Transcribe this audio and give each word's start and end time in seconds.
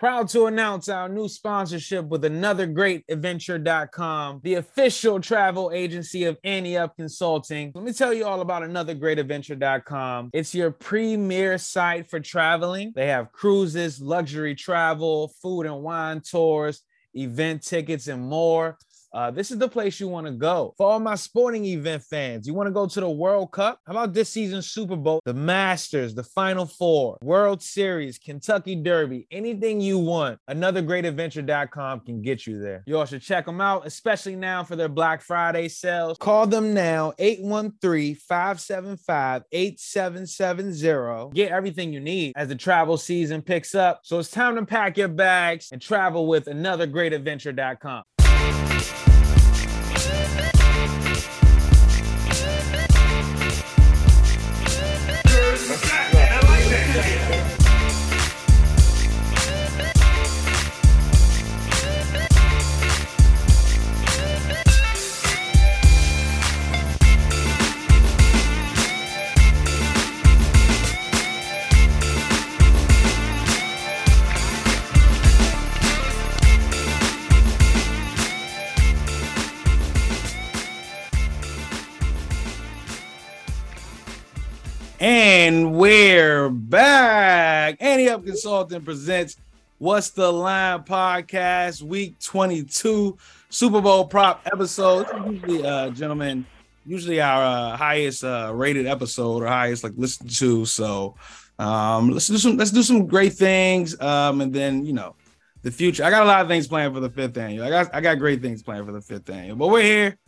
Proud 0.00 0.30
to 0.30 0.46
announce 0.46 0.88
our 0.88 1.10
new 1.10 1.28
sponsorship 1.28 2.06
with 2.06 2.24
another 2.24 2.66
great 2.66 3.04
adventure.com, 3.10 4.40
the 4.42 4.54
official 4.54 5.20
travel 5.20 5.70
agency 5.74 6.24
of 6.24 6.38
Ante 6.42 6.78
Up 6.78 6.96
Consulting. 6.96 7.70
Let 7.74 7.84
me 7.84 7.92
tell 7.92 8.14
you 8.14 8.24
all 8.24 8.40
about 8.40 8.62
another 8.62 8.94
great 8.94 9.18
adventure.com. 9.18 10.30
It's 10.32 10.54
your 10.54 10.70
premier 10.70 11.58
site 11.58 12.08
for 12.08 12.18
traveling. 12.18 12.94
They 12.96 13.08
have 13.08 13.30
cruises, 13.30 14.00
luxury 14.00 14.54
travel, 14.54 15.34
food 15.42 15.66
and 15.66 15.82
wine 15.82 16.22
tours, 16.22 16.80
event 17.12 17.62
tickets, 17.62 18.06
and 18.06 18.22
more. 18.22 18.78
Uh, 19.12 19.30
this 19.30 19.50
is 19.50 19.58
the 19.58 19.68
place 19.68 19.98
you 19.98 20.08
want 20.08 20.26
to 20.26 20.32
go. 20.32 20.74
For 20.76 20.90
all 20.90 21.00
my 21.00 21.16
sporting 21.16 21.64
event 21.64 22.02
fans, 22.02 22.46
you 22.46 22.54
want 22.54 22.68
to 22.68 22.72
go 22.72 22.86
to 22.86 23.00
the 23.00 23.10
World 23.10 23.50
Cup? 23.52 23.80
How 23.86 23.92
about 23.92 24.12
this 24.12 24.28
season's 24.28 24.70
Super 24.70 24.96
Bowl, 24.96 25.20
the 25.24 25.34
Masters, 25.34 26.14
the 26.14 26.22
Final 26.22 26.66
Four, 26.66 27.18
World 27.22 27.62
Series, 27.62 28.18
Kentucky 28.18 28.76
Derby, 28.76 29.26
anything 29.30 29.80
you 29.80 29.98
want? 29.98 30.38
Another 30.48 30.82
great 30.82 31.04
adventure.com 31.04 32.00
can 32.00 32.22
get 32.22 32.46
you 32.46 32.60
there. 32.60 32.82
You 32.86 32.98
all 32.98 33.04
should 33.04 33.22
check 33.22 33.46
them 33.46 33.60
out, 33.60 33.86
especially 33.86 34.36
now 34.36 34.62
for 34.62 34.76
their 34.76 34.88
Black 34.88 35.22
Friday 35.22 35.68
sales. 35.68 36.18
Call 36.18 36.46
them 36.46 36.72
now, 36.72 37.12
813 37.18 38.14
575 38.14 39.42
8770. 39.50 41.34
Get 41.34 41.50
everything 41.50 41.92
you 41.92 42.00
need 42.00 42.32
as 42.36 42.48
the 42.48 42.54
travel 42.54 42.96
season 42.96 43.42
picks 43.42 43.74
up. 43.74 44.00
So 44.04 44.18
it's 44.18 44.30
time 44.30 44.56
to 44.56 44.64
pack 44.64 44.96
your 44.96 45.08
bags 45.08 45.68
and 45.72 45.80
travel 45.80 46.26
with 46.26 46.46
another 46.46 46.86
And 85.00 85.76
we're 85.76 86.50
back. 86.50 87.78
Ante 87.80 88.10
Up 88.10 88.22
Consulting 88.22 88.82
presents 88.82 89.38
What's 89.78 90.10
the 90.10 90.30
Line 90.30 90.82
podcast, 90.82 91.80
week 91.80 92.18
22, 92.20 93.16
Super 93.48 93.80
Bowl 93.80 94.04
prop 94.04 94.42
episode. 94.44 95.06
Usually, 95.26 95.64
uh, 95.66 95.88
gentlemen, 95.88 96.44
usually 96.84 97.18
our 97.18 97.42
uh, 97.42 97.76
highest 97.78 98.24
uh, 98.24 98.52
rated 98.54 98.86
episode 98.86 99.42
or 99.42 99.46
highest 99.46 99.84
like 99.84 99.94
listened 99.96 100.36
to. 100.36 100.66
So 100.66 101.14
um, 101.58 102.10
let's 102.10 102.28
do 102.28 102.36
some 102.36 102.58
let's 102.58 102.70
do 102.70 102.82
some 102.82 103.06
great 103.06 103.32
things. 103.32 103.98
Um, 104.02 104.42
and 104.42 104.52
then 104.52 104.84
you 104.84 104.92
know, 104.92 105.16
the 105.62 105.70
future. 105.70 106.04
I 106.04 106.10
got 106.10 106.24
a 106.24 106.26
lot 106.26 106.42
of 106.42 106.48
things 106.48 106.68
planned 106.68 106.92
for 106.92 107.00
the 107.00 107.08
fifth 107.08 107.38
annual. 107.38 107.64
I 107.64 107.70
got 107.70 107.94
I 107.94 108.02
got 108.02 108.18
great 108.18 108.42
things 108.42 108.62
planned 108.62 108.84
for 108.84 108.92
the 108.92 109.00
fifth 109.00 109.30
annual. 109.30 109.56
But 109.56 109.68
we're 109.68 109.82
here 109.82 110.18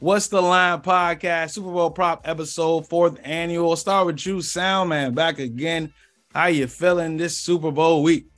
What's 0.00 0.28
the 0.28 0.40
Line 0.40 0.80
podcast, 0.80 1.50
Super 1.50 1.72
Bowl 1.72 1.90
prop 1.90 2.20
episode, 2.24 2.86
fourth 2.86 3.18
annual. 3.24 3.74
Start 3.74 4.06
with 4.06 4.24
you, 4.24 4.36
Soundman, 4.36 5.12
back 5.12 5.40
again. 5.40 5.92
How 6.32 6.46
you 6.46 6.68
feeling 6.68 7.16
this 7.16 7.36
Super 7.36 7.72
Bowl 7.72 8.04
week? 8.04 8.28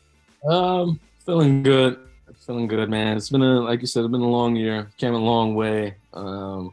Um, 0.48 0.98
feeling 1.26 1.62
good. 1.62 1.98
Feeling 2.46 2.66
good, 2.66 2.88
man. 2.88 3.18
It's 3.18 3.28
been 3.28 3.42
a 3.42 3.60
like 3.60 3.82
you 3.82 3.86
said, 3.86 4.04
it's 4.04 4.10
been 4.10 4.22
a 4.22 4.26
long 4.26 4.56
year. 4.56 4.90
Came 4.96 5.12
a 5.12 5.18
long 5.18 5.54
way. 5.54 5.96
Um, 6.14 6.72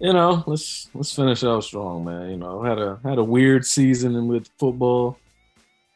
you 0.00 0.12
know, 0.12 0.42
let's 0.48 0.90
let's 0.92 1.14
finish 1.14 1.44
out 1.44 1.62
strong, 1.62 2.04
man. 2.04 2.30
You 2.30 2.36
know, 2.36 2.64
had 2.64 2.80
a 2.80 2.98
had 3.04 3.18
a 3.18 3.24
weird 3.24 3.64
season 3.64 4.26
with 4.26 4.48
football 4.58 5.18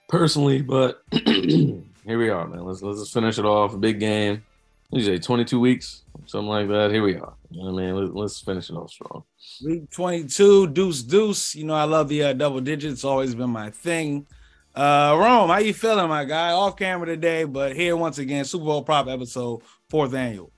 personally, 0.08 0.62
but 0.62 1.02
here 1.10 1.82
we 2.06 2.28
are, 2.28 2.46
man. 2.46 2.64
Let's 2.64 2.80
let's 2.80 3.10
finish 3.10 3.38
it 3.38 3.44
off. 3.44 3.80
Big 3.80 3.98
game. 3.98 4.44
What 4.90 5.00
you 5.00 5.04
say, 5.04 5.18
22 5.18 5.60
weeks? 5.60 6.04
Something 6.24 6.48
like 6.48 6.68
that. 6.68 6.90
Here 6.90 7.02
we 7.02 7.16
are. 7.16 7.34
You 7.50 7.62
know 7.62 7.72
what 7.72 7.82
I 7.82 7.86
mean? 7.86 7.94
Let, 7.94 8.14
let's 8.14 8.40
finish 8.40 8.70
it 8.70 8.74
off 8.74 8.90
strong. 8.90 9.22
Week 9.62 9.90
22, 9.90 10.68
deuce, 10.68 11.02
deuce. 11.02 11.54
You 11.54 11.66
know, 11.66 11.74
I 11.74 11.84
love 11.84 12.08
the 12.08 12.22
uh, 12.22 12.32
double 12.32 12.60
digits. 12.60 13.04
Always 13.04 13.34
been 13.34 13.50
my 13.50 13.68
thing. 13.68 14.26
Uh, 14.74 15.14
Rome, 15.18 15.50
how 15.50 15.58
you 15.58 15.74
feeling, 15.74 16.08
my 16.08 16.24
guy? 16.24 16.52
Off 16.52 16.76
camera 16.76 17.06
today, 17.06 17.44
but 17.44 17.76
here 17.76 17.96
once 17.96 18.16
again, 18.16 18.46
Super 18.46 18.64
Bowl 18.64 18.82
prop 18.82 19.08
episode, 19.08 19.60
fourth 19.90 20.14
annual. 20.14 20.50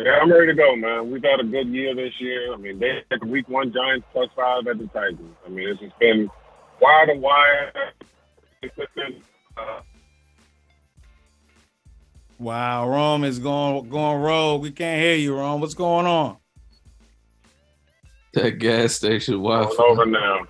Yeah, 0.00 0.18
I'm 0.22 0.32
ready 0.32 0.46
to 0.46 0.54
go, 0.54 0.74
man. 0.74 1.10
We've 1.10 1.22
had 1.22 1.40
a 1.40 1.44
good 1.44 1.68
year 1.68 1.94
this 1.94 2.14
year. 2.20 2.54
I 2.54 2.56
mean, 2.56 2.78
they 2.78 3.02
had 3.10 3.22
week 3.24 3.48
one 3.48 3.72
Giants 3.72 4.06
plus 4.12 4.30
five 4.34 4.66
at 4.66 4.78
the 4.78 4.86
Titans. 4.86 5.36
I 5.44 5.50
mean, 5.50 5.68
it's 5.68 5.80
just 5.80 5.98
been 5.98 6.30
wire 6.80 7.06
to 7.06 7.14
wire. 7.14 7.72
It's 8.62 8.74
been, 8.94 9.22
uh, 9.56 9.80
Wow, 12.42 12.88
Rome 12.88 13.22
is 13.22 13.38
going 13.38 13.88
going 13.88 14.20
rogue. 14.20 14.62
We 14.62 14.72
can't 14.72 15.00
hear 15.00 15.14
you, 15.14 15.36
Rome. 15.36 15.60
What's 15.60 15.74
going 15.74 16.06
on? 16.06 16.38
That 18.34 18.58
gas 18.58 18.94
station 18.94 19.34
going 19.34 19.62
Wi-Fi. 19.68 19.82
over 19.84 20.06
now. 20.06 20.40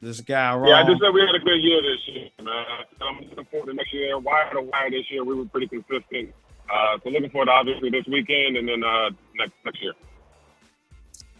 This 0.00 0.20
guy, 0.20 0.54
Rome. 0.54 0.68
Yeah, 0.68 0.76
I 0.76 0.86
just 0.86 1.00
said 1.02 1.12
we 1.12 1.20
had 1.22 1.34
a 1.34 1.44
good 1.44 1.60
year 1.60 1.82
this 1.82 1.98
year, 2.06 2.28
man. 2.42 2.64
I'm 3.00 3.28
looking 3.28 3.44
forward 3.46 3.66
to 3.70 3.74
next 3.74 3.92
year. 3.92 4.16
Wire 4.20 4.52
to 4.52 4.62
wire 4.62 4.88
this 4.92 5.10
year, 5.10 5.24
we 5.24 5.34
were 5.34 5.46
pretty 5.46 5.66
consistent. 5.66 6.32
Uh, 6.72 6.96
so 7.02 7.10
looking 7.10 7.30
forward 7.30 7.46
to 7.46 7.50
obviously 7.52 7.90
this 7.90 8.06
weekend 8.06 8.56
and 8.56 8.68
then 8.68 8.84
uh, 8.84 9.10
next 9.34 9.54
next 9.64 9.82
year. 9.82 9.94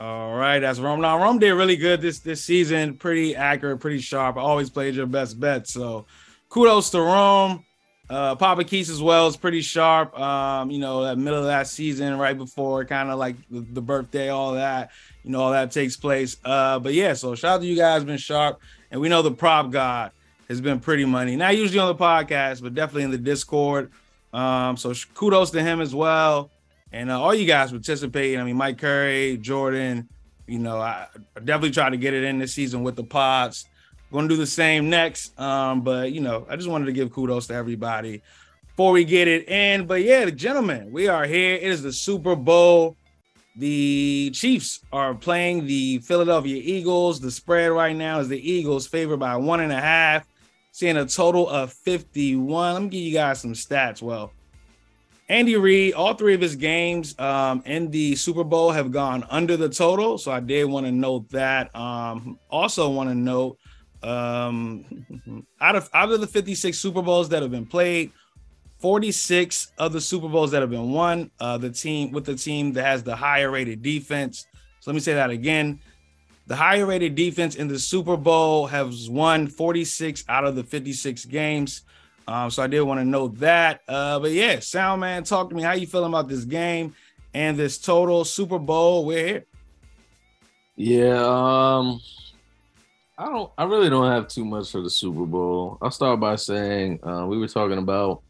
All 0.00 0.34
right, 0.34 0.58
that's 0.58 0.80
Rome. 0.80 1.00
Now 1.00 1.22
Rome 1.22 1.38
did 1.38 1.52
really 1.52 1.76
good 1.76 2.00
this 2.00 2.18
this 2.18 2.42
season. 2.42 2.96
Pretty 2.96 3.36
accurate, 3.36 3.78
pretty 3.78 4.00
sharp. 4.00 4.36
Always 4.36 4.68
played 4.68 4.96
your 4.96 5.06
best 5.06 5.38
bet. 5.38 5.68
So 5.68 6.06
kudos 6.48 6.90
to 6.90 7.00
Rome. 7.00 7.64
Uh, 8.10 8.34
Papa 8.34 8.64
Keys 8.64 8.90
as 8.90 9.00
well 9.00 9.28
is 9.28 9.36
pretty 9.36 9.60
sharp. 9.60 10.18
Um, 10.18 10.68
you 10.72 10.80
know, 10.80 11.04
that 11.04 11.16
middle 11.16 11.38
of 11.38 11.46
that 11.46 11.68
season, 11.68 12.18
right 12.18 12.36
before 12.36 12.84
kind 12.84 13.08
of 13.08 13.20
like 13.20 13.36
the, 13.48 13.60
the 13.60 13.80
birthday, 13.80 14.30
all 14.30 14.54
that, 14.54 14.90
you 15.22 15.30
know, 15.30 15.40
all 15.40 15.52
that 15.52 15.70
takes 15.70 15.96
place. 15.96 16.36
Uh, 16.44 16.80
but 16.80 16.92
yeah, 16.92 17.14
so 17.14 17.36
shout 17.36 17.54
out 17.54 17.60
to 17.60 17.66
you 17.68 17.76
guys, 17.76 18.02
been 18.02 18.18
sharp, 18.18 18.60
and 18.90 19.00
we 19.00 19.08
know 19.08 19.22
the 19.22 19.30
prop 19.30 19.70
god 19.70 20.10
has 20.48 20.60
been 20.60 20.80
pretty 20.80 21.04
money. 21.04 21.36
Not 21.36 21.56
usually 21.56 21.78
on 21.78 21.86
the 21.86 21.94
podcast, 21.94 22.60
but 22.60 22.74
definitely 22.74 23.04
in 23.04 23.12
the 23.12 23.18
Discord. 23.18 23.92
Um, 24.32 24.76
so 24.76 24.92
kudos 25.14 25.52
to 25.52 25.62
him 25.62 25.80
as 25.80 25.94
well, 25.94 26.50
and 26.90 27.12
uh, 27.12 27.20
all 27.20 27.32
you 27.32 27.46
guys 27.46 27.70
participating. 27.70 28.40
I 28.40 28.44
mean, 28.44 28.56
Mike 28.56 28.78
Curry, 28.78 29.36
Jordan. 29.36 30.08
You 30.48 30.58
know, 30.58 30.78
I 30.78 31.06
definitely 31.36 31.70
try 31.70 31.90
to 31.90 31.96
get 31.96 32.12
it 32.12 32.24
in 32.24 32.40
this 32.40 32.52
season 32.52 32.82
with 32.82 32.96
the 32.96 33.04
pods. 33.04 33.66
Going 34.12 34.28
to 34.28 34.34
do 34.34 34.40
the 34.40 34.46
same 34.46 34.90
next. 34.90 35.38
Um, 35.38 35.82
but 35.82 36.12
you 36.12 36.20
know, 36.20 36.46
I 36.48 36.56
just 36.56 36.68
wanted 36.68 36.86
to 36.86 36.92
give 36.92 37.12
kudos 37.12 37.46
to 37.48 37.54
everybody 37.54 38.22
before 38.66 38.92
we 38.92 39.04
get 39.04 39.28
it 39.28 39.48
in. 39.48 39.86
But 39.86 40.02
yeah, 40.02 40.24
the 40.24 40.32
gentlemen, 40.32 40.90
we 40.90 41.08
are 41.08 41.26
here. 41.26 41.54
It 41.54 41.62
is 41.62 41.82
the 41.82 41.92
Super 41.92 42.34
Bowl. 42.34 42.96
The 43.56 44.30
Chiefs 44.32 44.80
are 44.92 45.14
playing 45.14 45.66
the 45.66 45.98
Philadelphia 45.98 46.60
Eagles. 46.64 47.20
The 47.20 47.30
spread 47.30 47.72
right 47.72 47.94
now 47.94 48.20
is 48.20 48.28
the 48.28 48.50
Eagles 48.50 48.86
favored 48.86 49.18
by 49.18 49.36
one 49.36 49.60
and 49.60 49.72
a 49.72 49.80
half, 49.80 50.26
seeing 50.72 50.96
a 50.96 51.04
total 51.04 51.48
of 51.48 51.72
51. 51.72 52.74
Let 52.74 52.82
me 52.82 52.88
give 52.88 53.00
you 53.02 53.12
guys 53.12 53.40
some 53.40 53.52
stats. 53.52 54.00
Well, 54.00 54.32
Andy 55.28 55.56
Reid, 55.56 55.94
all 55.94 56.14
three 56.14 56.34
of 56.34 56.40
his 56.40 56.56
games 56.56 57.16
um, 57.18 57.62
in 57.64 57.90
the 57.90 58.16
Super 58.16 58.42
Bowl 58.42 58.72
have 58.72 58.90
gone 58.90 59.24
under 59.30 59.56
the 59.56 59.68
total. 59.68 60.18
So 60.18 60.32
I 60.32 60.40
did 60.40 60.64
want 60.64 60.86
to 60.86 60.92
note 60.92 61.28
that. 61.30 61.74
Um, 61.76 62.38
also 62.50 62.88
want 62.88 63.10
to 63.10 63.14
note 63.14 63.58
um, 64.02 65.44
out 65.60 65.76
of 65.76 65.90
out 65.92 66.10
of 66.10 66.20
the 66.20 66.26
56 66.26 66.78
Super 66.78 67.02
Bowls 67.02 67.28
that 67.30 67.42
have 67.42 67.50
been 67.50 67.66
played, 67.66 68.12
46 68.78 69.72
of 69.78 69.92
the 69.92 70.00
Super 70.00 70.28
Bowls 70.28 70.50
that 70.52 70.62
have 70.62 70.70
been 70.70 70.90
won, 70.90 71.30
uh, 71.40 71.58
the 71.58 71.70
team 71.70 72.12
with 72.12 72.24
the 72.24 72.34
team 72.34 72.72
that 72.72 72.84
has 72.84 73.02
the 73.02 73.14
higher 73.14 73.50
rated 73.50 73.82
defense. 73.82 74.46
So 74.80 74.90
let 74.90 74.94
me 74.94 75.00
say 75.00 75.14
that 75.14 75.30
again. 75.30 75.80
The 76.46 76.56
higher 76.56 76.86
rated 76.86 77.14
defense 77.14 77.54
in 77.54 77.68
the 77.68 77.78
Super 77.78 78.16
Bowl 78.16 78.66
has 78.66 79.08
won 79.08 79.46
46 79.46 80.24
out 80.28 80.44
of 80.44 80.56
the 80.56 80.64
56 80.64 81.26
games. 81.26 81.82
Um, 82.26 82.50
so 82.50 82.62
I 82.62 82.66
did 82.66 82.80
want 82.82 83.00
to 83.00 83.04
note 83.04 83.38
that. 83.38 83.82
Uh, 83.86 84.18
but 84.18 84.32
yeah, 84.32 84.60
sound 84.60 85.00
man, 85.00 85.24
talk 85.24 85.50
to 85.50 85.54
me. 85.54 85.62
How 85.62 85.72
you 85.72 85.86
feeling 85.86 86.10
about 86.10 86.28
this 86.28 86.44
game 86.44 86.94
and 87.34 87.56
this 87.56 87.78
total 87.78 88.24
Super 88.24 88.58
Bowl? 88.58 89.04
We're 89.04 89.26
here. 89.26 89.46
Yeah, 90.76 91.22
um, 91.22 92.00
I 93.20 93.26
don't. 93.26 93.52
I 93.58 93.64
really 93.64 93.90
don't 93.90 94.10
have 94.10 94.28
too 94.28 94.46
much 94.46 94.70
for 94.70 94.80
the 94.80 94.88
Super 94.88 95.26
Bowl. 95.26 95.76
I'll 95.82 95.90
start 95.90 96.20
by 96.20 96.36
saying 96.36 97.06
uh, 97.06 97.26
we 97.26 97.36
were 97.36 97.48
talking 97.48 97.76
about, 97.76 98.22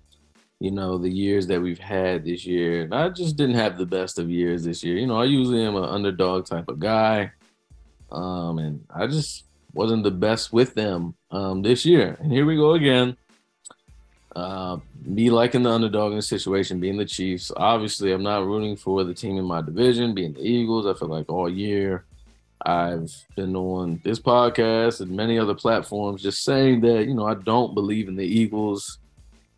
you 0.59 0.73
know, 0.73 0.99
the 0.99 1.09
years 1.09 1.47
that 1.47 1.63
we've 1.63 1.79
had 1.79 2.25
this 2.25 2.45
year. 2.45 2.83
And 2.83 2.93
I 2.93 3.09
just 3.09 3.37
didn't 3.37 3.55
have 3.55 3.79
the 3.79 3.87
best 3.87 4.19
of 4.19 4.29
years 4.29 4.65
this 4.65 4.83
year. 4.83 4.97
You 4.97 5.07
know, 5.07 5.17
I 5.17 5.27
usually 5.27 5.63
am 5.63 5.77
an 5.77 5.85
underdog 5.85 6.47
type 6.47 6.67
of 6.67 6.81
guy, 6.81 7.31
um, 8.11 8.59
and 8.59 8.85
I 8.93 9.07
just 9.07 9.45
wasn't 9.73 10.03
the 10.03 10.11
best 10.11 10.53
with 10.53 10.75
them 10.75 11.15
um, 11.31 11.63
this 11.63 11.87
year. 11.87 12.17
And 12.19 12.33
here 12.33 12.45
we 12.45 12.57
go 12.57 12.73
again. 12.73 13.17
Uh, 14.35 14.79
me 15.05 15.31
liking 15.31 15.63
the 15.63 15.71
underdog 15.71 16.11
in 16.11 16.19
the 16.19 16.23
situation, 16.23 16.81
being 16.81 16.97
the 16.97 17.05
Chiefs. 17.05 17.53
Obviously, 17.57 18.11
I'm 18.11 18.25
not 18.25 18.45
rooting 18.45 18.75
for 18.75 19.05
the 19.05 19.15
team 19.15 19.39
in 19.39 19.45
my 19.45 19.63
division, 19.63 20.17
being 20.17 20.33
the 20.33 20.43
Eagles. 20.43 20.85
I 20.85 20.99
feel 20.99 21.09
like 21.09 21.31
all 21.31 21.49
year 21.49 22.07
I've 22.63 23.11
been 23.37 23.57
on 23.57 24.01
this 24.05 24.19
podcast 24.19 25.01
and 25.01 25.11
many 25.11 25.39
other 25.39 25.55
platforms 25.55 26.23
just 26.23 26.45
saying 26.45 26.83
that, 26.83 27.07
you 27.07 27.15
know, 27.15 27.27
I 27.27 27.35
don't 27.35 27.75
believe 27.75 28.09
in 28.09 28.17
the 28.17 28.27
Eagles 28.27 28.99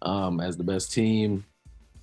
um, 0.03 0.41
as 0.41 0.57
the 0.57 0.65
best 0.65 0.93
team, 0.93 1.45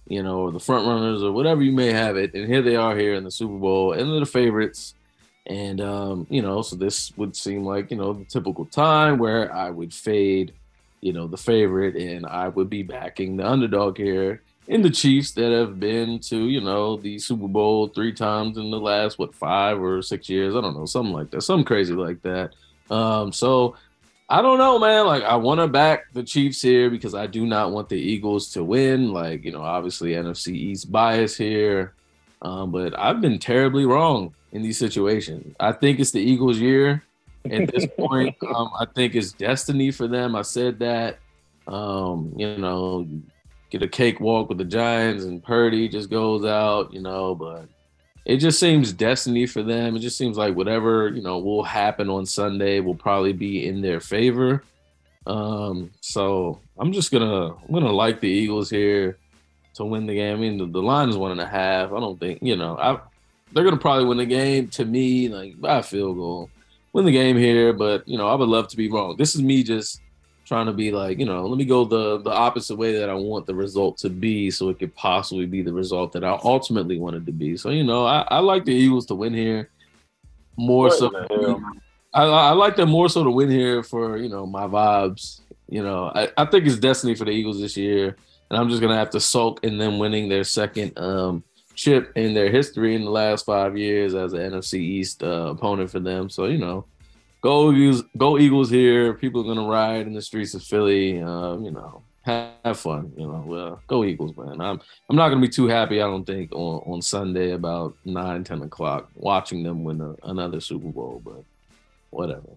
you 0.07 0.23
know, 0.23 0.39
or 0.39 0.51
the 0.51 0.59
front 0.59 0.87
runners 0.87 1.23
or 1.23 1.31
whatever 1.31 1.61
you 1.61 1.71
may 1.71 1.91
have 1.91 2.17
it. 2.17 2.33
And 2.33 2.47
here 2.47 2.61
they 2.61 2.75
are 2.75 2.95
here 2.97 3.13
in 3.13 3.23
the 3.23 3.31
Super 3.31 3.57
Bowl 3.57 3.93
and 3.93 4.11
they're 4.11 4.19
the 4.19 4.25
favorites. 4.25 4.95
And, 5.45 5.81
um, 5.81 6.27
you 6.29 6.41
know, 6.41 6.61
so 6.61 6.75
this 6.75 7.15
would 7.17 7.35
seem 7.35 7.63
like, 7.63 7.91
you 7.91 7.97
know, 7.97 8.13
the 8.13 8.25
typical 8.25 8.65
time 8.65 9.17
where 9.17 9.53
I 9.53 9.69
would 9.69 9.93
fade 9.93 10.53
you 11.01 11.13
know, 11.13 11.27
the 11.27 11.37
favorite, 11.37 11.95
and 11.95 12.25
I 12.25 12.49
would 12.49 12.69
be 12.69 12.83
backing 12.83 13.37
the 13.37 13.47
underdog 13.47 13.97
here 13.97 14.41
in 14.69 14.83
the 14.83 14.89
Chiefs 14.89 15.31
that 15.31 15.51
have 15.51 15.79
been 15.79 16.19
to, 16.19 16.47
you 16.47 16.61
know, 16.61 16.95
the 16.95 17.17
Super 17.17 17.47
Bowl 17.47 17.87
three 17.87 18.13
times 18.13 18.55
in 18.59 18.69
the 18.69 18.79
last 18.79 19.17
what 19.17 19.33
five 19.33 19.81
or 19.81 20.01
six 20.03 20.29
years. 20.29 20.55
I 20.55 20.61
don't 20.61 20.77
know, 20.77 20.85
something 20.85 21.11
like 21.11 21.31
that, 21.31 21.41
something 21.41 21.65
crazy 21.65 21.95
like 21.95 22.21
that. 22.21 22.53
Um, 22.91 23.33
so 23.33 23.75
I 24.29 24.43
don't 24.43 24.59
know, 24.59 24.77
man. 24.77 25.07
Like 25.07 25.23
I 25.23 25.35
want 25.37 25.59
to 25.59 25.67
back 25.67 26.13
the 26.13 26.21
Chiefs 26.21 26.61
here 26.61 26.91
because 26.91 27.15
I 27.15 27.25
do 27.25 27.47
not 27.47 27.71
want 27.71 27.89
the 27.89 27.97
Eagles 27.97 28.51
to 28.51 28.63
win. 28.63 29.11
Like, 29.11 29.43
you 29.43 29.51
know, 29.51 29.63
obviously 29.63 30.11
NFC 30.11 30.53
East 30.53 30.91
bias 30.91 31.35
here. 31.35 31.95
Um, 32.43 32.71
but 32.71 32.97
I've 32.97 33.21
been 33.21 33.39
terribly 33.39 33.87
wrong 33.87 34.35
in 34.51 34.61
these 34.61 34.77
situations. 34.77 35.55
I 35.59 35.71
think 35.71 35.99
it's 35.99 36.11
the 36.11 36.21
Eagles' 36.21 36.59
year 36.59 37.03
at 37.49 37.73
this 37.73 37.87
point. 37.97 38.35
Um, 38.47 38.69
I 38.79 38.85
think 38.85 39.15
it's 39.15 39.31
destiny 39.31 39.89
for 39.89 40.07
them. 40.07 40.35
I 40.35 40.43
said 40.43 40.77
that. 40.79 41.17
Um, 41.67 42.33
you 42.35 42.57
know, 42.57 43.07
get 43.69 43.83
a 43.83 43.87
cakewalk 43.87 44.49
with 44.49 44.57
the 44.57 44.65
Giants 44.65 45.23
and 45.23 45.43
Purdy 45.43 45.87
just 45.87 46.09
goes 46.09 46.45
out, 46.45 46.93
you 46.93 47.01
know, 47.01 47.35
but 47.35 47.65
it 48.25 48.37
just 48.37 48.59
seems 48.59 48.93
destiny 48.93 49.45
for 49.45 49.63
them. 49.63 49.95
It 49.95 49.99
just 49.99 50.17
seems 50.17 50.37
like 50.37 50.55
whatever, 50.55 51.09
you 51.09 51.21
know, 51.21 51.39
will 51.39 51.63
happen 51.63 52.09
on 52.09 52.25
Sunday 52.25 52.79
will 52.79 52.95
probably 52.95 53.33
be 53.33 53.67
in 53.67 53.81
their 53.81 53.99
favor. 53.99 54.63
Um, 55.25 55.91
so 56.01 56.59
I'm 56.77 56.91
just 56.91 57.11
gonna 57.11 57.53
I'm 57.53 57.73
gonna 57.73 57.91
like 57.91 58.19
the 58.19 58.29
Eagles 58.29 58.69
here 58.69 59.17
to 59.75 59.85
win 59.85 60.07
the 60.07 60.15
game. 60.15 60.37
I 60.37 60.39
mean, 60.39 60.57
the, 60.57 60.65
the 60.65 60.81
line 60.81 61.09
is 61.09 61.17
one 61.17 61.31
and 61.31 61.41
a 61.41 61.47
half. 61.47 61.91
I 61.91 61.99
don't 61.99 62.19
think, 62.19 62.39
you 62.41 62.55
know, 62.55 62.77
I 62.77 62.99
they're 63.53 63.63
gonna 63.63 63.77
probably 63.77 64.05
win 64.05 64.17
the 64.17 64.25
game 64.25 64.67
to 64.69 64.85
me, 64.85 65.29
like 65.29 65.59
by 65.59 65.79
a 65.79 65.83
field 65.83 66.17
goal 66.17 66.49
win 66.93 67.05
the 67.05 67.11
game 67.11 67.37
here, 67.37 67.73
but 67.73 68.07
you 68.07 68.17
know, 68.17 68.27
I 68.27 68.35
would 68.35 68.49
love 68.49 68.67
to 68.69 68.77
be 68.77 68.89
wrong. 68.89 69.15
This 69.17 69.35
is 69.35 69.41
me 69.41 69.63
just 69.63 70.01
trying 70.49 70.65
to 70.65 70.73
be 70.73 70.91
like, 70.91 71.19
you 71.19 71.25
know, 71.25 71.45
let 71.45 71.59
me 71.59 71.63
go 71.63 71.85
the 71.85 72.17
the 72.17 72.31
opposite 72.31 72.75
way 72.75 72.97
that 72.97 73.07
I 73.07 73.13
want 73.13 73.45
the 73.45 73.53
result 73.53 73.99
to 73.99 74.09
be, 74.09 74.49
so 74.49 74.69
it 74.69 74.79
could 74.79 74.93
possibly 74.95 75.45
be 75.45 75.61
the 75.61 75.71
result 75.71 76.11
that 76.13 76.23
I 76.23 76.39
ultimately 76.43 76.97
wanted 76.97 77.27
to 77.27 77.31
be. 77.31 77.55
So 77.55 77.69
you 77.69 77.83
know, 77.83 78.05
I, 78.05 78.25
I 78.29 78.39
like 78.39 78.65
the 78.65 78.73
Eagles 78.73 79.05
to 79.05 79.15
win 79.15 79.33
here 79.33 79.69
more 80.57 80.89
so. 80.89 81.11
I, 82.11 82.23
I 82.23 82.51
like 82.53 82.75
them 82.75 82.89
more 82.89 83.07
so 83.07 83.23
to 83.23 83.29
win 83.29 83.51
here 83.51 83.83
for 83.83 84.17
you 84.17 84.27
know 84.27 84.47
my 84.47 84.63
vibes. 84.63 85.41
You 85.69 85.83
know, 85.83 86.11
I, 86.15 86.29
I 86.35 86.45
think 86.45 86.65
it's 86.65 86.79
destiny 86.79 87.13
for 87.13 87.25
the 87.25 87.31
Eagles 87.31 87.61
this 87.61 87.77
year, 87.77 88.17
and 88.49 88.59
I'm 88.59 88.69
just 88.69 88.81
gonna 88.81 88.97
have 88.97 89.11
to 89.11 89.19
sulk 89.19 89.63
in 89.63 89.77
them 89.77 89.99
winning 89.99 90.29
their 90.29 90.43
second 90.43 90.97
um 90.97 91.43
chip 91.75 92.11
in 92.15 92.33
their 92.33 92.49
history 92.49 92.95
in 92.95 93.05
the 93.05 93.11
last 93.11 93.45
five 93.45 93.77
years 93.77 94.15
as 94.15 94.33
an 94.33 94.39
NFC 94.51 94.79
East 94.79 95.21
uh, 95.21 95.53
opponent 95.55 95.91
for 95.91 95.99
them. 95.99 96.27
So 96.27 96.45
you 96.45 96.57
know, 96.57 96.85
go 97.41 97.71
Eagles, 97.71 98.03
go 98.17 98.37
Eagles 98.37 98.69
here. 98.69 99.13
People 99.13 99.41
are 99.41 99.55
gonna 99.55 99.67
ride 99.67 100.07
in 100.07 100.13
the 100.13 100.21
streets 100.21 100.53
of 100.53 100.63
Philly. 100.63 101.21
Uh, 101.21 101.57
you 101.57 101.71
know, 101.71 102.03
have, 102.21 102.51
have 102.63 102.79
fun. 102.79 103.11
You 103.17 103.27
know, 103.27 103.43
well, 103.45 103.81
go 103.87 104.03
Eagles, 104.03 104.35
man. 104.37 104.61
I'm 104.61 104.81
I'm 105.09 105.15
not 105.15 105.29
gonna 105.29 105.41
be 105.41 105.49
too 105.49 105.67
happy. 105.67 106.01
I 106.01 106.05
don't 106.05 106.25
think 106.25 106.51
on 106.51 106.81
on 106.85 107.01
Sunday 107.01 107.51
about 107.51 107.95
nine 108.05 108.43
ten 108.43 108.61
o'clock 108.61 109.09
watching 109.15 109.63
them 109.63 109.83
win 109.83 110.01
a, 110.01 110.15
another 110.23 110.59
Super 110.59 110.89
Bowl, 110.89 111.21
but 111.23 111.43
whatever. 112.09 112.49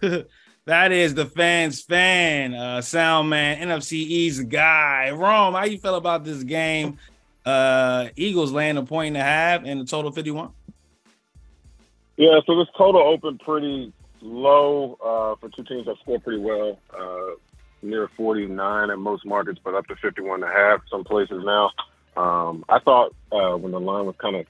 that 0.66 0.92
is 0.92 1.14
the 1.14 1.26
fans 1.26 1.82
fan, 1.82 2.54
uh, 2.54 2.80
sound 2.80 3.30
man, 3.30 3.68
NFC 3.68 3.92
East 3.92 4.48
guy. 4.48 5.10
Rome, 5.10 5.54
how 5.54 5.64
you 5.64 5.78
feel 5.78 5.94
about 5.96 6.24
this 6.24 6.42
game? 6.42 6.98
Uh, 7.44 8.08
Eagles 8.16 8.52
laying 8.52 8.76
a 8.76 8.82
point 8.84 9.08
and 9.08 9.16
a 9.16 9.22
half 9.22 9.64
and 9.64 9.80
a 9.80 9.84
total 9.84 10.12
51. 10.12 10.50
Yeah, 12.20 12.40
so 12.44 12.54
this 12.54 12.68
total 12.76 13.00
opened 13.00 13.40
pretty 13.40 13.94
low 14.20 14.98
uh, 15.02 15.40
for 15.40 15.48
two 15.48 15.64
teams 15.64 15.86
that 15.86 15.96
scored 16.02 16.22
pretty 16.22 16.38
well, 16.38 16.78
uh, 16.94 17.30
near 17.80 18.08
49 18.08 18.90
at 18.90 18.98
most 18.98 19.24
markets, 19.24 19.58
but 19.64 19.74
up 19.74 19.86
to 19.86 19.96
51 19.96 20.42
and 20.42 20.52
a 20.52 20.54
half 20.54 20.82
some 20.90 21.02
places 21.02 21.42
now. 21.42 21.70
Um, 22.18 22.62
I 22.68 22.78
thought 22.80 23.14
uh, 23.32 23.56
when 23.56 23.72
the 23.72 23.80
line 23.80 24.04
was 24.04 24.16
kind 24.18 24.36
of 24.36 24.44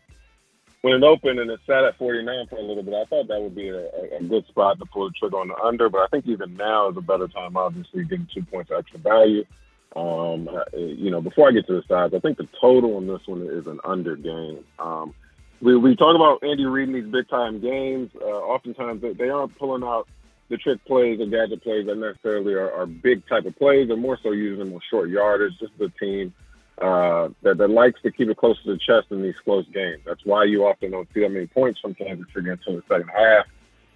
when 0.80 0.94
it 0.94 1.04
opened 1.04 1.38
and 1.38 1.48
it 1.48 1.60
sat 1.64 1.84
at 1.84 1.96
49 1.96 2.48
for 2.48 2.56
a 2.58 2.60
little 2.60 2.82
bit, 2.82 2.92
I 2.92 3.04
thought 3.04 3.28
that 3.28 3.40
would 3.40 3.54
be 3.54 3.68
a, 3.68 4.16
a 4.18 4.22
good 4.24 4.48
spot 4.48 4.80
to 4.80 4.86
pull 4.86 5.08
the 5.08 5.14
trigger 5.16 5.38
on 5.38 5.46
the 5.46 5.56
under. 5.62 5.88
But 5.88 6.00
I 6.00 6.06
think 6.08 6.26
even 6.26 6.56
now 6.56 6.88
is 6.88 6.96
a 6.96 7.00
better 7.00 7.28
time, 7.28 7.56
obviously, 7.56 8.02
getting 8.02 8.26
two 8.34 8.42
points 8.42 8.72
extra 8.76 8.98
value. 8.98 9.44
Um, 9.94 10.48
you 10.72 11.12
know, 11.12 11.20
before 11.20 11.48
I 11.48 11.52
get 11.52 11.68
to 11.68 11.74
the 11.74 11.84
sides, 11.86 12.14
I 12.14 12.18
think 12.18 12.36
the 12.36 12.48
total 12.60 12.96
on 12.96 13.06
this 13.06 13.24
one 13.26 13.42
is 13.42 13.68
an 13.68 13.78
under 13.84 14.16
game. 14.16 14.64
Um, 14.80 15.14
we, 15.60 15.76
we 15.76 15.96
talk 15.96 16.14
about 16.14 16.42
Andy 16.42 16.64
Reid 16.66 16.88
in 16.88 16.94
these 16.94 17.12
big 17.12 17.28
time 17.28 17.60
games. 17.60 18.10
Uh, 18.20 18.24
oftentimes 18.24 19.02
they, 19.02 19.12
they 19.12 19.28
aren't 19.28 19.56
pulling 19.58 19.82
out 19.82 20.08
the 20.48 20.56
trick 20.56 20.84
plays 20.84 21.20
and 21.20 21.30
gadget 21.30 21.62
plays 21.62 21.86
that 21.86 21.96
necessarily 21.96 22.54
are, 22.54 22.72
are 22.72 22.86
big 22.86 23.26
type 23.28 23.44
of 23.44 23.56
plays. 23.56 23.88
They're 23.88 23.96
more 23.96 24.18
so 24.22 24.32
using 24.32 24.58
them 24.58 24.72
with 24.72 24.82
short 24.90 25.08
yardage. 25.10 25.58
Just 25.60 25.72
the 25.78 25.90
team 26.00 26.34
uh, 26.78 27.28
that, 27.42 27.58
that 27.58 27.68
likes 27.68 28.00
to 28.02 28.10
keep 28.10 28.28
it 28.28 28.36
close 28.36 28.60
to 28.64 28.72
the 28.72 28.78
chest 28.78 29.08
in 29.10 29.22
these 29.22 29.34
close 29.44 29.66
games. 29.72 30.02
That's 30.04 30.24
why 30.24 30.44
you 30.44 30.64
often 30.66 30.90
don't 30.90 31.08
see 31.14 31.20
that 31.20 31.30
many 31.30 31.46
points 31.46 31.80
from 31.80 31.94
Kansas 31.94 32.26
City 32.34 32.48
until 32.50 32.76
the 32.76 32.82
second 32.88 33.08
half. 33.08 33.46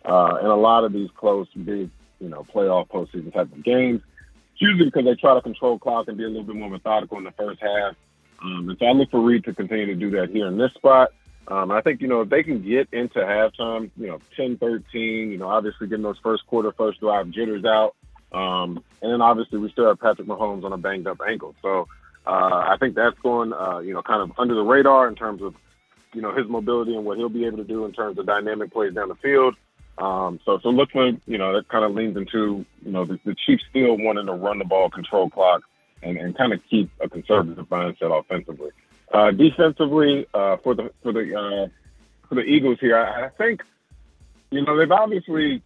Uh, 0.04 0.36
and 0.38 0.48
a 0.48 0.54
lot 0.54 0.84
of 0.84 0.92
these 0.92 1.08
close, 1.16 1.48
big, 1.54 1.90
you 2.20 2.28
know, 2.28 2.46
playoff 2.54 2.88
postseason 2.88 3.32
type 3.32 3.50
of 3.52 3.64
games 3.64 4.02
usually 4.58 4.86
because 4.86 5.04
they 5.04 5.14
try 5.14 5.34
to 5.34 5.42
control 5.42 5.78
clock 5.78 6.08
and 6.08 6.16
be 6.16 6.24
a 6.24 6.28
little 6.28 6.44
bit 6.44 6.56
more 6.56 6.70
methodical 6.70 7.18
in 7.18 7.24
the 7.24 7.32
first 7.32 7.60
half. 7.60 7.94
Um, 8.42 8.68
and 8.68 8.78
so 8.78 8.86
I 8.86 8.92
look 8.92 9.10
for 9.10 9.20
Reid 9.20 9.44
to 9.44 9.54
continue 9.54 9.86
to 9.86 9.94
do 9.94 10.10
that 10.12 10.30
here 10.30 10.46
in 10.46 10.58
this 10.58 10.72
spot. 10.74 11.10
Um, 11.48 11.70
I 11.70 11.80
think, 11.82 12.00
you 12.00 12.08
know, 12.08 12.22
if 12.22 12.30
they 12.30 12.42
can 12.42 12.62
get 12.62 12.88
into 12.92 13.18
halftime, 13.18 13.90
you 13.96 14.06
know, 14.06 14.20
10 14.36 14.56
13, 14.56 15.30
you 15.30 15.38
know, 15.38 15.48
obviously 15.48 15.86
getting 15.86 16.02
those 16.02 16.18
first 16.22 16.46
quarter, 16.46 16.72
first 16.72 17.00
drive 17.00 17.30
jitters 17.30 17.64
out. 17.64 17.94
Um, 18.32 18.82
and 19.02 19.12
then 19.12 19.20
obviously 19.20 19.58
we 19.58 19.70
still 19.70 19.86
have 19.86 20.00
Patrick 20.00 20.26
Mahomes 20.26 20.64
on 20.64 20.72
a 20.72 20.78
banged 20.78 21.06
up 21.06 21.20
ankle. 21.26 21.54
So 21.62 21.86
uh, 22.26 22.64
I 22.68 22.76
think 22.80 22.94
that's 22.94 23.18
going, 23.18 23.52
uh, 23.52 23.78
you 23.78 23.92
know, 23.92 24.02
kind 24.02 24.22
of 24.22 24.32
under 24.38 24.54
the 24.54 24.62
radar 24.62 25.06
in 25.06 25.14
terms 25.14 25.42
of, 25.42 25.54
you 26.14 26.22
know, 26.22 26.34
his 26.34 26.48
mobility 26.48 26.94
and 26.94 27.04
what 27.04 27.18
he'll 27.18 27.28
be 27.28 27.44
able 27.44 27.58
to 27.58 27.64
do 27.64 27.84
in 27.84 27.92
terms 27.92 28.18
of 28.18 28.26
dynamic 28.26 28.72
plays 28.72 28.94
down 28.94 29.08
the 29.08 29.14
field. 29.16 29.54
Um, 29.98 30.40
so, 30.44 30.58
so 30.58 30.70
look 30.70 30.90
for, 30.90 31.06
you 31.26 31.38
know, 31.38 31.54
that 31.54 31.68
kind 31.68 31.84
of 31.84 31.92
leans 31.92 32.16
into, 32.16 32.64
you 32.84 32.90
know, 32.90 33.04
the, 33.04 33.18
the 33.24 33.36
Chiefs 33.46 33.64
still 33.70 33.96
wanting 33.96 34.26
to 34.26 34.32
run 34.32 34.58
the 34.58 34.64
ball, 34.64 34.90
control 34.90 35.30
clock, 35.30 35.62
and, 36.02 36.16
and 36.16 36.36
kind 36.36 36.52
of 36.52 36.60
keep 36.68 36.90
a 37.00 37.08
conservative 37.08 37.68
mindset 37.68 38.18
offensively. 38.18 38.70
Uh, 39.12 39.30
defensively, 39.30 40.26
uh, 40.34 40.56
for 40.58 40.74
the 40.74 40.90
for 41.02 41.12
the 41.12 41.34
uh, 41.34 41.68
for 42.28 42.34
the 42.34 42.42
Eagles 42.42 42.78
here, 42.80 42.96
I, 42.96 43.26
I 43.26 43.28
think, 43.30 43.62
you 44.50 44.62
know, 44.62 44.76
they've 44.76 44.90
obviously 44.90 45.62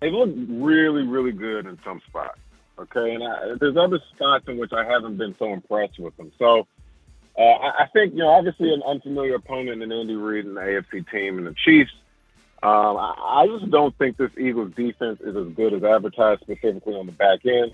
they've 0.00 0.12
looked 0.12 0.36
really, 0.48 1.06
really 1.06 1.32
good 1.32 1.66
in 1.66 1.78
some 1.84 2.00
spots. 2.08 2.38
Okay, 2.78 3.14
and 3.14 3.24
I, 3.24 3.54
there's 3.60 3.76
other 3.76 4.00
spots 4.14 4.44
in 4.48 4.58
which 4.58 4.72
I 4.72 4.84
haven't 4.84 5.16
been 5.16 5.34
so 5.38 5.52
impressed 5.52 5.98
with 5.98 6.16
them. 6.16 6.32
So. 6.38 6.66
Uh, 7.38 7.42
I, 7.42 7.84
I 7.84 7.86
think, 7.92 8.12
you 8.12 8.18
know, 8.18 8.28
obviously 8.28 8.74
an 8.74 8.82
unfamiliar 8.84 9.36
opponent 9.36 9.80
in 9.80 9.92
Andy 9.92 10.16
Reid 10.16 10.46
and 10.46 10.56
the 10.56 10.60
AFC 10.60 11.08
team 11.10 11.38
and 11.38 11.46
the 11.46 11.54
Chiefs, 11.64 11.92
um, 12.62 12.98
I, 12.98 13.46
just 13.46 13.70
don't 13.70 13.96
think 13.96 14.18
this 14.18 14.30
Eagles 14.38 14.72
defense 14.76 15.20
is 15.22 15.34
as 15.34 15.54
good 15.54 15.72
as 15.72 15.82
advertised, 15.82 16.42
specifically 16.42 16.94
on 16.94 17.06
the 17.06 17.12
back 17.12 17.40
end. 17.46 17.72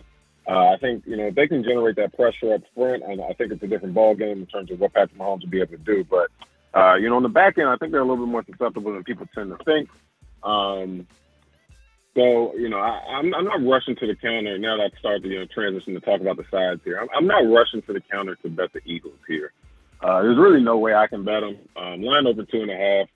Uh, 0.48 0.68
I 0.68 0.76
think 0.80 1.04
you 1.06 1.16
know 1.16 1.30
they 1.30 1.48
can 1.48 1.64
generate 1.64 1.96
that 1.96 2.14
pressure 2.14 2.54
up 2.54 2.62
front, 2.74 3.02
and 3.02 3.20
I 3.20 3.32
think 3.32 3.52
it's 3.52 3.62
a 3.62 3.66
different 3.66 3.94
ball 3.94 4.14
game 4.14 4.40
in 4.40 4.46
terms 4.46 4.70
of 4.70 4.78
what 4.78 4.94
Patrick 4.94 5.18
Mahomes 5.18 5.42
will 5.42 5.50
be 5.50 5.60
able 5.60 5.72
to 5.72 5.78
do. 5.78 6.04
But 6.04 6.30
uh, 6.78 6.94
you 6.94 7.08
know, 7.08 7.16
on 7.16 7.22
the 7.22 7.28
back 7.28 7.58
end, 7.58 7.68
I 7.68 7.76
think 7.76 7.90
they're 7.90 8.00
a 8.00 8.04
little 8.04 8.24
bit 8.24 8.30
more 8.30 8.44
susceptible 8.44 8.92
than 8.92 9.02
people 9.02 9.26
tend 9.34 9.56
to 9.56 9.64
think. 9.64 9.88
Um, 10.44 11.06
so 12.14 12.54
you 12.56 12.68
know, 12.68 12.78
I, 12.78 13.18
am 13.18 13.30
not 13.30 13.62
rushing 13.64 13.96
to 13.96 14.06
the 14.06 14.14
counter 14.14 14.56
now 14.56 14.76
that 14.76 14.92
I 14.94 14.98
start 14.98 15.22
the 15.22 15.28
you 15.28 15.38
know, 15.40 15.46
transition 15.46 15.94
to 15.94 16.00
talk 16.00 16.20
about 16.20 16.36
the 16.36 16.44
sides 16.50 16.80
here. 16.84 16.98
I'm, 17.00 17.08
I'm 17.14 17.26
not 17.26 17.44
rushing 17.46 17.82
to 17.82 17.92
the 17.92 18.00
counter 18.00 18.36
to 18.36 18.48
bet 18.48 18.72
the 18.72 18.80
Eagles 18.84 19.18
here. 19.26 19.52
Uh, 20.00 20.22
there's 20.22 20.38
really 20.38 20.62
no 20.62 20.78
way 20.78 20.94
I 20.94 21.08
can 21.08 21.24
bet 21.24 21.42
them. 21.42 21.58
Um, 21.76 22.02
line 22.02 22.26
over 22.26 22.44
two 22.44 22.62
and 22.62 22.70
a 22.70 22.76
half. 22.76 23.08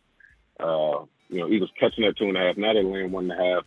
Uh, 0.58 1.04
you 1.28 1.38
know, 1.38 1.48
Eagles 1.48 1.70
catching 1.78 2.04
that 2.04 2.16
two 2.16 2.28
and 2.28 2.36
a 2.36 2.40
half. 2.40 2.56
Now 2.56 2.72
they're 2.72 2.82
laying 2.82 3.12
one 3.12 3.30
and 3.30 3.40
a 3.40 3.44
half. 3.44 3.64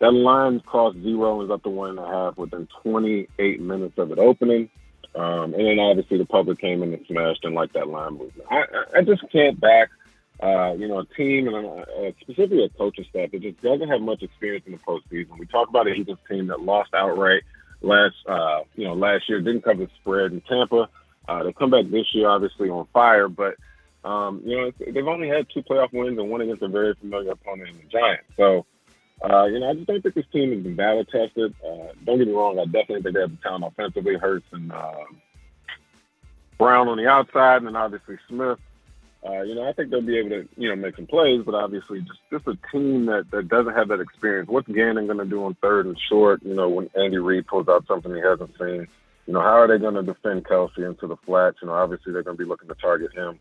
That 0.00 0.12
line 0.12 0.60
crossed 0.60 1.00
zero 1.02 1.30
and 1.30 1.48
was 1.48 1.50
up 1.50 1.62
to 1.62 1.70
one 1.70 1.90
and 1.90 1.98
a 1.98 2.06
half 2.06 2.38
within 2.38 2.68
28 2.82 3.60
minutes 3.60 3.98
of 3.98 4.10
it 4.12 4.18
opening. 4.18 4.70
Um, 5.14 5.54
and 5.54 5.66
then 5.66 5.78
obviously 5.78 6.18
the 6.18 6.24
public 6.24 6.58
came 6.58 6.82
in 6.82 6.94
and 6.94 7.06
smashed 7.06 7.44
and 7.44 7.54
like 7.54 7.72
that 7.72 7.88
line 7.88 8.12
movement. 8.12 8.48
I, 8.50 8.64
I 8.96 9.02
just 9.02 9.22
can't 9.30 9.60
back 9.60 9.90
uh, 10.42 10.72
you 10.72 10.88
know, 10.88 11.00
a 11.00 11.04
team 11.04 11.48
and 11.48 11.66
uh, 11.66 11.84
specifically 12.20 12.64
a 12.64 12.68
coaching 12.70 13.04
staff 13.10 13.30
that 13.30 13.42
just 13.42 13.60
doesn't 13.60 13.88
have 13.88 14.00
much 14.00 14.22
experience 14.22 14.64
in 14.66 14.72
the 14.72 14.78
postseason. 14.78 15.38
We 15.38 15.46
talk 15.46 15.68
about 15.68 15.86
an 15.86 15.96
Eagles 15.96 16.18
team 16.28 16.46
that 16.46 16.60
lost 16.60 16.94
outright 16.94 17.42
last, 17.82 18.16
uh, 18.26 18.60
you 18.74 18.84
know, 18.84 18.94
last 18.94 19.28
year, 19.28 19.40
didn't 19.40 19.64
cover 19.64 19.84
the 19.84 19.90
spread 20.00 20.32
in 20.32 20.40
Tampa. 20.42 20.88
Uh, 21.28 21.42
they 21.44 21.52
come 21.52 21.70
back 21.70 21.84
this 21.90 22.06
year, 22.14 22.28
obviously 22.28 22.70
on 22.70 22.86
fire, 22.92 23.28
but 23.28 23.56
um, 24.02 24.40
you 24.46 24.56
know, 24.56 24.72
they've 24.78 25.06
only 25.06 25.28
had 25.28 25.46
two 25.52 25.62
playoff 25.62 25.92
wins 25.92 26.18
and 26.18 26.30
one 26.30 26.40
against 26.40 26.62
a 26.62 26.68
very 26.68 26.94
familiar 26.94 27.32
opponent 27.32 27.68
in 27.68 27.76
the 27.76 27.82
Giants. 27.90 28.24
So, 28.38 28.64
uh, 29.22 29.44
you 29.44 29.60
know, 29.60 29.68
I 29.68 29.74
just 29.74 29.86
don't 29.86 30.02
think 30.02 30.14
this 30.14 30.24
team 30.32 30.52
has 30.52 30.62
been 30.62 30.76
battle 30.76 31.04
tested. 31.04 31.54
Uh, 31.64 31.92
don't 32.04 32.18
get 32.18 32.26
me 32.26 32.32
wrong, 32.32 32.58
I 32.58 32.64
definitely 32.64 33.02
think 33.02 33.14
they 33.14 33.20
have 33.20 33.30
the 33.30 33.42
talent 33.42 33.64
offensively. 33.66 34.16
Hurts 34.16 34.46
and 34.52 34.72
uh, 34.72 35.04
Brown 36.58 36.88
on 36.88 36.96
the 36.96 37.06
outside, 37.06 37.58
and 37.58 37.66
then 37.66 37.76
obviously 37.76 38.18
Smith. 38.28 38.58
Uh, 39.26 39.42
you 39.42 39.54
know, 39.54 39.68
I 39.68 39.72
think 39.74 39.90
they'll 39.90 40.00
be 40.00 40.16
able 40.16 40.30
to, 40.30 40.48
you 40.56 40.70
know, 40.70 40.76
make 40.76 40.96
some 40.96 41.06
plays, 41.06 41.42
but 41.44 41.54
obviously 41.54 42.00
just 42.00 42.20
just 42.30 42.46
a 42.46 42.56
team 42.72 43.04
that, 43.06 43.30
that 43.32 43.48
doesn't 43.48 43.74
have 43.74 43.88
that 43.88 44.00
experience. 44.00 44.48
What's 44.48 44.68
Gannon 44.68 45.06
going 45.06 45.18
to 45.18 45.26
do 45.26 45.44
on 45.44 45.54
third 45.60 45.84
and 45.84 45.98
short? 46.08 46.42
You 46.42 46.54
know, 46.54 46.70
when 46.70 46.88
Andy 46.98 47.18
Reid 47.18 47.46
pulls 47.46 47.68
out 47.68 47.86
something 47.86 48.14
he 48.14 48.20
hasn't 48.20 48.56
seen. 48.58 48.88
You 49.26 49.34
know, 49.34 49.42
how 49.42 49.60
are 49.60 49.68
they 49.68 49.78
going 49.78 49.94
to 49.94 50.02
defend 50.02 50.46
Kelce 50.46 50.78
into 50.78 51.06
the 51.06 51.16
flats? 51.16 51.58
You 51.60 51.68
know, 51.68 51.74
obviously 51.74 52.12
they're 52.12 52.22
going 52.22 52.38
to 52.38 52.42
be 52.42 52.48
looking 52.48 52.68
to 52.68 52.74
target 52.74 53.12
him. 53.14 53.38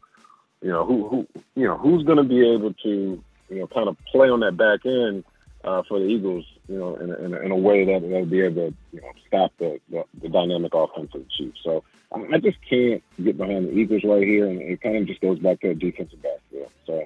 You 0.62 0.70
know, 0.72 0.86
who 0.86 1.08
who 1.08 1.28
you 1.56 1.66
know 1.66 1.78
who's 1.78 2.04
going 2.04 2.18
to 2.18 2.24
be 2.26 2.42
able 2.54 2.74
to 2.74 3.24
you 3.50 3.60
know 3.60 3.68
kind 3.68 3.88
of 3.88 3.96
play 4.12 4.28
on 4.28 4.42
that 4.42 4.58
back 4.58 4.86
end 4.86 5.24
uh, 5.70 5.84
for 5.88 6.00
the 6.00 6.06
Eagles, 6.06 6.46
you 6.68 6.78
know, 6.78 6.96
in 6.96 7.12
a, 7.12 7.16
in 7.18 7.34
in 7.46 7.52
a 7.52 7.56
way 7.56 7.86
that 7.86 8.02
they'll 8.02 8.26
be 8.26 8.42
able 8.42 8.70
to 8.70 8.76
you 8.92 9.02
know 9.02 9.12
stop 9.28 9.52
the 9.60 9.80
the, 9.90 10.04
the 10.22 10.30
dynamic 10.30 10.74
offense 10.74 11.12
of 11.14 11.22
the 11.22 11.28
Chiefs. 11.38 11.60
So 11.64 11.84
I 12.12 12.40
just 12.40 12.58
can't 12.68 13.04
get 13.24 13.38
behind 13.38 13.68
the 13.68 13.74
Eagles 13.74 14.04
right 14.04 14.26
here, 14.26 14.48
and 14.48 14.60
it 14.62 14.82
kind 14.82 14.98
of 14.98 15.06
just 15.06 15.22
goes 15.22 15.38
back 15.40 15.62
to 15.62 15.70
a 15.70 15.76
defensive 15.76 16.22
backfield. 16.24 16.72
So, 16.88 17.06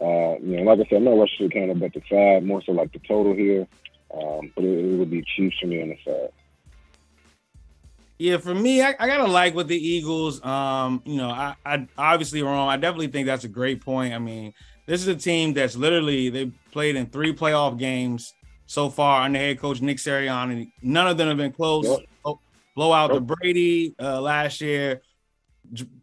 uh, 0.00 0.38
you 0.38 0.56
know, 0.56 0.62
like 0.62 0.86
I 0.86 0.88
said, 0.88 0.98
I'm 0.98 1.04
not 1.04 1.18
rushing 1.18 1.50
kind 1.50 1.70
of 1.70 1.80
bet 1.80 1.94
the 1.94 2.02
side, 2.08 2.46
more 2.46 2.62
so 2.62 2.72
like 2.72 2.92
the 2.92 3.00
total 3.00 3.34
here, 3.34 3.66
um, 4.14 4.52
but 4.54 4.64
it, 4.64 4.84
it, 4.84 4.98
would 4.98 5.10
be 5.10 5.24
Chiefs 5.36 5.58
for 5.60 5.66
me 5.66 5.82
on 5.82 5.88
the 5.88 5.98
side. 6.04 6.32
Yeah, 8.18 8.38
for 8.38 8.54
me, 8.54 8.82
I, 8.82 8.94
I 9.00 9.08
gotta 9.08 9.26
like 9.26 9.54
with 9.54 9.66
the 9.66 9.76
Eagles. 9.76 10.42
Um, 10.44 11.02
you 11.04 11.16
know, 11.16 11.30
I, 11.30 11.56
I 11.66 11.88
obviously 11.98 12.42
wrong. 12.42 12.68
I 12.68 12.76
definitely 12.76 13.08
think 13.08 13.26
that's 13.26 13.44
a 13.44 13.48
great 13.48 13.84
point. 13.84 14.14
I 14.14 14.18
mean, 14.18 14.54
this 14.86 15.00
is 15.00 15.08
a 15.08 15.16
team 15.16 15.52
that's 15.52 15.76
literally 15.76 16.30
they 16.30 16.46
played 16.72 16.96
in 16.96 17.06
three 17.06 17.34
playoff 17.34 17.78
games 17.78 18.32
so 18.66 18.88
far 18.90 19.22
under 19.22 19.38
head 19.38 19.58
coach 19.58 19.80
Nick 19.80 19.98
Sirianni. 19.98 20.70
None 20.82 21.06
of 21.06 21.16
them 21.16 21.28
have 21.28 21.36
been 21.36 21.52
close. 21.52 21.86
Yep. 21.86 21.98
Oh, 22.24 22.40
blow 22.74 22.92
out 22.92 23.12
the 23.12 23.20
Brady 23.20 23.94
uh, 24.00 24.20
last 24.20 24.60
year. 24.60 25.02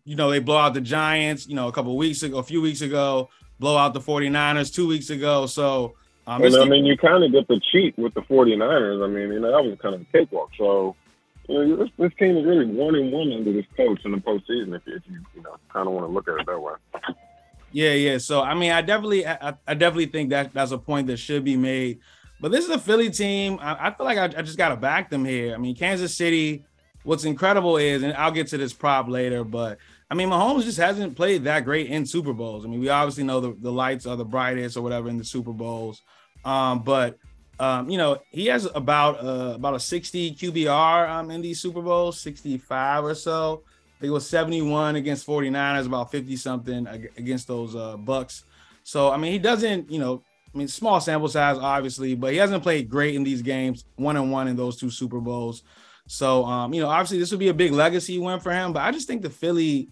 You 0.03 0.15
know, 0.15 0.29
they 0.29 0.39
blow 0.39 0.57
out 0.57 0.73
the 0.73 0.81
Giants, 0.81 1.47
you 1.47 1.55
know, 1.55 1.67
a 1.67 1.71
couple 1.71 1.95
weeks 1.95 2.23
ago, 2.23 2.37
a 2.37 2.43
few 2.43 2.61
weeks 2.61 2.81
ago, 2.81 3.29
blow 3.59 3.77
out 3.77 3.93
the 3.93 4.01
49ers 4.01 4.73
two 4.73 4.87
weeks 4.87 5.09
ago. 5.09 5.45
So, 5.45 5.95
um, 6.27 6.43
and 6.43 6.55
I 6.55 6.65
mean, 6.65 6.85
you 6.85 6.97
kind 6.97 7.23
of 7.23 7.31
get 7.31 7.47
the 7.47 7.61
cheat 7.71 7.97
with 7.97 8.13
the 8.13 8.21
49ers. 8.21 9.03
I 9.03 9.07
mean, 9.07 9.31
you 9.31 9.39
know, 9.39 9.51
that 9.51 9.63
was 9.63 9.77
kind 9.81 9.95
of 9.95 10.01
a 10.01 10.05
cakewalk. 10.05 10.49
So, 10.57 10.95
you 11.47 11.65
know, 11.65 11.75
this, 11.77 11.89
this 11.97 12.11
team 12.19 12.37
is 12.37 12.45
really 12.45 12.65
one 12.65 12.95
and 12.95 13.11
one 13.11 13.31
under 13.31 13.53
this 13.53 13.65
coach 13.77 14.01
in 14.03 14.11
the 14.11 14.17
postseason. 14.17 14.75
If, 14.75 14.81
if 14.85 15.03
you, 15.09 15.21
you 15.35 15.43
know, 15.43 15.55
kind 15.71 15.87
of 15.87 15.93
want 15.93 16.07
to 16.07 16.11
look 16.11 16.27
at 16.27 16.39
it 16.39 16.45
that 16.45 16.59
way. 16.59 16.73
Yeah, 17.73 17.93
yeah. 17.93 18.19
So, 18.19 18.41
I 18.41 18.53
mean, 18.53 18.71
I 18.71 18.81
definitely, 18.81 19.27
I, 19.27 19.55
I 19.67 19.73
definitely 19.73 20.05
think 20.05 20.29
that 20.29 20.53
that's 20.53 20.71
a 20.71 20.77
point 20.77 21.07
that 21.07 21.17
should 21.17 21.43
be 21.43 21.57
made. 21.57 21.99
But 22.39 22.51
this 22.51 22.63
is 22.63 22.71
a 22.71 22.79
Philly 22.79 23.09
team. 23.09 23.57
I, 23.61 23.87
I 23.87 23.93
feel 23.93 24.05
like 24.05 24.17
I, 24.17 24.25
I 24.25 24.41
just 24.43 24.57
got 24.57 24.69
to 24.69 24.77
back 24.77 25.09
them 25.09 25.25
here. 25.25 25.53
I 25.53 25.57
mean, 25.57 25.75
Kansas 25.75 26.15
City. 26.15 26.63
What's 27.03 27.25
incredible 27.25 27.75
is, 27.75 28.01
and 28.01 28.13
I'll 28.13 28.31
get 28.31 28.47
to 28.47 28.57
this 28.57 28.71
prop 28.71 29.09
later, 29.09 29.43
but 29.43 29.77
I 30.09 30.15
mean, 30.15 30.29
Mahomes 30.29 30.63
just 30.63 30.77
hasn't 30.77 31.17
played 31.17 31.43
that 31.43 31.65
great 31.65 31.87
in 31.87 32.05
Super 32.05 32.31
Bowls. 32.31 32.63
I 32.63 32.69
mean, 32.69 32.79
we 32.79 32.87
obviously 32.87 33.25
know 33.25 33.41
the, 33.41 33.57
the 33.59 33.71
lights 33.71 34.05
are 34.05 34.15
the 34.15 34.23
brightest 34.23 34.77
or 34.77 34.83
whatever 34.83 35.09
in 35.09 35.17
the 35.17 35.25
Super 35.25 35.51
Bowls. 35.51 36.01
Um, 36.45 36.83
but 36.83 37.17
um, 37.59 37.89
you 37.89 37.97
know, 37.97 38.19
he 38.29 38.45
has 38.47 38.67
about 38.73 39.23
uh, 39.23 39.53
about 39.55 39.75
a 39.75 39.79
60 39.79 40.35
QBR 40.35 41.09
um, 41.09 41.31
in 41.31 41.41
these 41.41 41.59
Super 41.59 41.81
Bowls, 41.81 42.19
65 42.21 43.05
or 43.05 43.15
so. 43.15 43.63
Think 44.03 44.09
it 44.09 44.15
was 44.15 44.27
71 44.27 44.97
against 44.97 45.25
49ers, 45.25 45.85
about 45.85 46.11
50 46.11 46.35
something 46.35 46.87
against 47.15 47.47
those 47.47 47.73
uh, 47.73 47.95
Bucks. 47.95 48.43
So 48.83 49.09
I 49.09 49.15
mean, 49.15 49.31
he 49.31 49.39
doesn't, 49.39 49.89
you 49.89 49.97
know, 49.97 50.21
I 50.53 50.57
mean, 50.57 50.67
small 50.67 50.99
sample 50.99 51.29
size, 51.29 51.57
obviously, 51.57 52.13
but 52.13 52.33
he 52.33 52.37
hasn't 52.37 52.63
played 52.63 52.89
great 52.89 53.15
in 53.15 53.23
these 53.23 53.41
games, 53.41 53.85
one 53.95 54.17
and 54.17 54.29
one 54.29 54.49
in 54.49 54.57
those 54.57 54.75
two 54.75 54.89
Super 54.89 55.21
Bowls. 55.21 55.63
So, 56.05 56.43
um, 56.43 56.73
you 56.73 56.81
know, 56.81 56.89
obviously 56.89 57.17
this 57.17 57.31
would 57.31 57.39
be 57.39 57.47
a 57.47 57.53
big 57.53 57.71
legacy 57.71 58.19
win 58.19 58.41
for 58.41 58.51
him. 58.51 58.73
But 58.73 58.81
I 58.81 58.91
just 58.91 59.07
think 59.07 59.21
the 59.21 59.29
Philly, 59.29 59.87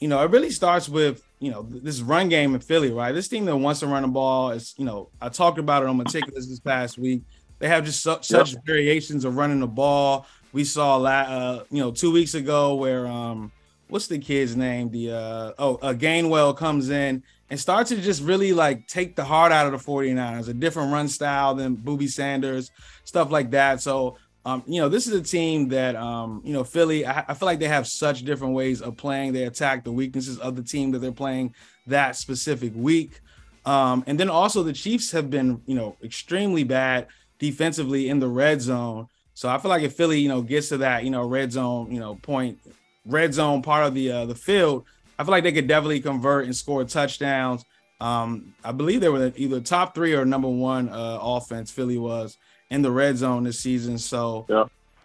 you 0.00 0.08
know, 0.08 0.22
it 0.22 0.30
really 0.30 0.50
starts 0.50 0.86
with 0.86 1.22
you 1.38 1.50
know 1.50 1.62
this 1.62 2.02
run 2.02 2.28
game 2.28 2.54
in 2.54 2.60
Philly, 2.60 2.92
right? 2.92 3.12
This 3.12 3.28
team 3.28 3.46
that 3.46 3.56
wants 3.56 3.80
to 3.80 3.86
run 3.86 4.02
the 4.02 4.08
ball 4.08 4.50
is, 4.50 4.74
you 4.76 4.84
know, 4.84 5.08
I 5.18 5.30
talked 5.30 5.58
about 5.58 5.82
it 5.82 5.88
on 5.88 5.96
meticulous 5.96 6.46
this 6.46 6.60
past 6.60 6.98
week. 6.98 7.22
They 7.58 7.68
have 7.68 7.86
just 7.86 8.02
su- 8.02 8.18
such 8.20 8.52
yep. 8.52 8.66
variations 8.66 9.24
of 9.24 9.38
running 9.38 9.60
the 9.60 9.66
ball. 9.66 10.26
We 10.52 10.64
saw 10.64 11.02
uh, 11.02 11.64
you 11.70 11.78
know, 11.78 11.90
two 11.92 12.10
weeks 12.10 12.34
ago 12.34 12.74
where 12.74 13.06
um, 13.06 13.52
what's 13.88 14.06
the 14.06 14.18
kid's 14.18 14.56
name? 14.56 14.90
The 14.90 15.12
uh, 15.12 15.52
oh, 15.58 15.76
uh, 15.76 15.92
Gainwell 15.92 16.56
comes 16.56 16.90
in 16.90 17.22
and 17.50 17.58
starts 17.58 17.90
to 17.90 18.00
just 18.00 18.22
really 18.22 18.52
like 18.52 18.86
take 18.86 19.16
the 19.16 19.24
heart 19.24 19.52
out 19.52 19.66
of 19.66 19.72
the 19.72 19.90
49ers, 19.90 20.48
a 20.48 20.54
different 20.54 20.92
run 20.92 21.08
style 21.08 21.54
than 21.54 21.74
Booby 21.74 22.06
Sanders, 22.06 22.70
stuff 23.04 23.30
like 23.30 23.50
that. 23.50 23.80
So, 23.80 24.16
um, 24.44 24.62
you 24.66 24.80
know, 24.80 24.88
this 24.88 25.06
is 25.06 25.14
a 25.14 25.22
team 25.22 25.68
that, 25.68 25.96
um, 25.96 26.40
you 26.44 26.52
know, 26.52 26.64
Philly, 26.64 27.04
I, 27.04 27.24
I, 27.28 27.34
feel 27.34 27.46
like 27.46 27.58
they 27.58 27.68
have 27.68 27.86
such 27.86 28.24
different 28.24 28.54
ways 28.54 28.80
of 28.80 28.96
playing. 28.96 29.32
They 29.32 29.44
attack 29.44 29.84
the 29.84 29.92
weaknesses 29.92 30.38
of 30.38 30.56
the 30.56 30.62
team 30.62 30.92
that 30.92 31.00
they're 31.00 31.12
playing 31.12 31.54
that 31.88 32.16
specific 32.16 32.72
week. 32.74 33.20
Um, 33.66 34.02
and 34.06 34.18
then 34.18 34.30
also 34.30 34.62
the 34.62 34.72
Chiefs 34.72 35.10
have 35.10 35.28
been, 35.28 35.60
you 35.66 35.74
know, 35.74 35.96
extremely 36.02 36.64
bad 36.64 37.08
defensively 37.38 38.08
in 38.08 38.18
the 38.18 38.28
red 38.28 38.62
zone. 38.62 39.08
So 39.40 39.48
I 39.48 39.56
feel 39.56 39.70
like 39.70 39.82
if 39.82 39.94
Philly, 39.94 40.20
you 40.20 40.28
know, 40.28 40.42
gets 40.42 40.68
to 40.68 40.76
that, 40.76 41.02
you 41.02 41.08
know, 41.08 41.26
red 41.26 41.50
zone, 41.50 41.90
you 41.90 41.98
know, 41.98 42.16
point, 42.16 42.58
red 43.06 43.32
zone 43.32 43.62
part 43.62 43.86
of 43.86 43.94
the 43.94 44.12
uh, 44.12 44.26
the 44.26 44.34
field, 44.34 44.84
I 45.18 45.24
feel 45.24 45.30
like 45.30 45.44
they 45.44 45.52
could 45.52 45.66
definitely 45.66 46.00
convert 46.00 46.44
and 46.44 46.54
score 46.54 46.84
touchdowns. 46.84 47.64
Um, 48.02 48.52
I 48.62 48.72
believe 48.72 49.00
they 49.00 49.08
were 49.08 49.32
either 49.36 49.60
top 49.60 49.94
three 49.94 50.14
or 50.14 50.26
number 50.26 50.46
one 50.46 50.90
uh, 50.90 51.18
offense. 51.22 51.70
Philly 51.70 51.96
was 51.96 52.36
in 52.68 52.82
the 52.82 52.90
red 52.90 53.16
zone 53.16 53.44
this 53.44 53.58
season. 53.58 53.96
So 53.96 54.44
yeah, 54.46 54.64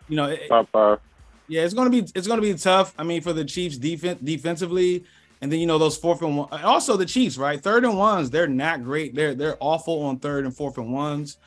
you 0.10 0.18
know, 0.18 0.36
top 0.50 0.68
five. 0.70 1.00
Yeah, 1.48 1.62
it's 1.62 1.74
gonna 1.74 1.90
be 1.90 2.06
it's 2.14 2.28
gonna 2.28 2.42
be 2.42 2.56
tough. 2.56 2.94
I 2.98 3.04
mean, 3.04 3.22
for 3.22 3.32
the 3.32 3.46
Chiefs 3.46 3.78
defense 3.78 4.20
defensively, 4.22 5.06
and 5.40 5.50
then 5.50 5.62
you 5.62 5.66
know 5.66 5.78
those 5.78 5.96
fourth 5.96 6.22
and 6.22 6.36
one. 6.36 6.50
Also 6.62 6.98
the 6.98 7.06
Chiefs, 7.06 7.38
right? 7.38 7.62
Third 7.62 7.86
and 7.86 7.98
ones, 7.98 8.32
they're 8.32 8.48
not 8.48 8.84
great. 8.84 9.16
They're 9.16 9.34
they're 9.34 9.56
awful 9.62 10.02
on 10.02 10.20
third 10.20 10.44
and 10.44 10.54
fourth 10.54 10.78
and 10.78 10.92
ones. 10.92 11.38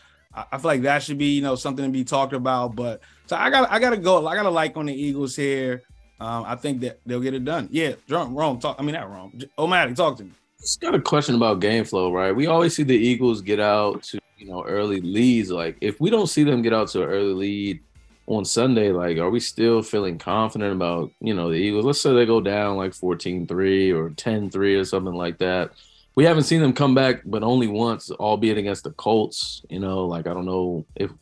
I, 0.52 0.58
feel 0.58 0.68
like 0.68 0.82
that 0.82 1.02
should 1.02 1.18
be 1.18 1.34
you 1.36 1.42
know 1.42 1.54
something 1.54 1.84
to 1.84 1.90
be 1.90 2.04
talked 2.04 2.32
about. 2.32 2.76
But 2.76 3.00
so 3.26 3.36
I 3.36 3.50
got 3.50 3.70
I 3.70 3.78
gotta 3.78 3.96
go. 3.96 4.26
I 4.26 4.34
gotta 4.34 4.50
like 4.50 4.76
on 4.76 4.86
the 4.86 4.94
Eagles 4.94 5.36
here. 5.36 5.82
Um, 6.20 6.44
I 6.46 6.56
think 6.56 6.80
that 6.80 7.00
they'll 7.06 7.20
get 7.20 7.34
it 7.34 7.44
done. 7.44 7.68
Yeah, 7.70 7.92
wrong, 8.08 8.34
wrong. 8.34 8.58
Talk. 8.58 8.76
I 8.78 8.82
mean, 8.82 8.94
not 8.94 9.10
wrong. 9.10 9.32
Omatic, 9.58 9.94
talk 9.94 10.16
to 10.18 10.24
me. 10.24 10.32
Just 10.60 10.80
got 10.80 10.94
a 10.94 11.00
question 11.00 11.36
about 11.36 11.60
game 11.60 11.84
flow, 11.84 12.12
right? 12.12 12.34
We 12.34 12.46
always 12.46 12.74
see 12.74 12.82
the 12.82 12.96
Eagles 12.96 13.40
get 13.40 13.60
out 13.60 14.02
to 14.04 14.18
you 14.36 14.48
know 14.48 14.64
early 14.64 15.00
leads. 15.00 15.50
Like, 15.50 15.76
if 15.80 16.00
we 16.00 16.10
don't 16.10 16.26
see 16.26 16.42
them 16.42 16.62
get 16.62 16.74
out 16.74 16.88
to 16.88 17.02
an 17.02 17.08
early 17.08 17.34
lead 17.34 17.80
on 18.26 18.44
Sunday, 18.44 18.90
like, 18.90 19.18
are 19.18 19.30
we 19.30 19.40
still 19.40 19.82
feeling 19.82 20.18
confident 20.18 20.72
about 20.72 21.12
you 21.20 21.34
know 21.34 21.50
the 21.50 21.56
Eagles? 21.56 21.84
Let's 21.84 22.00
say 22.00 22.12
they 22.12 22.26
go 22.26 22.40
down 22.40 22.76
like 22.76 22.92
14-3 22.92 23.94
or 23.94 24.10
10-3 24.10 24.80
or 24.80 24.84
something 24.84 25.14
like 25.14 25.38
that. 25.38 25.70
We 26.18 26.24
haven't 26.24 26.42
seen 26.42 26.60
them 26.60 26.72
come 26.72 26.96
back, 26.96 27.22
but 27.24 27.44
only 27.44 27.68
once, 27.68 28.10
albeit 28.10 28.58
against 28.58 28.82
the 28.82 28.90
Colts. 28.90 29.62
You 29.70 29.78
know, 29.78 30.04
like 30.04 30.26
I 30.26 30.34
don't 30.34 30.46
know 30.46 30.84
if 30.96 31.12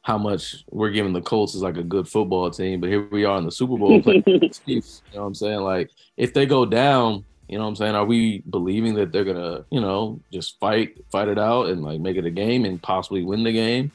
how 0.00 0.16
much 0.16 0.64
we're 0.70 0.88
giving 0.88 1.12
the 1.12 1.20
Colts 1.20 1.54
is 1.54 1.60
like 1.60 1.76
a 1.76 1.82
good 1.82 2.08
football 2.08 2.50
team, 2.50 2.80
but 2.80 2.88
here 2.88 3.06
we 3.10 3.26
are 3.26 3.36
in 3.36 3.44
the 3.44 3.52
Super 3.52 3.76
Bowl 3.76 4.00
playing 4.00 4.22
Chiefs. 4.64 5.02
You 5.12 5.16
know 5.16 5.20
what 5.20 5.26
I'm 5.26 5.34
saying? 5.34 5.60
Like 5.60 5.90
if 6.16 6.32
they 6.32 6.46
go 6.46 6.64
down, 6.64 7.26
you 7.46 7.58
know 7.58 7.64
what 7.64 7.68
I'm 7.68 7.76
saying? 7.76 7.94
Are 7.94 8.06
we 8.06 8.42
believing 8.48 8.94
that 8.94 9.12
they're 9.12 9.22
gonna, 9.22 9.66
you 9.70 9.82
know, 9.82 10.18
just 10.32 10.58
fight, 10.58 10.96
fight 11.12 11.28
it 11.28 11.38
out 11.38 11.68
and 11.68 11.82
like 11.82 12.00
make 12.00 12.16
it 12.16 12.24
a 12.24 12.30
game 12.30 12.64
and 12.64 12.82
possibly 12.82 13.24
win 13.24 13.44
the 13.44 13.52
game? 13.52 13.92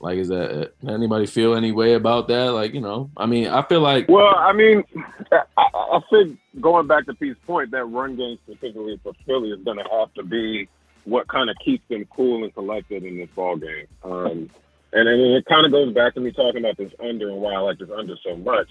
Like, 0.00 0.18
is 0.18 0.28
that 0.28 0.72
anybody 0.88 1.26
feel 1.26 1.54
any 1.54 1.72
way 1.72 1.94
about 1.94 2.28
that? 2.28 2.52
Like, 2.52 2.74
you 2.74 2.80
know, 2.80 3.10
I 3.16 3.26
mean, 3.26 3.48
I 3.48 3.62
feel 3.62 3.80
like. 3.80 4.08
Well, 4.08 4.34
I 4.36 4.52
mean, 4.52 4.84
I, 5.32 5.42
I 5.56 6.00
think 6.10 6.38
going 6.60 6.86
back 6.86 7.06
to 7.06 7.14
Pete's 7.14 7.38
point, 7.46 7.70
that 7.72 7.84
run 7.84 8.16
game 8.16 8.38
specifically 8.44 9.00
for 9.02 9.12
Philly 9.26 9.50
is 9.50 9.64
going 9.64 9.78
to 9.78 9.84
have 9.90 10.12
to 10.14 10.22
be 10.22 10.68
what 11.04 11.26
kind 11.28 11.50
of 11.50 11.56
keeps 11.64 11.86
them 11.88 12.06
cool 12.14 12.44
and 12.44 12.54
collected 12.54 13.02
in 13.02 13.16
this 13.16 13.28
ball 13.34 13.56
game. 13.56 13.86
Um, 14.04 14.50
and 14.92 15.06
then 15.06 15.20
it 15.20 15.44
kind 15.46 15.66
of 15.66 15.72
goes 15.72 15.92
back 15.94 16.14
to 16.14 16.20
me 16.20 16.32
talking 16.32 16.60
about 16.64 16.76
this 16.76 16.92
under 17.00 17.28
and 17.28 17.40
why 17.40 17.54
I 17.54 17.58
like 17.58 17.78
this 17.78 17.90
under 17.90 18.16
so 18.22 18.36
much. 18.36 18.68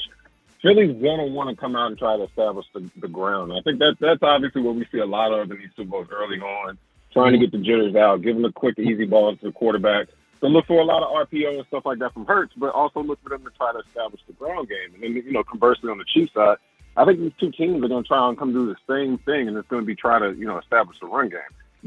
Philly's 0.62 1.02
gonna 1.02 1.26
want 1.26 1.50
to 1.50 1.56
come 1.56 1.76
out 1.76 1.88
and 1.88 1.98
try 1.98 2.18
to 2.18 2.24
establish 2.24 2.66
the, 2.74 2.90
the 3.00 3.08
ground. 3.08 3.54
I 3.54 3.62
think 3.62 3.80
that 3.80 3.98
that's 4.00 4.24
obviously 4.24 4.62
what 4.62 4.76
we 4.76 4.88
see 4.92 4.98
a 5.00 5.06
lot 5.06 5.32
of 5.32 5.52
in 5.52 5.58
these 5.58 5.70
Super 5.76 5.90
Bowls 5.90 6.08
early 6.12 6.40
on, 6.40 6.78
trying 7.14 7.34
to 7.34 7.38
get 7.38 7.52
the 7.52 7.60
jitters 7.60 7.96
out, 7.96 8.24
giving 8.24 8.42
the 8.42 8.52
quick, 8.52 8.80
easy 8.80 9.06
balls 9.06 9.40
to 9.40 9.48
the 9.48 9.52
quarterback. 9.52 10.08
So 10.40 10.48
look 10.48 10.68
for 10.68 10.80
a 10.80 10.86
lot 10.86 11.04
of 11.04 11.28
RPO 11.28 11.58
and 11.58 11.68
stuff 11.68 11.86
like 11.86 12.00
that 12.00 12.14
from 12.14 12.26
Hurts, 12.26 12.54
but 12.58 12.74
also 12.74 13.02
look 13.02 13.22
for 13.24 13.30
them 13.30 13.44
to 13.44 13.50
try 13.58 13.72
to 13.74 13.80
establish 13.80 14.22
the 14.28 14.34
ground 14.34 14.70
game. 14.70 14.94
And 14.94 15.04
then 15.04 15.14
you 15.14 15.32
know, 15.32 15.44
conversely 15.44 15.90
on 15.90 15.98
the 15.98 16.06
Chiefs 16.06 16.34
side, 16.34 16.58
I 16.96 17.06
think 17.06 17.20
these 17.20 17.32
two 17.40 17.52
teams 17.52 17.84
are 17.84 17.88
going 17.88 18.04
to 18.04 18.08
try 18.08 18.28
and 18.28 18.38
come 18.38 18.54
do 18.54 18.66
the 18.68 18.76
same 18.88 19.18
thing, 19.20 19.48
and 19.48 19.58
it's 19.58 19.68
going 19.68 19.82
to 19.82 19.86
be 19.86 19.96
try 19.96 20.20
to 20.20 20.34
you 20.34 20.46
know 20.46 20.58
establish 20.60 20.98
the 21.00 21.08
run 21.08 21.30
game. 21.30 21.40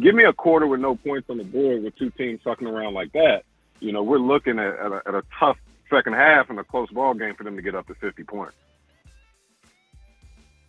Give 0.02 0.14
me 0.14 0.24
a 0.24 0.32
quarter 0.32 0.66
with 0.66 0.80
no 0.80 0.96
points 0.96 1.28
on 1.30 1.38
the 1.38 1.44
board 1.44 1.82
with 1.82 1.96
two 1.96 2.10
teams 2.10 2.40
sucking 2.44 2.66
around 2.66 2.94
like 2.94 3.12
that. 3.12 3.42
You 3.80 3.92
know, 3.92 4.02
we're 4.02 4.18
looking 4.18 4.58
at, 4.58 4.78
at, 4.78 4.92
a, 4.92 5.02
at 5.06 5.14
a 5.14 5.22
tough 5.38 5.56
second 5.90 6.12
half 6.12 6.48
and 6.48 6.58
a 6.58 6.64
close 6.64 6.88
ball 6.90 7.14
game 7.14 7.34
for 7.34 7.44
them 7.44 7.56
to 7.56 7.62
get 7.62 7.74
up 7.74 7.86
to 7.88 7.94
50 7.94 8.22
points. 8.24 8.54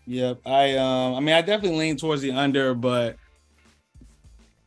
Yep, 0.08 0.42
I 0.46 0.76
um, 0.78 1.16
I 1.16 1.20
mean, 1.20 1.36
I 1.36 1.42
definitely 1.42 1.78
lean 1.78 1.98
towards 1.98 2.22
the 2.22 2.32
under, 2.32 2.74
but 2.74 3.18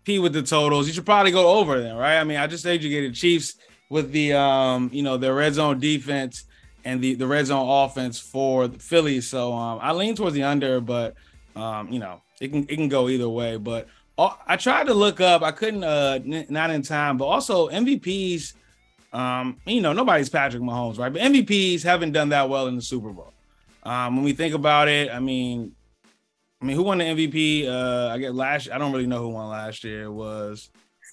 P 0.05 0.19
with 0.19 0.33
the 0.33 0.43
totals. 0.43 0.87
You 0.87 0.93
should 0.93 1.07
probably 1.07 1.33
go 1.33 1.59
over 1.59 1.81
then, 1.81 1.97
right? 1.97 2.19
I 2.19 2.25
mean, 2.25 2.37
I 2.37 2.47
just 2.47 2.67
educated 2.67 3.15
Chiefs 3.15 3.57
with 3.89 4.13
the 4.13 4.35
um, 4.35 4.91
you 4.93 5.03
know, 5.03 5.17
their 5.17 5.35
red 5.35 5.55
zone 5.55 5.79
defense 5.81 6.45
and 6.85 7.03
the 7.03 7.15
the 7.15 7.27
red 7.27 7.47
zone 7.47 7.67
offense 7.69 8.19
for 8.19 8.69
the 8.69 8.79
Phillies. 8.79 9.29
So 9.29 9.53
um, 9.53 9.79
I 9.83 9.93
lean 9.93 10.15
towards 10.15 10.35
the 10.35 10.43
under, 10.43 10.81
but 10.81 11.15
um, 11.57 11.91
you 11.91 11.99
know, 11.99 12.21
it 12.41 12.49
can 12.49 12.65
it 12.65 12.77
can 12.77 12.89
go 12.89 13.09
either 13.09 13.29
way. 13.29 13.57
But 13.57 13.89
uh, 14.19 14.31
I 14.47 14.57
tried 14.57 14.87
to 14.87 14.95
look 14.95 15.21
up, 15.21 15.43
I 15.43 15.51
couldn't, 15.51 15.85
uh, 15.85 16.21
n- 16.25 16.47
not 16.49 16.71
in 16.71 16.83
time. 16.83 17.17
But 17.17 17.27
also 17.27 17.69
MVPs, 17.69 18.55
um, 19.13 19.59
you 19.67 19.81
know, 19.81 19.93
nobody's 19.93 20.29
Patrick 20.29 20.63
Mahomes, 20.63 20.99
right? 20.99 21.13
But 21.13 21.23
MVPs 21.23 21.83
haven't 21.83 22.13
done 22.13 22.29
that 22.31 22.49
well 22.49 22.67
in 22.67 22.77
the 22.77 22.83
Super 22.83 23.11
Bowl. 23.11 23.33
Um, 23.83 24.17
when 24.17 24.25
we 24.25 24.33
think 24.33 24.55
about 24.55 24.89
it, 24.89 25.11
I 25.11 25.21
mean, 25.21 25.73
I 26.65 26.67
mean, 26.67 26.77
who 26.77 26.83
won 26.85 26.97
the 26.97 27.05
MVP? 27.05 27.69
Uh, 27.69 28.09
I 28.09 28.17
get 28.17 28.35
last. 28.35 28.71
I 28.71 28.79
don't 28.79 28.91
really 28.91 29.07
know 29.07 29.19
who 29.19 29.29
won 29.29 29.51
last 29.51 29.85
year. 29.85 30.05
It 30.05 30.11
was. 30.11 30.71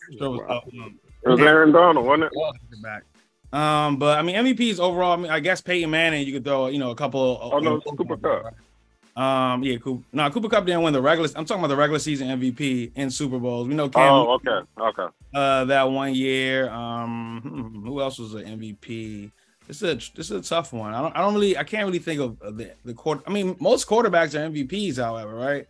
It 0.10 0.22
was, 0.22 0.40
um, 0.50 0.98
it 1.24 1.30
was 1.30 1.42
Aaron 1.42 1.74
Donald, 1.74 2.06
wasn't 2.06 2.32
it? 2.32 2.82
Back. 2.82 3.04
Um, 3.52 3.98
but 3.98 4.18
I 4.18 4.22
mean, 4.22 4.38
MVPs 4.38 4.80
overall. 4.80 5.12
I 5.12 5.16
mean, 5.18 5.30
I 5.30 5.42
guess 5.42 5.60
Peyton 5.60 5.90
Manning. 5.90 6.26
You 6.26 6.32
could 6.32 6.46
throw, 6.46 6.68
you 6.68 6.80
know, 6.80 6.92
a 6.92 6.96
couple. 6.96 7.38
Oh 7.42 7.60
no, 7.60 7.82
Cooper 7.82 8.16
Kupp. 8.16 9.22
Um, 9.22 9.62
yeah, 9.62 9.76
Cooper. 9.76 10.06
No, 10.14 10.30
Cooper 10.30 10.48
Kupp 10.48 10.66
didn't 10.66 10.84
win 10.84 10.94
the 10.94 11.02
regular. 11.02 11.30
I'm 11.36 11.44
talking 11.44 11.60
about 11.60 11.68
the 11.68 11.76
regular 11.76 12.00
season 12.00 12.30
MVP 12.30 12.94
in 12.96 13.12
Super 13.12 13.38
Bowls. 13.38 13.68
We 13.68 13.74
know 13.74 13.90
Cam. 13.90 14.10
Oh, 14.10 14.36
okay, 14.36 14.66
okay. 14.80 15.14
Uh, 15.36 15.66
that 15.66 15.92
one 15.92 16.16
year. 16.16 16.70
Um, 16.70 17.42
hmm, 17.44 17.86
who 17.86 18.00
else 18.00 18.20
was 18.20 18.36
an 18.36 18.58
MVP? 18.58 19.34
This 19.72 19.82
is 19.82 19.90
a 19.90 20.18
this 20.18 20.30
is 20.30 20.32
a 20.32 20.42
tough 20.42 20.74
one. 20.74 20.94
I 20.94 21.02
don't 21.02 21.16
I 21.16 21.22
don't 21.22 21.34
really 21.34 21.58
I 21.58 21.64
can't 21.64 21.86
really 21.86 22.00
think 22.00 22.20
of 22.20 22.38
the 22.58 22.74
the 22.84 22.94
quarter. 22.94 23.24
I 23.26 23.30
mean, 23.30 23.56
most 23.62 23.88
quarterbacks 23.88 24.36
are 24.36 24.50
MVPs, 24.50 24.98
however, 24.98 25.34
right? 25.34 25.66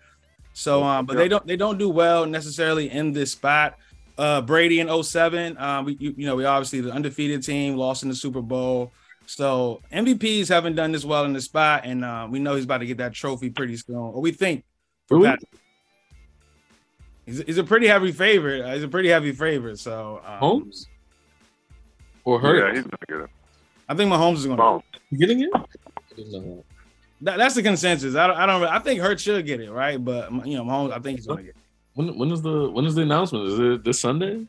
So 0.53 0.81
um, 0.81 1.05
but 1.05 1.17
they 1.17 1.27
don't 1.27 1.45
they 1.45 1.55
don't 1.55 1.77
do 1.77 1.87
well 1.87 2.25
necessarily 2.25 2.89
in 2.89 3.13
this 3.13 3.33
spot. 3.33 3.77
Uh, 4.17 4.41
Brady 4.41 4.79
in 4.79 5.03
07, 5.03 5.55
um, 5.59 5.85
we 5.85 5.97
you, 5.99 6.15
you 6.17 6.25
know 6.25 6.35
we 6.35 6.45
obviously 6.45 6.81
the 6.81 6.91
undefeated 6.91 7.43
team 7.43 7.75
lost 7.75 8.01
in 8.01 8.09
the 8.09 8.15
Super 8.15 8.41
Bowl. 8.41 8.91
So 9.27 9.83
MVPs 9.93 10.49
haven't 10.49 10.73
done 10.73 10.91
this 10.91 11.05
well 11.05 11.25
in 11.25 11.33
the 11.33 11.41
spot, 11.41 11.83
and 11.85 12.03
uh, 12.03 12.27
we 12.27 12.39
know 12.39 12.55
he's 12.55 12.63
about 12.63 12.79
to 12.79 12.87
get 12.87 12.97
that 12.97 13.13
trophy 13.13 13.51
pretty 13.51 13.77
soon, 13.77 13.97
or 13.97 14.19
we 14.19 14.31
think. 14.31 14.63
He's, 17.27 17.43
he's, 17.43 17.59
a 17.59 17.63
pretty 17.63 17.85
heavy 17.85 18.11
favorite. 18.11 18.63
Uh, 18.63 18.73
he's 18.73 18.83
a 18.83 18.87
pretty 18.87 19.09
heavy 19.09 19.31
favorite. 19.31 19.77
So 19.77 20.23
um, 20.25 20.39
Holmes 20.39 20.87
or 22.23 22.39
Hurt? 22.39 22.57
Yeah, 22.57 22.73
he's 22.73 22.83
gonna 22.83 22.97
get 23.07 23.29
it. 23.29 23.40
I 23.91 23.93
think 23.93 24.09
Mahomes 24.09 24.35
is 24.35 24.45
going 24.45 24.57
to 24.57 24.81
You 25.09 25.17
getting 25.17 25.41
it? 25.41 25.51
That, 27.19 27.37
that's 27.37 27.55
the 27.55 27.61
consensus. 27.61 28.15
I 28.15 28.25
don't. 28.25 28.37
I 28.37 28.45
don't. 28.45 28.63
I 28.63 28.79
think 28.79 29.01
Hurt 29.01 29.19
should 29.19 29.45
get 29.45 29.59
it 29.59 29.69
right, 29.69 30.03
but 30.03 30.31
you 30.47 30.55
know, 30.55 30.63
Mahomes. 30.63 30.93
I 30.93 30.99
think 30.99 31.17
he's 31.19 31.27
going 31.27 31.39
to 31.39 31.43
get. 31.43 31.49
It. 31.49 31.55
When 31.95 32.17
when 32.17 32.31
is 32.31 32.41
the 32.41 32.71
when 32.71 32.85
is 32.85 32.95
the 32.95 33.01
announcement? 33.01 33.47
Is 33.49 33.59
it 33.59 33.83
this 33.83 33.99
Sunday? 33.99 34.47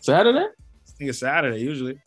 Saturday? 0.00 0.40
I 0.48 0.90
think 0.98 1.08
it's 1.08 1.20
Saturday 1.20 1.60
usually. 1.60 1.98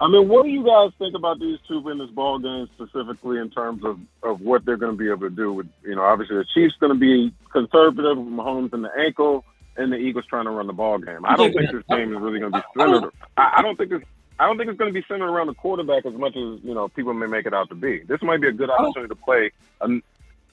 I 0.00 0.08
mean, 0.08 0.28
what 0.28 0.44
do 0.44 0.50
you 0.50 0.64
guys 0.66 0.90
think 0.98 1.16
about 1.16 1.40
these 1.40 1.58
two 1.66 1.88
in 1.88 1.96
this 1.96 2.10
ball 2.10 2.38
game 2.38 2.68
specifically 2.74 3.38
in 3.38 3.48
terms 3.48 3.82
of, 3.86 3.98
of 4.22 4.42
what 4.42 4.66
they're 4.66 4.76
going 4.76 4.92
to 4.92 4.98
be 4.98 5.08
able 5.08 5.30
to 5.30 5.30
do 5.30 5.52
with, 5.52 5.66
you 5.82 5.94
know, 5.94 6.02
obviously 6.02 6.36
the 6.36 6.44
Chiefs 6.52 6.74
going 6.78 6.92
to 6.92 6.98
be 6.98 7.32
conservative 7.52 8.18
with 8.18 8.26
Mahomes 8.26 8.74
in 8.74 8.82
the 8.82 8.90
ankle 8.98 9.44
and 9.76 9.90
the 9.92 9.96
Eagles 9.96 10.26
trying 10.28 10.44
to 10.44 10.50
run 10.50 10.66
the 10.66 10.72
ball 10.72 10.98
game. 10.98 11.24
I 11.24 11.36
don't 11.36 11.52
think 11.52 11.70
this 11.70 11.84
game 11.88 12.12
is 12.12 12.20
really 12.20 12.40
going 12.40 12.52
to 12.52 12.58
be 12.58 12.80
centered. 12.80 13.10
I, 13.36 13.54
I 13.56 13.62
don't 13.62 13.76
think 13.76 13.90
this 13.90 14.02
I 14.38 14.46
don't 14.46 14.58
think 14.58 14.68
it's 14.68 14.78
going 14.78 14.92
to 14.92 15.00
be 15.00 15.04
centered 15.06 15.28
around 15.28 15.46
the 15.46 15.54
quarterback 15.54 16.04
as 16.06 16.14
much 16.14 16.36
as 16.36 16.60
you 16.64 16.74
know 16.74 16.88
people 16.88 17.14
may 17.14 17.26
make 17.26 17.46
it 17.46 17.54
out 17.54 17.68
to 17.68 17.74
be. 17.74 18.00
This 18.00 18.20
might 18.22 18.40
be 18.40 18.48
a 18.48 18.52
good 18.52 18.70
opportunity 18.70 19.08
to 19.08 19.14
play. 19.14 19.50
Uh 19.80 19.88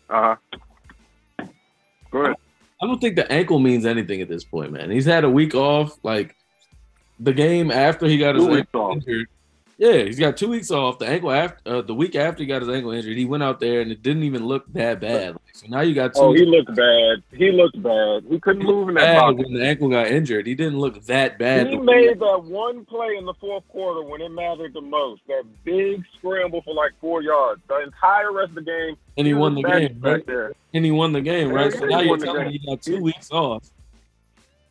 huh. 0.10 0.36
Go 2.12 2.20
ahead. 2.20 2.36
I 2.82 2.88
don't 2.88 3.00
think 3.00 3.16
the 3.16 3.32
ankle 3.32 3.60
means 3.60 3.86
anything 3.86 4.22
at 4.22 4.28
this 4.28 4.44
point, 4.44 4.72
man. 4.72 4.92
He's 4.92 5.06
had 5.06 5.24
a 5.24 5.30
week 5.30 5.56
off. 5.56 5.98
Like 6.04 6.36
the 7.20 7.34
game 7.34 7.72
after 7.72 8.08
he 8.08 8.18
got 8.18 8.36
his 8.36 8.48
ankle 8.48 8.92
injured, 8.94 9.28
yeah, 9.82 10.04
he's 10.04 10.20
got 10.20 10.38
two 10.38 10.48
weeks 10.48 10.70
off. 10.70 11.00
The 11.00 11.08
ankle 11.08 11.32
after 11.32 11.78
uh, 11.78 11.82
the 11.82 11.96
week 11.96 12.16
after 12.16 12.44
he 12.44 12.48
got 12.48 12.62
his 12.62 12.70
ankle 12.70 12.92
injured, 12.92 13.18
he 13.18 13.26
went 13.26 13.42
out 13.42 13.60
there 13.60 13.82
and 13.82 13.92
it 13.92 14.04
didn't 14.04 14.22
even 14.22 14.46
look 14.46 14.72
that 14.74 15.02
bad. 15.02 15.38
So 15.54 15.66
now 15.70 15.82
you 15.82 15.96
got 15.96 16.14
two. 16.14 16.22
Oh, 16.22 16.34
he 16.34 16.46
looked 16.46 16.76
bad. 16.76 17.24
He 17.32 17.52
looked 17.52 17.82
bad. 17.82 18.24
He 18.30 18.40
couldn't 18.40 18.64
move 18.64 18.90
in 18.90 18.96
that 18.96 19.20
pocket. 19.20 19.38
When 19.40 19.56
the 19.56 19.66
ankle 19.66 19.90
got 19.90 20.06
injured, 20.06 20.46
he 20.46 20.54
didn't 20.54 20.78
look 20.78 21.04
that 21.06 21.40
bad. 21.40 21.66
He 21.66 21.78
made 21.78 22.20
that 22.20 22.44
one 22.44 22.86
play 22.86 23.16
in 23.18 23.26
the 23.26 23.34
fourth 23.34 23.68
quarter 23.70 24.04
when 24.04 24.22
it 24.22 24.30
mattered 24.30 24.76
the 24.76 24.82
most. 24.82 25.24
That 25.28 25.46
big 25.64 26.04
scramble 26.16 26.62
for 26.62 26.76
like 26.76 26.92
four 27.02 27.24
yards. 27.24 27.64
The 27.68 27.82
entire 27.82 28.32
rest 28.32 28.50
of 28.50 28.56
the 28.58 28.62
game. 28.62 28.96
And 29.18 29.26
he, 29.26 29.32
he 29.32 29.34
won 29.34 29.56
the 29.56 29.64
game, 29.64 29.98
right? 30.00 30.24
There. 30.28 30.54
And 30.76 30.86
he 30.86 30.92
won 30.92 31.12
the 31.12 31.22
game, 31.22 31.50
right? 31.50 31.74
so 31.74 31.86
now 31.86 32.02
you're 32.02 32.18
telling 32.20 32.50
me 32.50 32.60
you 32.62 32.70
got 32.70 32.84
two 32.84 33.02
weeks 33.02 33.32
off. 33.32 33.68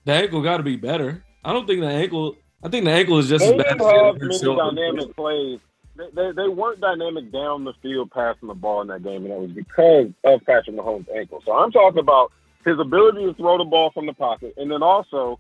The 0.04 0.12
ankle 0.12 0.40
got 0.40 0.58
to 0.58 0.62
be 0.62 0.76
better. 0.76 1.24
I 1.44 1.52
don't 1.52 1.66
think 1.66 1.80
the 1.80 1.88
ankle 1.88 2.36
I 2.62 2.68
think 2.68 2.84
the 2.84 2.90
ankle 2.90 3.18
is 3.18 3.28
just 3.28 3.44
they 3.44 3.56
as 3.56 3.62
bad. 3.62 3.80
Have 3.80 4.20
many 4.20 4.38
dynamic 4.38 5.16
plays. 5.16 5.60
They, 5.96 6.08
they, 6.14 6.32
they, 6.32 6.48
weren't 6.48 6.80
dynamic 6.80 7.30
down 7.32 7.64
the 7.64 7.72
field 7.82 8.10
passing 8.10 8.48
the 8.48 8.54
ball 8.54 8.80
in 8.82 8.88
that 8.88 9.02
game, 9.02 9.22
and 9.24 9.30
that 9.30 9.40
was 9.40 9.50
because 9.50 10.08
of 10.24 10.44
Patrick 10.44 10.76
Mahomes' 10.76 11.06
ankle. 11.14 11.42
So 11.44 11.52
I'm 11.52 11.72
talking 11.72 11.98
about 11.98 12.32
his 12.64 12.78
ability 12.78 13.24
to 13.24 13.34
throw 13.34 13.58
the 13.58 13.64
ball 13.64 13.90
from 13.90 14.06
the 14.06 14.12
pocket, 14.12 14.54
and 14.56 14.70
then 14.70 14.82
also, 14.82 15.38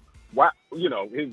you 0.72 0.88
know, 0.88 1.08
his 1.08 1.30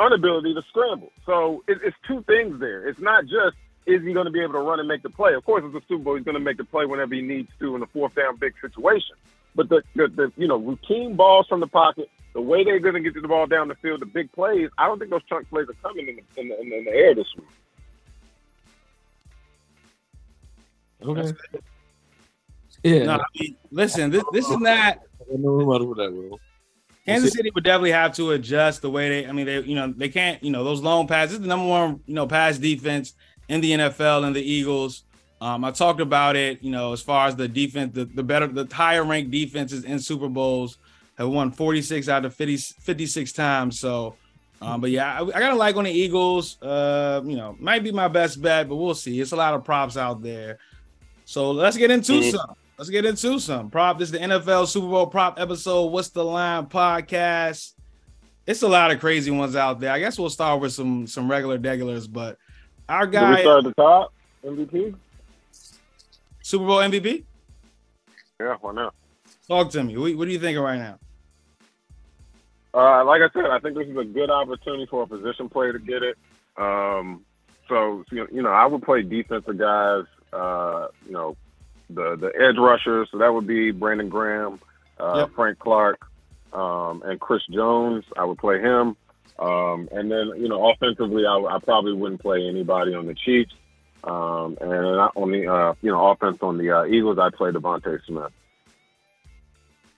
inability 0.00 0.54
to 0.54 0.62
scramble. 0.62 1.12
So 1.26 1.62
it, 1.68 1.78
it's 1.84 1.96
two 2.06 2.22
things 2.22 2.58
there. 2.60 2.88
It's 2.88 3.00
not 3.00 3.24
just 3.24 3.56
is 3.86 4.02
he 4.02 4.12
going 4.12 4.26
to 4.26 4.30
be 4.30 4.40
able 4.40 4.54
to 4.54 4.60
run 4.60 4.78
and 4.78 4.88
make 4.88 5.02
the 5.02 5.10
play. 5.10 5.34
Of 5.34 5.44
course, 5.44 5.62
it's 5.64 5.74
a 5.74 5.86
Super 5.88 6.04
Bowl. 6.04 6.16
He's 6.16 6.24
going 6.24 6.36
to 6.36 6.40
make 6.40 6.56
the 6.56 6.64
play 6.64 6.86
whenever 6.86 7.14
he 7.14 7.22
needs 7.22 7.50
to 7.58 7.76
in 7.76 7.82
a 7.82 7.86
fourth 7.86 8.14
down 8.14 8.36
big 8.36 8.54
situation. 8.60 9.16
But 9.54 9.68
the, 9.68 9.82
the, 9.94 10.08
the 10.08 10.32
you 10.36 10.46
know 10.46 10.56
routine 10.56 11.16
balls 11.16 11.46
from 11.48 11.60
the 11.60 11.66
pocket, 11.66 12.10
the 12.32 12.40
way 12.40 12.64
they're 12.64 12.80
going 12.80 12.94
to 12.94 13.00
get 13.00 13.20
the 13.20 13.26
ball 13.26 13.46
down 13.46 13.68
the 13.68 13.74
field, 13.76 14.00
the 14.00 14.06
big 14.06 14.30
plays, 14.32 14.70
I 14.78 14.86
don't 14.86 14.98
think 14.98 15.10
those 15.10 15.24
chunk 15.28 15.48
plays 15.48 15.66
are 15.68 15.88
coming 15.88 16.08
in 16.08 16.16
the, 16.16 16.40
in 16.40 16.48
the, 16.48 16.60
in 16.78 16.84
the 16.84 16.90
air 16.90 17.14
this 17.14 17.26
week. 17.36 17.46
Okay. 21.02 21.32
Yeah. 22.82 23.04
No, 23.04 23.12
I 23.14 23.24
mean, 23.38 23.56
listen, 23.70 24.10
this 24.10 24.22
this 24.32 24.48
is 24.48 24.58
not. 24.58 24.98
I 25.20 25.32
don't 25.32 25.42
know 25.42 25.60
about 25.60 25.96
that 25.96 26.12
will. 26.12 26.38
Kansas 27.06 27.32
City 27.32 27.50
would 27.54 27.64
definitely 27.64 27.92
have 27.92 28.14
to 28.16 28.32
adjust 28.32 28.82
the 28.82 28.90
way 28.90 29.08
they. 29.08 29.26
I 29.26 29.32
mean, 29.32 29.46
they 29.46 29.60
you 29.60 29.74
know 29.74 29.92
they 29.96 30.08
can't 30.08 30.42
you 30.42 30.50
know 30.50 30.62
those 30.62 30.82
long 30.82 31.06
passes. 31.06 31.30
This 31.30 31.36
is 31.38 31.42
the 31.42 31.48
number 31.48 31.66
one 31.66 32.00
you 32.06 32.14
know 32.14 32.26
pass 32.26 32.58
defense 32.58 33.14
in 33.48 33.60
the 33.60 33.72
NFL 33.72 34.24
and 34.24 34.36
the 34.36 34.42
Eagles. 34.42 35.04
Um, 35.40 35.64
I 35.64 35.70
talked 35.70 36.00
about 36.00 36.36
it, 36.36 36.62
you 36.62 36.70
know, 36.70 36.92
as 36.92 37.00
far 37.00 37.26
as 37.26 37.34
the 37.34 37.48
defense, 37.48 37.94
the, 37.94 38.04
the 38.04 38.22
better, 38.22 38.46
the 38.46 38.68
higher 38.70 39.02
ranked 39.02 39.30
defenses 39.30 39.84
in 39.84 39.98
Super 39.98 40.28
Bowls 40.28 40.76
have 41.20 41.28
won 41.30 41.50
46 41.50 42.08
out 42.08 42.24
of 42.24 42.34
50, 42.34 42.56
56 42.56 43.32
times. 43.32 43.78
So, 43.78 44.16
um, 44.62 44.80
but 44.80 44.90
yeah, 44.90 45.20
I, 45.20 45.22
I 45.22 45.40
got 45.40 45.50
to 45.50 45.56
like 45.56 45.76
on 45.76 45.84
the 45.84 45.90
Eagles. 45.90 46.60
Uh, 46.62 47.20
you 47.24 47.36
know, 47.36 47.56
might 47.58 47.84
be 47.84 47.92
my 47.92 48.08
best 48.08 48.40
bet, 48.40 48.68
but 48.68 48.76
we'll 48.76 48.94
see. 48.94 49.20
It's 49.20 49.32
a 49.32 49.36
lot 49.36 49.54
of 49.54 49.64
props 49.64 49.96
out 49.96 50.22
there. 50.22 50.58
So 51.26 51.50
let's 51.50 51.76
get 51.76 51.90
into 51.90 52.12
mm-hmm. 52.12 52.36
some. 52.36 52.54
Let's 52.78 52.88
get 52.88 53.04
into 53.04 53.38
some 53.38 53.68
prop. 53.68 53.98
This 53.98 54.08
is 54.08 54.12
the 54.12 54.20
NFL 54.20 54.66
Super 54.66 54.88
Bowl 54.88 55.06
prop 55.06 55.38
episode. 55.38 55.88
What's 55.88 56.08
the 56.08 56.24
line 56.24 56.64
podcast? 56.64 57.74
It's 58.46 58.62
a 58.62 58.68
lot 58.68 58.90
of 58.90 59.00
crazy 59.00 59.30
ones 59.30 59.54
out 59.54 59.80
there. 59.80 59.92
I 59.92 59.98
guess 59.98 60.18
we'll 60.18 60.30
start 60.30 60.62
with 60.62 60.72
some 60.72 61.06
some 61.06 61.30
regular 61.30 61.58
regulars, 61.58 62.06
but 62.06 62.38
our 62.88 63.06
guy. 63.06 63.36
we 63.36 63.40
start 63.42 63.66
at 63.66 63.76
the 63.76 63.82
top 63.82 64.14
MVP. 64.42 64.94
Super 66.40 66.64
Bowl 66.64 66.78
MVP. 66.78 67.24
Yeah, 68.40 68.56
why 68.62 68.72
not? 68.72 68.94
Talk 69.46 69.70
to 69.72 69.84
me. 69.84 69.98
What, 69.98 70.16
what 70.16 70.26
are 70.26 70.30
you 70.30 70.40
thinking 70.40 70.62
right 70.62 70.78
now? 70.78 70.98
Uh, 72.72 73.04
like 73.04 73.20
I 73.22 73.28
said, 73.32 73.46
I 73.50 73.58
think 73.58 73.76
this 73.76 73.88
is 73.88 73.96
a 73.96 74.04
good 74.04 74.30
opportunity 74.30 74.86
for 74.86 75.02
a 75.02 75.06
position 75.06 75.48
player 75.48 75.72
to 75.72 75.78
get 75.78 76.02
it. 76.02 76.16
Um, 76.56 77.24
so, 77.68 78.04
you 78.10 78.42
know, 78.42 78.50
I 78.50 78.66
would 78.66 78.82
play 78.82 79.02
defensive 79.02 79.58
guys. 79.58 80.04
Uh, 80.32 80.88
you 81.06 81.12
know, 81.12 81.36
the 81.88 82.16
the 82.16 82.28
edge 82.28 82.56
rushers. 82.58 83.08
So 83.10 83.18
that 83.18 83.32
would 83.32 83.46
be 83.46 83.70
Brandon 83.72 84.08
Graham, 84.08 84.60
uh, 84.98 85.24
yep. 85.26 85.30
Frank 85.34 85.58
Clark, 85.58 86.00
um, 86.52 87.02
and 87.04 87.20
Chris 87.20 87.42
Jones. 87.50 88.04
I 88.16 88.24
would 88.24 88.38
play 88.38 88.60
him. 88.60 88.96
Um, 89.38 89.88
and 89.90 90.10
then, 90.10 90.32
you 90.36 90.48
know, 90.48 90.70
offensively, 90.70 91.24
I, 91.24 91.36
I, 91.38 91.58
probably 91.60 91.94
wouldn't 91.94 92.20
play 92.20 92.46
anybody 92.46 92.94
on 92.94 93.06
the 93.06 93.14
Chiefs. 93.14 93.54
Um, 94.04 94.58
and 94.60 94.72
on 95.16 95.30
the, 95.30 95.50
uh, 95.50 95.74
you 95.80 95.90
know, 95.90 96.08
offense 96.08 96.38
on 96.42 96.58
the 96.58 96.70
uh, 96.70 96.84
Eagles, 96.84 97.18
I'd 97.18 97.32
play 97.34 97.50
DeVonta 97.50 98.04
Smith. 98.06 98.32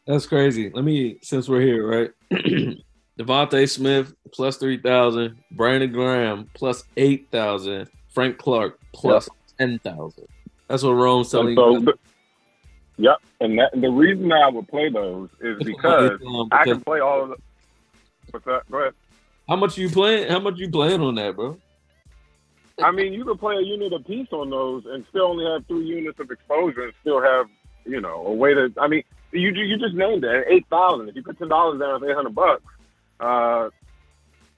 That's 0.07 0.27
crazy. 0.27 0.71
Let 0.75 0.85
me, 0.85 1.19
since 1.23 1.49
we're 1.49 1.61
here, 1.61 1.87
right? 1.87 2.11
DeVonta 3.19 3.71
Smith 3.71 4.15
plus 4.33 4.57
3,000, 4.57 5.37
Brandon 5.53 5.93
Graham 5.93 6.49
plus 6.55 6.85
8,000, 6.97 7.89
Frank 8.09 8.39
Clark 8.39 8.81
plus 8.93 9.29
yep. 9.59 9.69
10,000. 9.83 10.27
That's 10.69 10.83
what 10.83 10.93
Rome's 10.93 11.31
telling 11.31 11.55
so, 11.55 11.77
you. 11.79 11.95
yep. 12.97 13.19
And 13.41 13.59
that, 13.59 13.71
the 13.81 13.91
reason 13.91 14.33
I 14.33 14.49
would 14.49 14.67
play 14.69 14.89
those 14.89 15.29
is 15.41 15.59
because 15.63 16.13
Um, 16.27 16.49
I 16.51 16.65
can 16.65 16.81
play 16.81 17.01
all 17.01 17.23
of 17.25 17.29
the. 17.31 17.37
What's 18.31 18.47
that? 18.47 18.71
Go 18.71 18.79
ahead. 18.79 18.95
how 19.49 19.57
much 19.57 19.77
you 19.77 19.89
playing? 19.91 20.31
How 20.31 20.39
much 20.41 20.59
you 20.59 20.71
playing 20.71 21.01
on 21.01 21.15
that, 21.17 21.37
bro? 21.37 21.59
I 22.83 22.91
mean, 22.91 23.13
you 23.13 23.25
could 23.25 23.39
play 23.39 23.57
a 23.57 23.61
unit 23.61 23.93
apiece 23.93 24.29
on 24.33 24.49
those 24.49 24.85
and 24.87 25.05
still 25.11 25.27
only 25.27 25.45
have 25.45 25.67
three 25.67 25.85
units 25.85 26.19
of 26.19 26.31
exposure 26.31 26.85
and 26.85 26.93
still 27.03 27.21
have, 27.21 27.47
you 27.85 28.01
know, 28.01 28.27
a 28.27 28.33
way 28.33 28.55
to. 28.55 28.73
I 28.81 28.89
mean, 28.89 29.03
you 29.33 29.51
you 29.51 29.79
just 29.79 29.95
named 29.95 30.25
it 30.25 30.47
eight 30.49 30.67
thousand. 30.69 31.09
If 31.09 31.17
you 31.17 31.23
put 31.23 31.39
ten 31.39 31.49
dollars 31.49 31.81
down, 31.81 31.97
it's 31.97 32.11
eight 32.11 32.15
hundred 32.15 32.35
bucks. 32.35 32.63
Uh, 33.19 33.71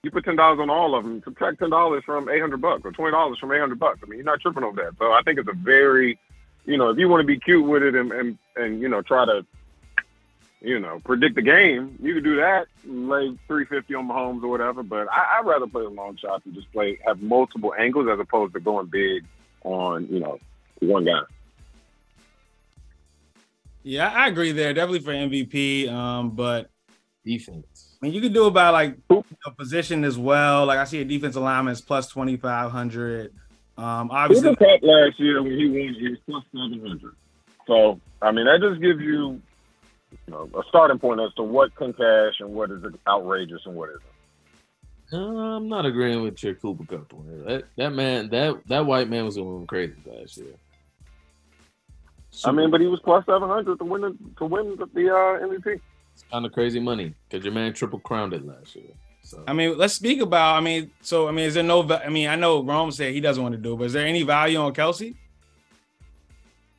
you 0.03 0.11
put 0.11 0.25
ten 0.25 0.37
dollars 0.37 0.59
on 0.61 0.71
all 0.71 0.95
of 0.95 1.05
them. 1.05 1.23
Subtract 1.25 1.59
ten 1.59 1.71
dollars 1.71 2.05
from 2.05 2.29
eight 2.29 2.41
hundred 2.41 2.61
bucks 2.61 2.83
or 2.85 2.93
twenty 2.93 3.13
dollars 3.13 3.39
from 3.39 3.53
eight 3.53 3.61
hundred 3.61 3.79
bucks. 3.79 4.01
I 4.03 4.07
mean, 4.07 4.19
you're 4.19 4.27
not 4.27 4.41
tripping 4.41 4.65
over 4.65 4.83
that. 4.83 4.99
So 4.99 5.13
I 5.13 5.23
think 5.25 5.39
it's 5.39 5.49
a 5.49 5.55
very, 5.55 6.19
you 6.67 6.77
know, 6.77 6.91
if 6.91 6.99
you 6.99 7.09
want 7.09 7.23
to 7.23 7.27
be 7.27 7.39
cute 7.39 7.65
with 7.65 7.83
it 7.83 7.95
and 7.95 8.13
and, 8.13 8.39
and 8.57 8.81
you 8.81 8.89
know 8.89 9.03
try 9.03 9.25
to, 9.25 9.47
you 10.61 10.79
know, 10.79 11.01
predict 11.05 11.37
the 11.37 11.43
game, 11.43 11.99
you 12.03 12.15
could 12.15 12.25
do 12.25 12.37
that. 12.37 12.67
Lay 12.85 13.37
three 13.47 13.65
fifty 13.65 13.95
on 13.95 14.09
Mahomes 14.09 14.43
or 14.43 14.49
whatever. 14.49 14.83
But 14.83 15.09
I, 15.11 15.39
I'd 15.39 15.47
rather 15.47 15.67
play 15.67 15.83
the 15.83 15.91
long 15.91 16.17
shots 16.17 16.45
and 16.45 16.55
just 16.55 16.71
play 16.73 16.99
have 17.07 17.23
multiple 17.23 17.75
angles 17.79 18.09
as 18.13 18.19
opposed 18.21 18.55
to 18.55 18.61
going 18.61 18.87
big 18.87 19.25
on 19.63 20.09
you 20.09 20.21
know 20.21 20.39
one 20.81 21.05
guy. 21.05 21.21
Yeah, 23.85 24.09
I 24.09 24.29
agree 24.29 24.51
there. 24.51 24.73
Definitely 24.75 25.01
for 25.01 25.13
MVP. 25.13 25.89
Um, 25.89 26.31
but 26.31 26.71
Defense. 27.25 27.97
I 28.03 28.07
mean, 28.07 28.15
you 28.15 28.21
can 28.21 28.33
do 28.33 28.45
about 28.45 28.75
like 28.75 28.99
a 29.11 29.51
position 29.51 30.05
as 30.05 30.19
well. 30.19 30.67
Like 30.67 30.79
I 30.79 30.85
see 30.85 31.01
a 31.01 31.05
defensive 31.05 31.43
lineman 31.43 31.73
is 31.73 31.81
plus 31.81 32.09
twenty 32.09 32.37
five 32.37 32.71
hundred. 32.71 33.33
Um, 33.79 34.11
obviously, 34.11 34.51
Cooper 34.51 34.65
Kupp 34.65 34.83
last 34.83 35.19
year 35.19 35.43
when 35.43 35.53
he 35.53 35.69
won, 35.69 35.95
he 35.99 36.11
was 36.11 36.19
plus 36.27 36.45
seven 36.53 36.87
hundred. 36.87 37.15
So 37.67 37.99
I 38.21 38.31
mean, 38.31 38.45
that 38.45 38.61
just 38.61 38.81
gives 38.83 39.01
you, 39.01 39.41
you 40.11 40.19
know, 40.29 40.51
a 40.55 40.63
starting 40.69 40.99
point 40.99 41.21
as 41.21 41.33
to 41.35 41.43
what 41.43 41.75
can 41.77 41.95
cash 41.95 42.35
and 42.41 42.51
what 42.51 42.71
is 42.71 42.83
outrageous 43.09 43.63
and 43.65 43.75
what 43.75 43.89
isn't. 43.91 44.03
I'm 45.13 45.69
not 45.69 45.87
agreeing 45.87 46.23
with 46.23 46.43
your 46.43 46.55
Cooper 46.55 46.85
Kupp 46.85 47.15
on. 47.15 47.45
That 47.47 47.65
that 47.77 47.91
man, 47.91 48.29
that 48.29 48.61
that 48.67 48.85
white 48.85 49.09
man 49.09 49.25
was 49.25 49.37
going 49.37 49.67
crazy 49.67 49.95
last 50.05 50.37
year. 50.37 50.57
I 52.45 52.53
mean, 52.53 52.71
but 52.71 52.81
he 52.81 52.87
was 52.87 53.01
plus 53.01 53.25
seven 53.27 53.49
hundred 53.49 53.79
to 53.79 53.85
win 53.85 54.03
the, 54.03 54.17
to 54.39 54.45
win 54.45 54.77
the, 54.77 54.87
the 54.95 55.11
uh, 55.11 55.47
MVP. 55.47 55.81
It's 56.15 56.25
kind 56.31 56.47
of 56.47 56.53
crazy 56.53 56.81
money 56.81 57.15
because 57.29 57.45
your 57.45 57.55
man 57.55 57.73
triple 57.73 57.99
crowned 58.01 58.33
it 58.33 58.47
last 58.47 58.75
year. 58.77 58.85
So 59.23 59.43
I 59.47 59.53
mean, 59.53 59.79
let's 59.79 59.95
speak 59.95 60.21
about. 60.21 60.57
I 60.57 60.61
mean, 60.61 60.91
so 61.01 61.29
I 61.29 61.33
mean, 61.33 61.47
is 61.47 61.55
there 61.55 61.63
no? 61.63 61.89
I 61.91 62.09
mean, 62.09 62.29
I 62.29 62.37
know 62.37 62.63
Rome 62.63 62.93
said 62.93 63.13
he 63.13 63.21
doesn't 63.21 63.43
want 63.43 63.55
to 63.55 63.61
do, 63.61 63.75
it, 63.75 63.77
but 63.77 63.85
is 63.85 63.93
there 63.93 64.07
any 64.07 64.23
value 64.23 64.59
on 64.59 64.75
Kelce 64.75 65.15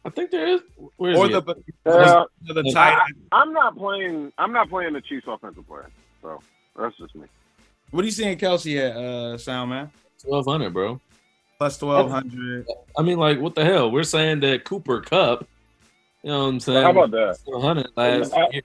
I 0.06 0.10
think 0.12 0.30
there 0.30 0.48
is. 0.48 0.62
Where 0.98 1.12
is 1.12 1.18
or 1.18 1.28
he 1.28 1.34
the 1.34 1.40
at? 1.40 1.58
Yeah, 1.86 2.24
the 2.54 2.72
tight? 2.72 3.02
I'm 3.32 3.52
not 3.52 3.76
playing. 3.76 4.32
I'm 4.38 4.54
not 4.54 4.70
playing 4.70 4.94
the 4.94 5.02
Chiefs 5.02 5.26
offensive 5.28 5.68
player. 5.68 5.90
So 6.22 6.40
that's 6.80 6.96
just 6.98 7.16
me. 7.16 7.26
What 7.90 8.04
are 8.04 8.06
you 8.06 8.12
seeing 8.12 8.38
Kelce 8.38 8.78
at? 8.78 8.96
Uh, 8.96 9.38
Sound 9.40 9.72
man 9.72 9.90
twelve 10.24 10.46
hundred, 10.46 10.74
bro. 10.74 11.02
Plus 11.58 11.78
twelve 11.78 12.12
hundred. 12.12 12.68
I 12.98 13.02
mean, 13.02 13.18
like, 13.18 13.40
what 13.40 13.56
the 13.56 13.64
hell? 13.64 13.90
We're 13.92 14.04
saying 14.04 14.42
that 14.42 14.66
Cooper 14.66 15.02
Kupp. 15.02 15.48
You 16.24 16.32
know 16.32 16.44
what 16.44 16.46
I'm 16.50 16.60
saying? 16.60 16.84
How 16.84 16.92
about 16.92 17.12
that? 17.12 17.38
Twelve 17.46 17.64
hundred 17.64 17.88
last 17.96 18.34
I- 18.34 18.50
year. 18.52 18.62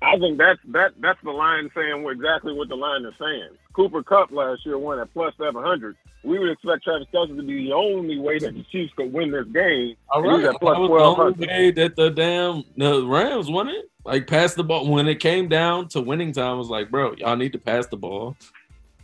I 0.00 0.16
think 0.18 0.38
that's 0.38 0.60
that 0.68 0.92
that's 1.00 1.18
the 1.24 1.32
line 1.32 1.70
saying 1.74 2.04
what, 2.04 2.12
exactly 2.12 2.52
what 2.52 2.68
the 2.68 2.76
line 2.76 3.04
is 3.04 3.14
saying. 3.18 3.48
Cooper 3.72 4.02
Cup 4.02 4.30
last 4.30 4.64
year 4.64 4.78
won 4.78 4.98
at 5.00 5.12
plus 5.12 5.34
seven 5.38 5.62
hundred. 5.62 5.96
We 6.24 6.38
would 6.38 6.50
expect 6.50 6.84
Travis 6.84 7.06
Kelce 7.12 7.36
to 7.36 7.42
be 7.42 7.66
the 7.66 7.72
only 7.72 8.18
way 8.18 8.38
that 8.38 8.54
the 8.54 8.64
Chiefs 8.70 8.92
could 8.96 9.12
win 9.12 9.30
this 9.32 9.46
game. 9.46 9.96
All 10.10 10.22
And 10.22 10.32
he's 10.40 10.46
right, 10.46 10.54
at 10.54 10.60
plus 10.60 10.76
that 10.76 10.80
was 10.80 10.88
the 10.88 11.22
only 11.22 11.46
way 11.46 11.70
that 11.72 11.96
the 11.96 12.10
damn 12.10 12.62
the 12.76 13.04
Rams 13.06 13.50
won 13.50 13.68
it. 13.68 13.90
Like 14.04 14.26
pass 14.28 14.54
the 14.54 14.62
ball 14.64 14.88
when 14.88 15.08
it 15.08 15.20
came 15.20 15.48
down 15.48 15.88
to 15.88 16.00
winning 16.00 16.32
time. 16.32 16.54
it 16.54 16.58
Was 16.58 16.68
like, 16.70 16.90
bro, 16.90 17.14
y'all 17.16 17.36
need 17.36 17.52
to 17.52 17.58
pass 17.58 17.86
the 17.88 17.96
ball 17.96 18.36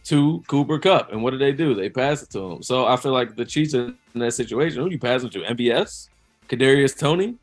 to 0.04 0.42
Cooper 0.46 0.78
Kupp. 0.78 1.12
And 1.12 1.22
what 1.22 1.30
did 1.30 1.40
they 1.40 1.52
do? 1.52 1.74
They 1.74 1.88
passed 1.88 2.22
it 2.24 2.30
to 2.30 2.52
him. 2.52 2.62
So 2.62 2.86
I 2.86 2.96
feel 2.96 3.12
like 3.12 3.36
the 3.36 3.44
Chiefs 3.44 3.74
in 3.74 3.96
that 4.14 4.32
situation. 4.32 4.82
Who 4.82 4.90
you 4.90 4.98
passing 4.98 5.30
to? 5.30 5.40
MVS, 5.40 6.08
Kadarius 6.48 6.98
Toney. 6.98 7.36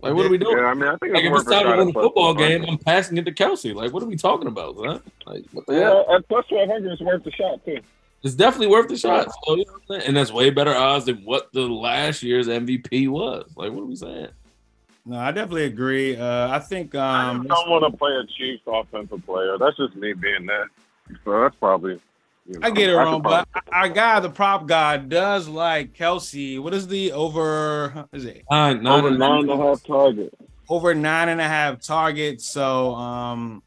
Like, 0.00 0.14
what 0.14 0.26
are 0.26 0.28
we 0.28 0.38
doing? 0.38 0.58
Yeah, 0.58 0.64
I 0.66 0.74
mean, 0.74 0.88
I 0.88 0.96
think 0.96 1.14
Like 1.14 1.24
if 1.24 1.32
it's 1.32 1.44
time 1.44 1.64
to 1.64 1.76
win 1.78 1.88
a 1.88 1.92
football 1.92 2.34
1200. 2.34 2.48
game, 2.48 2.70
I'm 2.70 2.78
passing 2.78 3.16
it 3.16 3.24
to 3.24 3.32
Kelce. 3.32 3.74
Like, 3.74 3.92
what 3.92 4.02
are 4.02 4.06
we 4.06 4.16
talking 4.16 4.46
about, 4.46 4.76
son? 4.76 5.02
Like, 5.26 5.44
what 5.52 5.66
the 5.66 5.74
hell? 5.74 6.04
Yeah, 6.08 6.16
at 6.16 6.28
plus 6.28 6.46
twelve 6.48 6.68
hundred, 6.68 6.92
it's 6.92 7.02
worth 7.02 7.24
the 7.24 7.32
shot 7.32 7.64
too. 7.64 7.80
It's 8.22 8.34
definitely 8.34 8.68
worth 8.68 8.88
the 8.88 8.96
shot. 8.96 9.28
So, 9.44 9.56
you 9.56 9.64
know 9.64 9.72
what 9.86 10.02
I'm? 10.02 10.08
And 10.08 10.16
that's 10.16 10.30
way 10.32 10.50
better 10.50 10.74
odds 10.74 11.06
than 11.06 11.24
what 11.24 11.52
the 11.52 11.62
last 11.62 12.22
year's 12.22 12.46
MVP 12.46 13.08
was. 13.08 13.50
Like, 13.56 13.72
what 13.72 13.82
are 13.82 13.86
we 13.86 13.96
saying? 13.96 14.28
No, 15.06 15.18
I 15.18 15.30
definitely 15.30 15.66
agree. 15.66 16.16
Uh, 16.16 16.48
I 16.50 16.58
think 16.58 16.96
I 16.96 17.30
um, 17.30 17.46
just 17.46 17.48
don't 17.48 17.70
want 17.70 17.90
to 17.90 17.96
play 17.96 18.10
a 18.10 18.26
Chiefs 18.26 18.64
offensive 18.66 19.24
player. 19.24 19.56
That's 19.58 19.76
just 19.76 19.94
me 19.94 20.12
being 20.14 20.46
that. 20.46 20.66
So 21.24 21.40
that's 21.42 21.54
probably. 21.56 22.00
You 22.48 22.58
know, 22.58 22.66
I 22.66 22.70
get 22.70 22.90
it 22.90 22.92
could 22.92 22.98
wrong, 22.98 23.22
but 23.22 23.48
our 23.72 23.88
guy, 23.88 24.20
the 24.20 24.30
prop 24.30 24.66
guy, 24.66 24.96
does 24.96 25.48
like 25.48 25.94
Kelce. 25.94 26.60
What 26.60 26.74
is 26.74 26.88
the 26.88 27.12
over? 27.12 28.08
Is 28.12 28.24
it 28.24 28.44
Nine, 28.50 28.82
nine, 28.82 29.04
over 29.04 29.10
nine 29.16 29.40
and 29.40 29.50
a 29.50 29.56
half 29.56 29.84
targets. 29.84 30.36
over 30.68 30.94
nine 30.94 31.28
and 31.28 31.40
a 31.40 31.48
half 31.48 31.80
targets? 31.80 32.48
So, 32.48 32.94
um, 32.94 33.62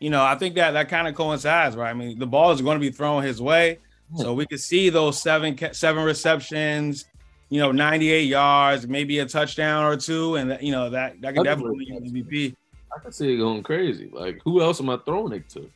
you 0.00 0.10
know, 0.10 0.22
I 0.22 0.36
think 0.36 0.54
that 0.56 0.72
that 0.72 0.88
kind 0.88 1.08
of 1.08 1.14
coincides, 1.14 1.76
right? 1.76 1.90
I 1.90 1.94
mean, 1.94 2.18
the 2.18 2.26
ball 2.26 2.52
is 2.52 2.60
going 2.60 2.76
to 2.76 2.80
be 2.80 2.90
thrown 2.90 3.22
his 3.22 3.40
way, 3.42 3.78
so 4.16 4.32
we 4.32 4.46
could 4.46 4.60
see 4.60 4.90
those 4.90 5.20
seven 5.20 5.58
seven 5.72 6.04
receptions, 6.04 7.06
you 7.50 7.60
know, 7.60 7.72
ninety 7.72 8.10
eight 8.10 8.28
yards, 8.28 8.86
maybe 8.88 9.18
a 9.20 9.26
touchdown 9.26 9.84
or 9.84 9.96
two, 9.96 10.36
and 10.36 10.50
that, 10.50 10.62
you 10.62 10.72
know 10.72 10.90
that 10.90 11.20
that 11.20 11.34
could 11.34 11.46
That's 11.46 11.56
definitely 11.60 11.86
what- 11.92 12.02
win 12.02 12.12
MVP. 12.12 12.54
I 12.96 13.00
can 13.00 13.12
see 13.12 13.34
it 13.34 13.38
going 13.38 13.62
crazy. 13.62 14.08
Like, 14.12 14.40
who 14.44 14.60
else 14.62 14.80
am 14.80 14.88
I 14.88 14.96
throwing 14.98 15.32
it 15.32 15.48
to? 15.50 15.68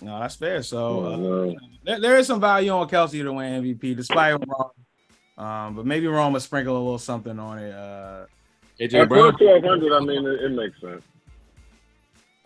No, 0.00 0.18
that's 0.20 0.34
fair. 0.36 0.62
So. 0.62 1.04
Uh, 1.04 1.16
Uh, 1.50 1.54
there, 1.84 2.00
there 2.00 2.18
is 2.18 2.26
some 2.26 2.40
value 2.40 2.70
on 2.70 2.88
Kelce 2.88 3.22
to 3.22 3.32
win 3.32 3.62
MVP, 3.62 3.94
despite 3.94 4.32
Rome. 4.32 4.70
Um, 5.38 5.74
but 5.76 5.84
maybe 5.86 6.06
Rome 6.06 6.32
will 6.32 6.40
sprinkle 6.40 6.74
a 6.74 6.78
little 6.78 6.98
something 6.98 7.38
on 7.38 7.58
it. 7.58 7.72
Uh, 7.72 8.24
AJ 8.80 9.02
at 9.02 9.08
Brown. 9.08 9.30
plus 9.30 9.40
twelve 9.40 9.62
hundred, 9.64 9.92
I 9.94 10.00
mean, 10.00 10.26
it, 10.26 10.44
it 10.44 10.48
makes 10.50 10.80
sense. 10.80 11.02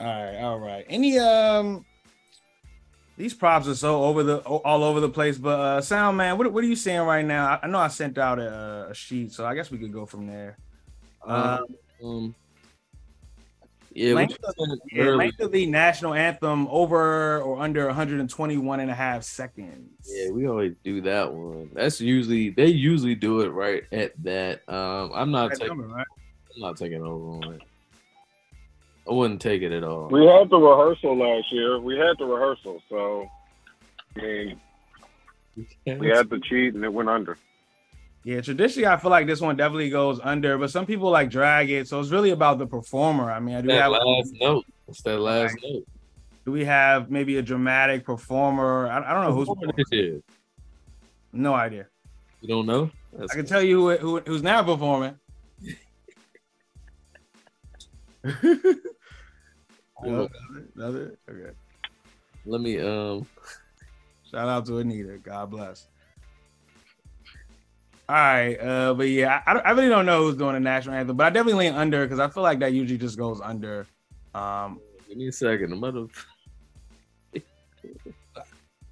all 0.00 0.06
right, 0.06 0.36
all 0.38 0.58
right. 0.58 0.84
Any 0.88 1.18
um, 1.18 1.84
these 3.20 3.34
props 3.34 3.68
are 3.68 3.74
so 3.74 4.02
over 4.04 4.22
the 4.22 4.38
all 4.38 4.82
over 4.82 4.98
the 5.00 5.08
place. 5.08 5.36
But 5.38 5.60
uh, 5.60 5.80
Sound 5.80 6.16
Man, 6.16 6.38
what 6.38 6.50
what 6.52 6.64
are 6.64 6.66
you 6.66 6.76
seeing 6.76 7.00
right 7.00 7.24
now? 7.24 7.46
I, 7.46 7.60
I 7.62 7.66
know 7.68 7.78
I 7.78 7.88
sent 7.88 8.18
out 8.18 8.38
a, 8.38 8.88
a 8.90 8.94
sheet, 8.94 9.32
so 9.32 9.44
I 9.46 9.54
guess 9.54 9.70
we 9.70 9.78
could 9.78 9.92
go 9.92 10.06
from 10.06 10.26
there. 10.26 10.56
Uh, 11.24 11.60
Um, 12.02 12.34
yeah, 13.92 14.14
length 14.14 14.38
of, 14.44 14.54
yeah, 14.92 15.04
length 15.10 15.40
of 15.40 15.50
the 15.52 15.66
national 15.66 16.14
anthem 16.14 16.68
over 16.70 17.42
or 17.42 17.60
under 17.60 17.86
121 17.88 18.80
and 18.80 18.90
a 18.90 18.94
half 18.94 19.24
seconds. 19.24 19.90
Yeah, 20.08 20.30
we 20.30 20.46
always 20.46 20.74
do 20.84 21.00
that 21.02 21.32
one. 21.32 21.70
That's 21.74 22.00
usually 22.00 22.50
they 22.50 22.66
usually 22.68 23.16
do 23.16 23.40
it 23.40 23.48
right 23.48 23.82
at 23.92 24.12
that. 24.22 24.62
Um, 24.68 25.10
I'm 25.12 25.30
not 25.30 25.50
That 25.50 25.60
taking. 25.60 25.76
number, 25.78 25.94
right? 25.94 26.06
I'm 26.54 26.62
not 26.62 26.76
taking 26.76 27.02
over 27.02 27.30
on 27.46 27.54
it. 27.54 27.62
I 29.10 29.12
wouldn't 29.12 29.42
take 29.42 29.62
it 29.62 29.72
at 29.72 29.82
all. 29.82 30.08
We 30.08 30.24
had 30.24 30.48
the 30.50 30.56
rehearsal 30.56 31.18
last 31.18 31.50
year. 31.50 31.80
We 31.80 31.98
had 31.98 32.16
the 32.18 32.26
rehearsal, 32.26 32.80
so 32.88 33.28
I 34.16 34.20
mean, 34.20 34.60
we 35.98 36.06
had 36.08 36.30
the 36.30 36.38
cheat 36.38 36.74
and 36.74 36.84
it 36.84 36.92
went 36.92 37.08
under. 37.08 37.36
Yeah, 38.22 38.40
traditionally, 38.40 38.86
I 38.86 38.98
feel 38.98 39.10
like 39.10 39.26
this 39.26 39.40
one 39.40 39.56
definitely 39.56 39.90
goes 39.90 40.20
under, 40.22 40.58
but 40.58 40.70
some 40.70 40.86
people 40.86 41.10
like 41.10 41.28
drag 41.28 41.70
it. 41.70 41.88
So 41.88 41.98
it's 41.98 42.10
really 42.10 42.30
about 42.30 42.58
the 42.58 42.66
performer. 42.66 43.32
I 43.32 43.40
mean, 43.40 43.56
I 43.56 43.62
do 43.62 43.68
we 43.68 43.74
that 43.74 43.82
have 43.82 43.90
last 43.92 44.34
note. 44.40 44.64
It's 44.86 45.02
that 45.02 45.18
last 45.18 45.56
note. 45.60 45.84
do 46.44 46.52
we 46.52 46.64
have 46.66 47.10
maybe 47.10 47.38
a 47.38 47.42
dramatic 47.42 48.04
performer? 48.04 48.88
I, 48.88 48.98
I 48.98 49.12
don't 49.12 49.24
know 49.24 49.34
who's 49.34 49.48
Performer 49.48 49.72
this 49.76 50.22
no 51.32 51.54
idea. 51.54 51.86
You 52.42 52.48
don't 52.48 52.66
know? 52.66 52.90
That's 53.12 53.32
I 53.32 53.36
can 53.36 53.46
tell 53.46 53.62
you 53.62 53.90
who, 53.90 53.96
who 53.96 54.20
who's 54.20 54.42
now 54.42 54.62
performing. 54.62 55.16
Up. 60.00 60.30
Another? 60.76 61.18
Okay. 61.28 61.50
Let 62.46 62.60
me 62.60 62.80
um. 62.80 63.26
Shout 64.30 64.48
out 64.48 64.66
to 64.66 64.78
Anita. 64.78 65.18
God 65.18 65.50
bless. 65.50 65.88
All 68.08 68.16
right, 68.16 68.56
uh, 68.56 68.94
but 68.94 69.08
yeah, 69.08 69.40
I, 69.46 69.52
I 69.52 69.70
really 69.70 69.88
don't 69.88 70.04
know 70.04 70.24
who's 70.24 70.34
doing 70.34 70.54
the 70.54 70.60
national 70.60 70.96
anthem, 70.96 71.16
but 71.16 71.26
I 71.26 71.30
definitely 71.30 71.68
lean 71.68 71.74
under 71.74 72.04
because 72.04 72.18
I 72.18 72.26
feel 72.26 72.42
like 72.42 72.58
that 72.58 72.72
usually 72.72 72.98
just 72.98 73.16
goes 73.16 73.40
under. 73.40 73.86
Um, 74.34 74.80
Give 75.08 75.16
me 75.16 75.28
a 75.28 75.32
second. 75.32 75.72
I'm 75.72 76.08
to. 77.32 77.42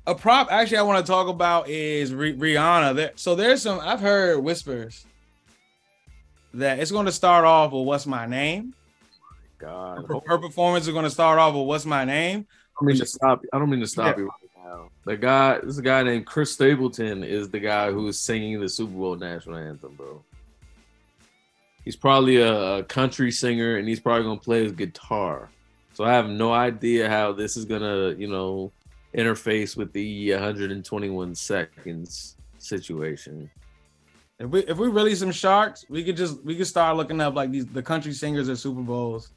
a 0.06 0.14
prop 0.14 0.52
actually 0.52 0.78
I 0.78 0.82
want 0.82 1.04
to 1.04 1.10
talk 1.10 1.26
about 1.26 1.68
is 1.68 2.14
Ri- 2.14 2.36
Rihanna. 2.36 2.94
There, 2.94 3.12
so 3.16 3.34
there's 3.34 3.62
some 3.62 3.80
I've 3.80 4.00
heard 4.00 4.38
whispers 4.38 5.04
that 6.54 6.78
it's 6.78 6.92
going 6.92 7.06
to 7.06 7.12
start 7.12 7.44
off 7.44 7.72
with 7.72 7.86
"What's 7.86 8.06
My 8.06 8.24
Name." 8.26 8.72
God. 9.58 10.04
Her, 10.08 10.20
her 10.26 10.38
performance 10.38 10.86
is 10.86 10.92
going 10.92 11.04
to 11.04 11.10
start 11.10 11.38
off 11.38 11.54
with 11.54 11.66
"What's 11.66 11.84
My 11.84 12.04
Name." 12.04 12.46
I 12.50 12.80
don't 12.80 12.86
mean 12.88 12.98
to 12.98 13.06
stop. 13.06 13.42
I 13.52 13.58
don't 13.58 13.70
mean 13.70 13.80
to 13.80 13.86
stop 13.86 14.16
Yeah. 14.16 14.22
you 14.24 14.26
right 14.28 14.64
now. 14.64 14.88
The 15.04 15.16
guy, 15.16 15.58
this 15.62 15.80
guy 15.80 16.02
named 16.02 16.26
Chris 16.26 16.52
Stapleton 16.52 17.24
is 17.24 17.48
the 17.50 17.58
guy 17.60 17.90
who 17.90 18.06
is 18.08 18.20
singing 18.20 18.60
the 18.60 18.68
Super 18.68 18.92
Bowl 18.92 19.16
national 19.16 19.56
anthem, 19.56 19.94
bro. 19.96 20.22
He's 21.84 21.96
probably 21.96 22.36
a, 22.36 22.76
a 22.78 22.82
country 22.84 23.30
singer 23.32 23.76
and 23.78 23.88
he's 23.88 24.00
probably 24.00 24.24
gonna 24.24 24.40
play 24.40 24.62
his 24.62 24.72
guitar. 24.72 25.48
So 25.94 26.04
I 26.04 26.12
have 26.12 26.28
no 26.28 26.52
idea 26.52 27.08
how 27.08 27.32
this 27.32 27.56
is 27.56 27.64
gonna, 27.64 28.14
you 28.16 28.28
know, 28.28 28.70
interface 29.16 29.76
with 29.76 29.92
the 29.92 30.32
121 30.32 31.34
seconds 31.34 32.36
situation. 32.58 33.50
If 34.38 34.50
we 34.50 34.60
if 34.60 34.76
we 34.76 34.88
really 34.88 35.14
some 35.16 35.32
sharks, 35.32 35.84
we 35.88 36.04
could 36.04 36.16
just 36.16 36.44
we 36.44 36.54
could 36.56 36.66
start 36.66 36.96
looking 36.96 37.20
up 37.20 37.34
like 37.34 37.50
these 37.50 37.66
the 37.66 37.82
country 37.82 38.12
singers 38.12 38.48
at 38.48 38.58
Super 38.58 38.82
Bowls. 38.82 39.32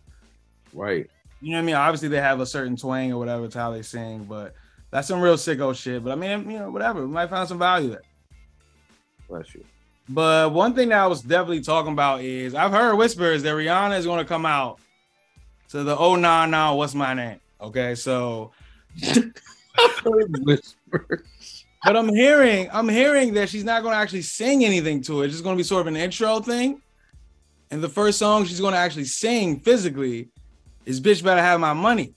Right. 0.73 1.10
You 1.41 1.51
know 1.51 1.57
what 1.57 1.63
I 1.63 1.65
mean? 1.65 1.75
Obviously 1.75 2.10
they 2.10 2.21
have 2.21 2.39
a 2.39 2.45
certain 2.45 2.75
twang 2.75 3.12
or 3.12 3.17
whatever, 3.17 3.45
it's 3.45 3.55
how 3.55 3.71
they 3.71 3.81
sing, 3.81 4.25
but 4.25 4.53
that's 4.91 5.07
some 5.07 5.21
real 5.21 5.36
sicko 5.36 5.75
shit. 5.75 6.03
But 6.03 6.12
I 6.12 6.15
mean, 6.15 6.51
you 6.51 6.60
know, 6.60 6.69
whatever. 6.69 7.01
We 7.01 7.07
might 7.07 7.29
find 7.29 7.47
some 7.47 7.60
value 7.60 7.89
there. 7.89 8.01
Bless 9.27 9.53
you. 9.55 9.63
But 10.10 10.51
one 10.51 10.73
thing 10.73 10.89
that 10.89 10.99
I 10.99 11.07
was 11.07 11.21
definitely 11.21 11.62
talking 11.62 11.93
about 11.93 12.21
is 12.21 12.53
I've 12.53 12.71
heard 12.71 12.95
whispers 12.95 13.43
that 13.43 13.55
Rihanna 13.55 13.97
is 13.97 14.05
gonna 14.05 14.25
come 14.25 14.45
out 14.45 14.79
to 15.69 15.84
the 15.84 15.97
oh 15.97 16.15
nah 16.15 16.45
nah, 16.45 16.75
what's 16.75 16.93
my 16.93 17.13
name? 17.13 17.39
Okay, 17.62 17.95
so 17.95 18.51
whispers 20.03 20.75
but 21.84 21.97
I'm 21.97 22.10
hearing, 22.13 22.69
I'm 22.71 22.88
hearing 22.88 23.34
that 23.34 23.49
she's 23.49 23.63
not 23.63 23.81
going 23.81 23.93
to 23.93 23.97
actually 23.97 24.21
sing 24.21 24.63
anything 24.63 25.01
to 25.03 25.21
it. 25.21 25.25
It's 25.25 25.34
just 25.34 25.43
going 25.43 25.55
to 25.55 25.60
be 25.60 25.63
sort 25.63 25.81
of 25.81 25.88
an 25.88 25.95
intro 25.95 26.39
thing. 26.39 26.81
And 27.71 27.81
the 27.81 27.89
first 27.89 28.19
song 28.19 28.45
she's 28.45 28.60
going 28.60 28.73
to 28.73 28.79
actually 28.79 29.05
sing 29.05 29.60
physically 29.62 30.29
is 30.86 31.02
"Bitch 31.02 31.24
Better 31.24 31.41
Have 31.41 31.60
My 31.60 31.74
Money." 31.74 32.13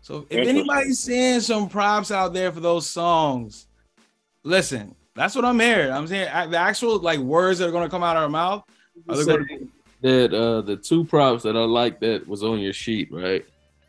So 0.00 0.26
if 0.30 0.48
anybody's 0.48 0.98
seeing 0.98 1.40
some 1.40 1.68
props 1.68 2.10
out 2.10 2.32
there 2.32 2.50
for 2.50 2.60
those 2.60 2.88
songs, 2.88 3.66
listen. 4.42 4.94
That's 5.14 5.34
what 5.34 5.44
I'm 5.44 5.58
hearing. 5.58 5.90
I'm 5.90 6.06
saying 6.06 6.50
the 6.50 6.56
actual 6.56 6.98
like 7.00 7.18
words 7.18 7.58
that 7.58 7.68
are 7.68 7.72
going 7.72 7.82
to 7.82 7.90
come 7.90 8.02
out 8.02 8.16
of 8.16 8.22
her 8.22 8.28
mouth. 8.28 8.64
Are 9.08 9.24
going 9.24 9.46
to 9.46 9.68
that 10.00 10.32
uh 10.32 10.60
the 10.60 10.76
two 10.76 11.04
props 11.04 11.42
that 11.42 11.56
I 11.56 11.64
like 11.64 12.00
that 12.00 12.26
was 12.26 12.42
on 12.42 12.60
your 12.60 12.72
sheet, 12.72 13.12
right? 13.12 13.44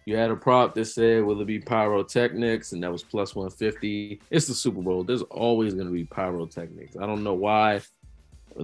You 0.06 0.16
had 0.18 0.32
a 0.32 0.36
prop 0.36 0.74
that 0.74 0.86
said, 0.86 1.24
"Will 1.24 1.40
it 1.40 1.46
be 1.46 1.60
pyrotechnics?" 1.60 2.74
and 2.74 2.82
that 2.82 2.92
was 2.92 3.04
plus 3.04 3.36
one 3.36 3.52
fifty. 3.52 4.20
It's 4.32 4.48
the 4.48 4.56
Super 4.56 4.82
Bowl. 4.82 5.04
There's 5.04 5.22
always 5.22 5.76
going 5.76 5.88
to 5.88 5.94
be 5.94 6.06
pyrotechnics. 6.06 6.98
I 6.98 7.06
don't 7.06 7.24
know 7.24 7.36
why 7.36 7.82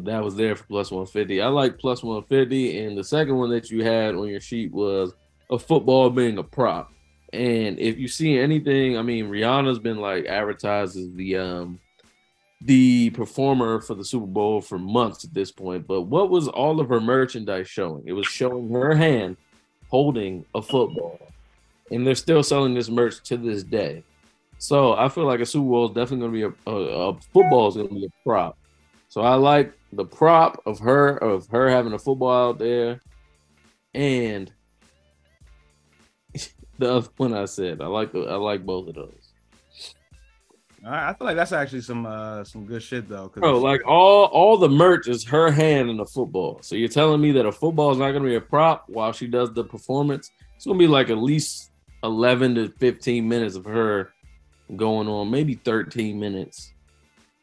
that 0.02 0.24
was 0.24 0.36
there 0.36 0.56
for 0.56 0.66
plus 0.66 0.92
one 0.92 1.06
fifty. 1.06 1.42
I 1.42 1.48
like 1.48 1.78
plus 1.78 2.04
one 2.04 2.24
fifty, 2.24 2.80
and 2.80 2.98
the 2.98 3.04
second 3.04 3.38
one 3.38 3.50
that 3.52 3.70
you 3.70 3.84
had 3.84 4.16
on 4.16 4.28
your 4.28 4.40
sheet 4.40 4.72
was 4.72 5.14
a 5.50 5.60
football 5.60 6.10
being 6.10 6.38
a 6.38 6.44
prop. 6.44 6.92
And 7.34 7.80
if 7.80 7.98
you 7.98 8.08
see 8.08 8.38
anything, 8.38 8.98
I 8.98 9.02
mean, 9.02 9.26
Rihanna's 9.26 9.80
been 9.80 9.98
like 9.98 10.26
advertised 10.26 10.98
as 10.98 11.12
the 11.14 11.38
um 11.38 11.80
the 12.62 13.10
performer 13.12 13.82
for 13.82 13.96
the 13.96 14.06
Super 14.06 14.26
Bowl 14.26 14.62
for 14.62 14.80
months 14.80 15.24
at 15.24 15.34
this 15.34 15.52
point. 15.52 15.86
But 15.86 16.04
what 16.04 16.30
was 16.30 16.48
all 16.48 16.80
of 16.80 16.90
her 16.90 17.02
merchandise 17.02 17.68
showing? 17.68 18.04
It 18.08 18.14
was 18.14 18.26
showing 18.26 18.72
her 18.72 18.96
hand 18.96 19.38
holding 19.90 20.46
a 20.56 20.62
football 20.62 21.20
and 21.92 22.06
they're 22.06 22.16
still 22.16 22.44
selling 22.44 22.74
this 22.74 22.90
merch 22.90 23.22
to 23.24 23.38
this 23.38 23.64
day. 23.64 24.04
So 24.58 24.94
I 24.94 25.10
feel 25.10 25.26
like 25.26 25.42
a 25.42 25.46
Super 25.46 25.70
Bowl 25.70 25.86
is 25.86 25.96
definitely 25.96 26.20
going 26.20 26.32
to 26.32 26.52
be 26.52 26.72
a, 26.72 26.74
a, 26.74 27.10
a 27.10 27.20
football 27.34 27.68
is 27.68 27.76
going 27.76 27.90
to 27.90 27.94
be 27.94 28.06
a 28.06 28.24
prop. 28.24 28.58
So 29.10 29.22
I 29.22 29.36
like 29.36 29.74
the 29.96 30.06
prop 30.06 30.62
of 30.66 30.80
her 30.80 31.18
of 31.18 31.48
her 31.48 31.70
having 31.70 31.94
a 31.94 32.00
football 32.00 32.50
out 32.50 32.60
there, 32.60 33.02
and 33.94 34.52
the 36.80 36.94
other 36.94 37.10
one 37.18 37.34
I 37.34 37.46
said 37.46 37.82
I 37.82 37.88
like 37.88 38.14
I 38.14 38.36
like 38.36 38.66
both 38.66 38.90
of 38.90 38.96
those. 38.96 39.32
I 40.88 41.14
feel 41.14 41.26
like 41.26 41.36
that's 41.36 41.52
actually 41.52 41.82
some 41.82 42.06
uh 42.06 42.44
some 42.44 42.66
good 42.66 42.84
shit 42.84 43.10
though. 43.10 43.30
Bro, 43.30 43.60
like 43.60 43.82
all 43.88 44.26
all 44.26 44.58
the 44.58 44.70
merch 44.70 45.08
is 45.08 45.24
her 45.26 45.50
hand 45.50 45.90
in 45.90 45.98
the 45.98 46.06
football. 46.06 46.60
So 46.62 46.76
you're 46.76 46.90
telling 46.90 47.22
me 47.22 47.32
that 47.32 47.46
a 47.46 47.52
football 47.52 47.92
is 47.92 47.98
not 47.98 48.12
gonna 48.12 48.26
be 48.26 48.36
a 48.36 48.42
prop 48.42 48.86
while 48.88 49.12
she 49.12 49.28
does 49.28 49.52
the 49.54 49.64
performance? 49.64 50.30
It's 50.56 50.66
gonna 50.66 50.78
be 50.78 50.88
like 50.88 51.10
at 51.10 51.18
least 51.18 51.72
11 52.04 52.56
to 52.56 52.70
15 52.78 53.28
minutes 53.28 53.56
of 53.56 53.66
her 53.66 54.14
going 54.76 55.08
on, 55.08 55.32
maybe 55.32 55.56
13 55.56 56.20
minutes. 56.20 56.72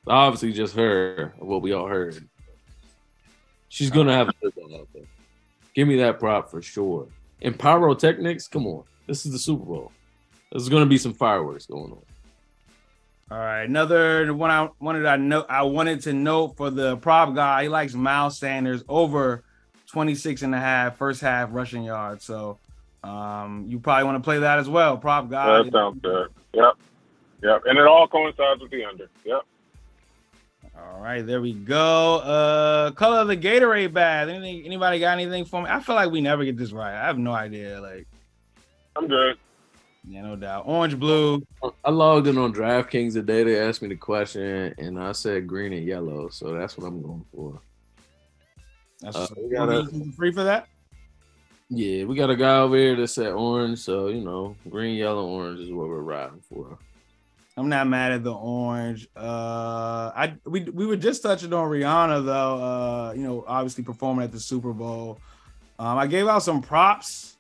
Obviously, 0.07 0.53
just 0.53 0.77
her, 0.77 1.35
what 1.39 1.63
we 1.63 1.73
all 1.73 1.87
heard. 1.87 2.29
She's 3.73 3.89
gonna 3.89 4.13
have 4.13 4.29
a 4.29 4.33
football 4.33 4.81
out 4.81 4.89
there. 4.93 5.05
Give 5.73 5.89
me 5.89 5.97
that 5.97 6.21
prop 6.21 6.51
for 6.51 6.61
sure. 6.61 7.07
And 7.41 7.59
pyrotechnics, 7.59 8.47
come 8.47 8.67
on. 8.67 8.85
This 9.07 9.25
is 9.25 9.33
the 9.33 9.39
Super 9.39 9.65
Bowl. 9.65 9.93
There's 10.51 10.69
gonna 10.69 10.85
be 10.85 10.99
some 10.99 11.15
fireworks 11.15 11.65
going 11.65 11.91
on. 11.91 12.03
All 13.31 13.39
right, 13.39 13.63
another 13.63 14.35
one 14.35 14.51
I 14.51 14.69
wanted 14.79 15.07
I 15.07 15.17
know 15.17 15.47
I 15.49 15.63
wanted 15.63 16.03
to 16.03 16.13
note 16.13 16.59
for 16.59 16.69
the 16.69 16.99
prop 16.99 17.35
guy. 17.35 17.63
He 17.63 17.71
likes 17.71 17.95
Miles 17.95 18.37
Sanders 18.37 18.85
over 18.91 19.43
26 19.87 20.43
and 20.43 20.55
a 20.55 20.61
half 20.61 20.99
first 20.99 21.23
half 21.23 21.49
rushing 21.51 21.85
yards. 21.85 22.27
So 22.27 22.59
um, 23.03 23.65
you 23.69 23.79
probably 23.79 24.05
want 24.05 24.17
to 24.17 24.23
play 24.23 24.41
that 24.41 24.59
as 24.59 24.69
well, 24.69 24.99
prop 24.99 25.31
guy. 25.31 25.63
That 25.63 25.73
sounds 25.73 25.99
good. 26.03 26.29
Yep. 26.53 26.75
Yep. 27.43 27.63
And 27.65 27.79
it 27.79 27.87
all 27.87 28.07
coincides 28.07 28.61
with 28.61 28.71
the 28.71 28.85
under. 28.85 29.09
Yep. 29.25 29.47
All 30.77 31.01
right, 31.01 31.25
there 31.27 31.41
we 31.41 31.53
go. 31.53 32.17
Uh 32.19 32.91
color 32.93 33.19
of 33.19 33.29
the 33.29 33.37
Gatorade 33.37 33.93
bag. 33.93 34.29
Anything 34.29 34.65
anybody 34.65 34.99
got 34.99 35.13
anything 35.13 35.45
for 35.45 35.63
me? 35.63 35.69
I 35.69 35.81
feel 35.81 35.95
like 35.95 36.11
we 36.11 36.21
never 36.21 36.45
get 36.45 36.57
this 36.57 36.73
right. 36.73 36.95
I 36.95 37.07
have 37.07 37.19
no 37.19 37.33
idea. 37.33 37.81
Like 37.81 38.07
I'm 38.97 39.09
good. 39.09 39.37
Yeah, 40.07 40.23
no 40.23 40.37
doubt. 40.37 40.65
Orange, 40.67 40.99
blue. 40.99 41.47
I 41.85 41.91
logged 41.91 42.27
in 42.27 42.37
on 42.37 42.53
DraftKings 42.53 43.13
today. 43.13 43.45
They 43.45 43.61
asked 43.61 43.83
me 43.83 43.89
the 43.89 43.97
question, 43.97 44.75
and 44.77 44.99
I 44.99 45.13
said 45.13 45.47
green 45.47 45.73
and 45.73 45.87
yellow. 45.87 46.29
So 46.29 46.53
that's 46.53 46.77
what 46.77 46.89
I'm 46.89 47.01
going 47.01 47.25
for. 47.33 47.61
That's 49.01 49.17
uh, 49.17 49.27
got 49.53 49.69
a, 49.69 49.89
free 50.17 50.33
for 50.33 50.43
that. 50.43 50.67
Yeah, 51.69 52.05
we 52.05 52.17
got 52.17 52.31
a 52.31 52.37
guy 52.37 52.59
over 52.59 52.77
here 52.77 52.97
that 52.97 53.09
said 53.09 53.33
orange, 53.33 53.79
so 53.79 54.09
you 54.09 54.21
know, 54.21 54.57
green, 54.69 54.97
yellow, 54.97 55.27
orange 55.27 55.61
is 55.61 55.73
what 55.73 55.89
we're 55.89 56.01
riding 56.01 56.43
for. 56.49 56.79
I'm 57.57 57.69
not 57.69 57.87
mad 57.87 58.13
at 58.13 58.25
the 58.25 58.33
orange. 58.33 59.09
Uh, 59.17 60.11
I 60.15 60.35
we 60.45 60.63
we 60.63 60.87
were 60.87 60.97
just 60.97 61.23
touching 61.23 61.53
on 61.53 61.69
Rihanna 61.69 62.25
though. 62.25 62.55
Uh, 62.63 63.13
you 63.15 63.23
know, 63.23 63.45
obviously 63.47 63.85
performing 63.85 64.25
at 64.25 64.33
the 64.33 64.41
Super 64.41 64.73
Bowl. 64.73 65.19
Um, 65.79 65.99
I 65.99 66.07
gave 66.07 66.29
out 66.29 66.43
some 66.43 66.63
props. 66.63 67.37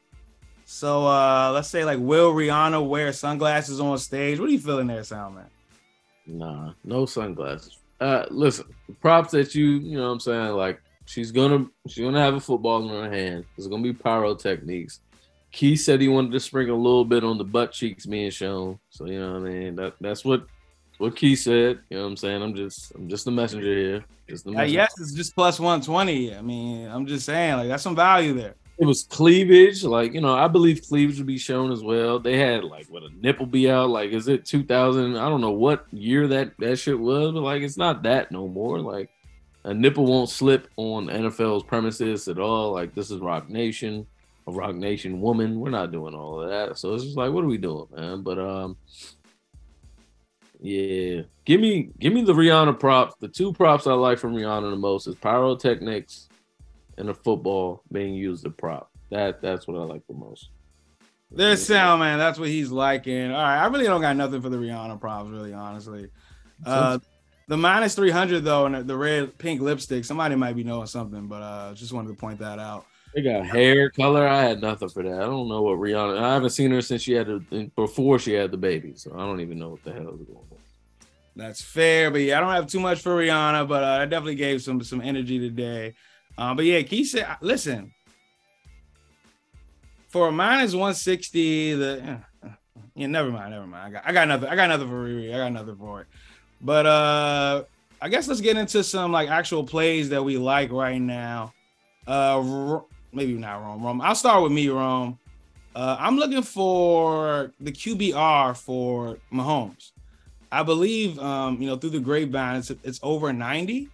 So 0.64 1.07
uh, 1.07 1.51
let's 1.53 1.68
say 1.68 1.85
like, 1.85 1.98
will 1.98 2.33
Rihanna 2.35 2.87
wear 2.87 3.12
sunglasses 3.12 3.81
on 3.81 3.98
stage? 3.98 4.38
What 4.38 4.48
are 4.48 4.53
you 4.53 4.59
feeling 4.59 4.87
there, 4.87 5.05
Sound 5.05 5.37
Man? 5.37 5.46
Nah, 6.27 6.72
no 6.85 7.07
sunglasses. 7.07 7.79
Uh, 8.01 8.27
listen, 8.31 8.66
props 9.01 9.31
that 9.33 9.55
you 9.55 9.66
you 9.66 9.96
know 9.96 10.07
what 10.07 10.12
I'm 10.12 10.20
saying 10.20 10.53
like 10.53 10.81
She's 11.05 11.33
gonna 11.33 11.66
she's 11.88 12.05
gonna 12.05 12.20
have 12.20 12.35
a 12.35 12.40
football 12.40 12.83
in 12.83 12.88
her 12.88 13.11
hand. 13.11 13.44
There's 13.57 13.68
gonna 13.68 13.83
be 13.83 13.92
pyrotechniques. 13.92 15.01
Keith 15.52 15.80
said 15.80 16.00
he 16.00 16.08
wanted 16.08 16.32
to 16.32 16.40
sprinkle 16.40 16.76
a 16.76 16.80
little 16.80 17.04
bit 17.04 17.22
on 17.22 17.36
the 17.36 17.44
butt 17.44 17.72
cheeks 17.72 18.06
being 18.06 18.30
shown. 18.30 18.78
So 18.88 19.06
you 19.06 19.20
know 19.20 19.34
what 19.34 19.42
I 19.42 19.50
mean. 19.50 19.76
That 19.76 19.94
that's 20.00 20.24
what 20.24 20.46
what 20.98 21.14
Keith 21.14 21.40
said. 21.40 21.80
You 21.90 21.98
know 21.98 22.04
what 22.04 22.10
I'm 22.10 22.16
saying. 22.16 22.42
I'm 22.42 22.54
just 22.54 22.92
I'm 22.94 23.08
just 23.08 23.26
the 23.26 23.30
messenger 23.30 23.76
here. 23.76 24.04
Just 24.28 24.44
the 24.44 24.52
messenger. 24.52 24.72
Yes, 24.72 24.94
it's 24.98 25.12
just 25.12 25.34
plus 25.34 25.60
120. 25.60 26.34
I 26.34 26.40
mean, 26.40 26.88
I'm 26.88 27.06
just 27.06 27.26
saying 27.26 27.56
like 27.56 27.68
that's 27.68 27.82
some 27.82 27.94
value 27.94 28.32
there. 28.32 28.54
It 28.78 28.86
was 28.86 29.04
cleavage, 29.04 29.84
like 29.84 30.14
you 30.14 30.22
know. 30.22 30.34
I 30.34 30.48
believe 30.48 30.88
cleavage 30.88 31.18
would 31.18 31.26
be 31.26 31.38
shown 31.38 31.70
as 31.70 31.84
well. 31.84 32.18
They 32.18 32.38
had 32.38 32.64
like 32.64 32.86
what 32.86 33.02
a 33.02 33.10
nipple 33.20 33.46
be 33.46 33.70
out. 33.70 33.90
Like, 33.90 34.10
is 34.10 34.28
it 34.28 34.46
2000? 34.46 35.16
I 35.16 35.28
don't 35.28 35.42
know 35.42 35.50
what 35.50 35.86
year 35.92 36.26
that 36.28 36.52
that 36.58 36.76
shit 36.76 36.98
was, 36.98 37.32
but 37.32 37.42
like 37.42 37.62
it's 37.62 37.76
not 37.76 38.02
that 38.04 38.32
no 38.32 38.48
more. 38.48 38.80
Like 38.80 39.10
a 39.64 39.74
nipple 39.74 40.06
won't 40.06 40.30
slip 40.30 40.68
on 40.76 41.08
NFL's 41.08 41.62
premises 41.62 42.26
at 42.28 42.38
all. 42.38 42.72
Like 42.72 42.94
this 42.94 43.10
is 43.10 43.20
Roc 43.20 43.50
Nation, 43.50 44.06
a 44.46 44.52
Roc 44.52 44.74
Nation 44.74 45.20
woman. 45.20 45.61
We're 45.61 45.70
not 45.70 45.92
doing 45.92 46.14
all 46.14 46.40
of 46.40 46.50
that. 46.50 46.78
So 46.78 46.94
it's 46.94 47.05
just 47.05 47.16
like, 47.16 47.33
what 47.33 47.44
are 47.44 47.48
we 47.48 47.59
doing, 47.59 47.87
man? 47.94 48.22
But 48.22 48.38
um, 48.38 48.76
yeah, 50.61 51.22
give 51.44 51.61
me 51.61 51.90
give 51.98 52.12
me 52.12 52.22
the 52.22 52.33
Rihanna 52.35 52.78
props. 52.78 53.14
The 53.20 53.28
two 53.28 53.52
props 53.52 53.87
I 53.87 53.94
like 53.94 54.18
from 54.18 54.35
Rihanna 54.35 54.70
the 54.70 54.76
most 54.76 55.07
is 55.07 55.14
pyrotechnics 55.16 56.28
and 56.98 57.11
a 57.11 57.14
football 57.14 57.83
being 57.90 58.14
used 58.14 58.46
as 58.46 58.52
prop. 58.55 58.90
That 59.11 59.42
that's 59.42 59.66
what 59.66 59.76
I 59.76 59.85
like 59.85 60.07
the 60.07 60.14
most. 60.14 60.50
This 61.31 61.66
sound 61.66 62.00
man, 62.00 62.18
that's 62.18 62.38
what 62.38 62.48
he's 62.48 62.70
liking. 62.70 63.33
All 63.33 63.42
right, 63.42 63.59
I 63.59 63.66
really 63.66 63.87
don't 63.87 64.02
got 64.02 64.16
nothing 64.16 64.42
for 64.42 64.50
the 64.50 64.59
Rihanna 64.59 65.00
props, 65.00 65.31
really, 65.31 65.52
honestly. 65.52 66.09
Uh, 66.64 66.98
the 67.48 67.57
minus 67.57 67.94
300 67.94 68.44
though, 68.44 68.66
and 68.66 68.87
the 68.87 68.96
red 68.96 69.37
pink 69.38 69.61
lipstick, 69.61 70.05
somebody 70.05 70.37
might 70.37 70.55
be 70.55 70.62
knowing 70.62 70.87
something, 70.87 71.26
but 71.26 71.42
uh 71.42 71.74
just 71.74 71.92
wanted 71.92 72.09
to 72.09 72.14
point 72.14 72.38
that 72.38 72.59
out. 72.59 72.87
They 73.14 73.22
got 73.22 73.44
hair 73.46 73.90
color. 73.90 74.27
I 74.27 74.42
had 74.42 74.62
nothing 74.62 74.88
for 74.88 75.03
that. 75.03 75.12
I 75.12 75.25
don't 75.25 75.48
know 75.48 75.62
what 75.62 75.79
Rihanna. 75.79 76.18
I 76.18 76.35
haven't 76.35 76.51
seen 76.51 76.70
her 76.70 76.81
since 76.81 77.03
she 77.03 77.12
had 77.12 77.27
the 77.27 77.70
before 77.77 78.18
she 78.18 78.33
had 78.33 78.51
the 78.51 78.57
baby, 78.57 78.94
so 78.96 79.12
I 79.14 79.18
don't 79.18 79.40
even 79.40 79.59
know 79.59 79.70
what 79.70 79.85
the 79.85 79.92
hell 79.92 80.14
is 80.14 80.27
going 80.27 80.38
on. 80.38 80.59
That's 81.37 81.62
fair, 81.62 82.11
but 82.11 82.22
yeah, 82.22 82.38
I 82.38 82.40
don't 82.40 82.53
have 82.53 82.66
too 82.66 82.81
much 82.81 83.01
for 83.01 83.16
Rihanna, 83.16 83.66
but 83.68 83.83
uh, 83.83 84.03
I 84.03 84.05
definitely 84.07 84.35
gave 84.37 84.62
some 84.62 84.83
some 84.83 85.01
energy 85.01 85.38
today. 85.38 85.94
Uh, 86.37 86.55
but 86.55 86.64
yeah, 86.64 86.81
Keith 86.83 87.09
said, 87.09 87.27
listen, 87.40 87.92
for 90.09 90.29
a 90.29 90.33
minus 90.33 90.72
160, 90.72 91.75
the 91.75 92.18
Yeah, 92.94 93.07
never 93.07 93.31
mind, 93.31 93.51
never 93.51 93.66
mind. 93.66 93.85
I 93.85 93.90
got 93.90 94.09
I 94.09 94.12
got 94.12 94.22
another 94.25 94.48
I 94.48 94.57
got 94.57 94.64
another 94.66 94.87
for 94.87 95.07
Riri. 95.07 95.35
I 95.35 95.38
got 95.38 95.46
another 95.46 95.75
for 95.75 96.03
it. 96.03 96.07
But 96.61 96.87
uh 96.87 97.64
I 98.01 98.09
guess 98.09 98.29
let's 98.29 98.40
get 98.40 98.57
into 98.57 98.85
some 98.85 99.12
like 99.12 99.31
actual 99.31 99.64
plays 99.64 100.11
that 100.11 100.22
we 100.22 100.37
like 100.37 100.70
right 100.70 101.01
now. 101.01 101.55
Uh 102.07 102.81
maybe 103.12 103.35
not 103.35 103.62
Rome. 103.62 103.83
Rome. 103.83 104.01
I'll 104.01 104.14
start 104.14 104.42
with 104.42 104.53
me, 104.53 104.68
Rome. 104.68 105.18
Uh, 105.75 105.96
I'm 105.98 106.16
looking 106.16 106.42
for 106.42 107.53
the 107.61 107.72
QBR 107.72 108.57
for 108.57 109.18
Mahomes. 109.33 109.92
I 110.51 110.62
believe, 110.62 111.18
um, 111.18 111.61
you 111.61 111.66
know, 111.66 111.77
through 111.77 111.90
the 111.90 112.01
grapevine, 112.01 112.57
it's, 112.57 112.70
it's 112.70 113.01
over 113.03 113.33
90, 113.33 113.88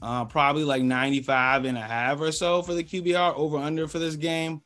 uh, 0.00 0.24
probably 0.24 0.64
like 0.64 0.82
95 0.82 1.66
and 1.66 1.76
a 1.76 1.82
half 1.82 2.20
or 2.20 2.32
so 2.32 2.62
for 2.62 2.72
the 2.72 2.82
QBR 2.82 3.36
over 3.36 3.58
under 3.58 3.86
for 3.86 3.98
this 3.98 4.16
game. 4.16 4.62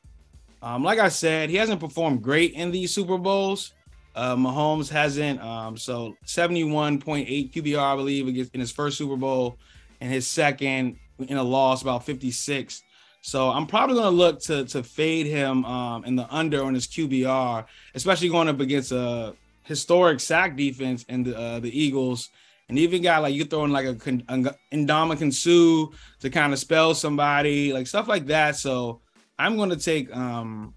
Um, 0.62 0.84
like 0.84 0.98
I 0.98 1.08
said, 1.08 1.50
he 1.50 1.56
hasn't 1.56 1.80
performed 1.80 2.22
great 2.22 2.52
in 2.54 2.70
these 2.70 2.92
Super 2.92 3.18
Bowls. 3.18 3.72
Uh, 4.14 4.36
Mahomes 4.36 4.88
hasn't. 4.88 5.40
Um, 5.40 5.76
so 5.76 6.16
71.8 6.26 7.52
QBR, 7.52 7.78
I 7.78 7.96
believe, 7.96 8.48
in 8.52 8.60
his 8.60 8.72
first 8.72 8.98
Super 8.98 9.16
Bowl, 9.16 9.58
and 10.00 10.12
his 10.12 10.26
second 10.26 10.98
in 11.18 11.36
a 11.36 11.42
loss, 11.42 11.82
about 11.82 12.04
56. 12.04 12.82
So 13.28 13.50
I'm 13.50 13.66
probably 13.66 13.96
going 13.96 14.10
to 14.10 14.16
look 14.16 14.40
to 14.44 14.64
to 14.64 14.82
fade 14.82 15.26
him 15.26 15.62
um, 15.66 16.06
in 16.06 16.16
the 16.16 16.26
under 16.34 16.64
on 16.64 16.72
his 16.72 16.86
QBR, 16.86 17.66
especially 17.94 18.30
going 18.30 18.48
up 18.48 18.58
against 18.58 18.90
a 18.90 19.34
historic 19.64 20.18
sack 20.18 20.56
defense 20.56 21.04
and 21.10 21.26
the 21.26 21.38
uh, 21.38 21.60
the 21.60 21.68
Eagles. 21.68 22.30
And 22.70 22.78
even 22.78 23.02
got 23.02 23.20
like 23.20 23.34
you 23.34 23.44
throw 23.44 23.66
in 23.66 23.70
like 23.70 23.84
a, 23.84 23.94
Ndamukong 23.94 25.34
Suh 25.34 25.94
to 26.20 26.30
kind 26.30 26.54
of 26.54 26.58
spell 26.58 26.94
somebody, 26.94 27.70
like 27.70 27.86
stuff 27.86 28.08
like 28.08 28.26
that. 28.28 28.56
So 28.56 29.02
I'm 29.38 29.58
going 29.58 29.70
to 29.70 29.76
take. 29.76 30.14
um 30.16 30.72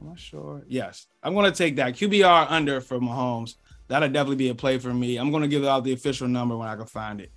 I'm 0.00 0.08
not 0.08 0.18
sure. 0.18 0.64
Yes, 0.66 1.06
I'm 1.22 1.32
going 1.32 1.50
to 1.50 1.56
take 1.56 1.76
that 1.76 1.94
QBR 1.94 2.46
under 2.50 2.80
for 2.80 2.98
Mahomes. 2.98 3.54
That'll 3.86 4.08
definitely 4.08 4.36
be 4.36 4.48
a 4.48 4.54
play 4.56 4.78
for 4.78 4.92
me. 4.92 5.16
I'm 5.16 5.30
going 5.30 5.42
to 5.42 5.48
give 5.48 5.64
out 5.64 5.84
the 5.84 5.92
official 5.92 6.26
number 6.26 6.56
when 6.56 6.66
I 6.66 6.74
can 6.74 6.86
find 6.86 7.20
it. 7.20 7.30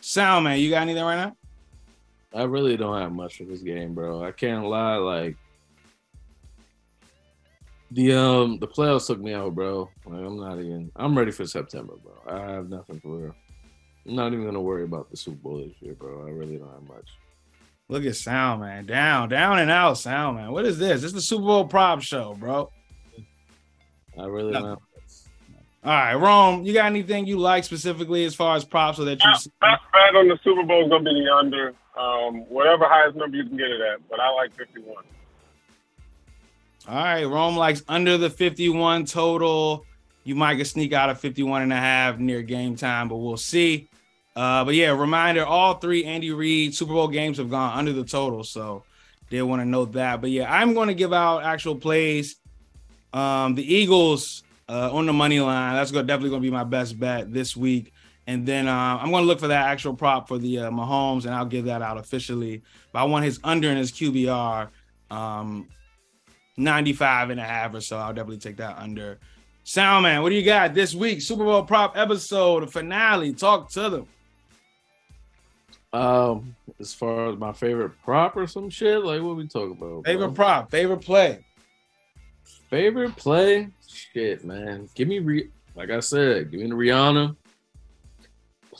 Sound 0.00 0.44
man, 0.44 0.58
you 0.60 0.70
got 0.70 0.80
anything 0.80 1.04
right 1.04 1.16
now? 1.16 1.36
I 2.34 2.44
really 2.44 2.76
don't 2.76 2.98
have 2.98 3.12
much 3.12 3.36
for 3.38 3.44
this 3.44 3.60
game, 3.60 3.94
bro. 3.94 4.24
I 4.24 4.32
can't 4.32 4.64
lie. 4.66 4.96
Like 4.96 5.36
the 7.90 8.14
um 8.14 8.58
the 8.58 8.66
playoffs 8.66 9.06
took 9.06 9.20
me 9.20 9.34
out, 9.34 9.54
bro. 9.54 9.90
Like, 10.06 10.24
I'm 10.24 10.38
not 10.38 10.58
even. 10.58 10.90
I'm 10.96 11.16
ready 11.16 11.30
for 11.30 11.46
September, 11.46 11.94
bro. 12.02 12.14
I 12.26 12.52
have 12.52 12.68
nothing 12.68 13.00
for. 13.00 13.34
I'm 14.06 14.16
not 14.16 14.32
even 14.32 14.46
gonna 14.46 14.60
worry 14.60 14.84
about 14.84 15.10
the 15.10 15.16
Super 15.16 15.36
Bowl 15.36 15.58
this 15.58 15.74
year, 15.80 15.94
bro. 15.94 16.26
I 16.26 16.30
really 16.30 16.56
don't 16.56 16.72
have 16.72 16.88
much. 16.88 17.08
Look 17.88 18.06
at 18.06 18.16
Sound 18.16 18.62
Man, 18.62 18.86
down, 18.86 19.28
down 19.28 19.58
and 19.58 19.70
out, 19.70 19.98
Sound 19.98 20.38
Man. 20.38 20.52
What 20.52 20.64
is 20.64 20.78
this? 20.78 21.02
This 21.02 21.10
is 21.10 21.12
the 21.12 21.20
Super 21.20 21.44
Bowl 21.44 21.66
prop 21.66 22.00
show, 22.00 22.34
bro. 22.34 22.70
I 24.18 24.24
really 24.24 24.52
don't. 24.52 24.80
All 25.84 25.90
right, 25.90 26.14
Rome, 26.14 26.62
you 26.64 26.72
got 26.72 26.86
anything 26.86 27.26
you 27.26 27.38
like 27.38 27.64
specifically 27.64 28.24
as 28.24 28.36
far 28.36 28.56
as 28.56 28.64
props 28.64 29.00
or 29.00 29.04
that 29.04 29.22
you? 29.22 29.30
Best 29.30 29.50
bet 29.60 30.14
on 30.14 30.28
the 30.28 30.38
Super 30.44 30.62
Bowl 30.62 30.84
is 30.84 30.90
gonna 30.90 31.04
be 31.04 31.24
the 31.24 31.34
under. 31.34 31.74
Um, 31.98 32.48
whatever 32.48 32.86
highest 32.86 33.16
number 33.16 33.36
you 33.36 33.44
can 33.44 33.56
get 33.56 33.70
it 33.70 33.80
at, 33.80 34.08
but 34.08 34.18
I 34.18 34.30
like 34.30 34.54
51. 34.54 35.04
All 36.88 36.94
right, 36.94 37.24
Rome 37.24 37.56
likes 37.56 37.82
under 37.86 38.18
the 38.18 38.30
51 38.30 39.04
total. 39.04 39.84
You 40.24 40.34
might 40.34 40.54
get 40.54 40.66
sneak 40.66 40.92
out 40.92 41.10
of 41.10 41.20
51 41.20 41.62
and 41.62 41.72
a 41.72 41.76
half 41.76 42.18
near 42.18 42.42
game 42.42 42.76
time, 42.76 43.08
but 43.08 43.16
we'll 43.16 43.36
see. 43.36 43.88
Uh, 44.34 44.64
but 44.64 44.74
yeah, 44.74 44.90
reminder: 44.90 45.44
all 45.44 45.74
three 45.74 46.04
Andy 46.04 46.32
Reid 46.32 46.74
Super 46.74 46.94
Bowl 46.94 47.08
games 47.08 47.36
have 47.36 47.50
gone 47.50 47.78
under 47.78 47.92
the 47.92 48.04
total, 48.04 48.44
so 48.44 48.82
did 49.30 49.42
want 49.42 49.60
to 49.60 49.66
note 49.66 49.92
that. 49.92 50.20
But 50.20 50.30
yeah, 50.30 50.52
I'm 50.52 50.74
going 50.74 50.88
to 50.88 50.94
give 50.94 51.12
out 51.12 51.44
actual 51.44 51.76
plays. 51.76 52.36
Um, 53.12 53.54
the 53.54 53.74
Eagles 53.74 54.42
uh, 54.68 54.90
on 54.92 55.06
the 55.06 55.12
money 55.12 55.40
line. 55.40 55.74
That's 55.74 55.90
gonna, 55.90 56.06
definitely 56.06 56.30
going 56.30 56.42
to 56.42 56.46
be 56.46 56.52
my 56.52 56.64
best 56.64 56.98
bet 56.98 57.32
this 57.32 57.56
week. 57.56 57.91
And 58.26 58.46
then 58.46 58.68
uh, 58.68 58.98
I'm 59.00 59.10
going 59.10 59.24
to 59.24 59.26
look 59.26 59.40
for 59.40 59.48
that 59.48 59.66
actual 59.66 59.94
prop 59.94 60.28
for 60.28 60.38
the 60.38 60.60
uh, 60.60 60.70
Mahomes, 60.70 61.24
and 61.24 61.34
I'll 61.34 61.44
give 61.44 61.64
that 61.64 61.82
out 61.82 61.98
officially. 61.98 62.62
But 62.92 63.00
I 63.00 63.04
want 63.04 63.24
his 63.24 63.40
under 63.42 63.68
and 63.68 63.78
his 63.78 63.90
QBR, 63.90 64.68
um, 65.10 65.68
95 66.56 67.30
and 67.30 67.40
a 67.40 67.44
half 67.44 67.74
or 67.74 67.80
so. 67.80 67.98
I'll 67.98 68.12
definitely 68.14 68.38
take 68.38 68.58
that 68.58 68.78
under. 68.78 69.18
Soundman, 69.64 70.22
what 70.22 70.30
do 70.30 70.36
you 70.36 70.44
got 70.44 70.74
this 70.74 70.94
week? 70.94 71.20
Super 71.20 71.44
Bowl 71.44 71.64
prop 71.64 71.96
episode, 71.96 72.72
finale. 72.72 73.32
Talk 73.32 73.70
to 73.70 73.90
them. 73.90 74.06
Um, 75.92 76.56
as 76.80 76.94
far 76.94 77.28
as 77.28 77.38
my 77.38 77.52
favorite 77.52 77.92
prop 78.02 78.36
or 78.36 78.46
some 78.46 78.70
shit, 78.70 79.04
like 79.04 79.20
what 79.20 79.36
we 79.36 79.46
talk 79.46 79.70
about? 79.70 80.04
Favorite 80.06 80.28
bro? 80.28 80.34
prop, 80.34 80.70
favorite 80.70 81.02
play. 81.02 81.44
Favorite 82.70 83.14
play? 83.16 83.68
Shit, 83.86 84.44
man. 84.44 84.88
Give 84.94 85.06
me 85.06 85.18
re- 85.18 85.50
like 85.74 85.90
I 85.90 86.00
said, 86.00 86.50
give 86.50 86.60
me 86.60 86.68
the 86.68 86.74
Rihanna 86.74 87.36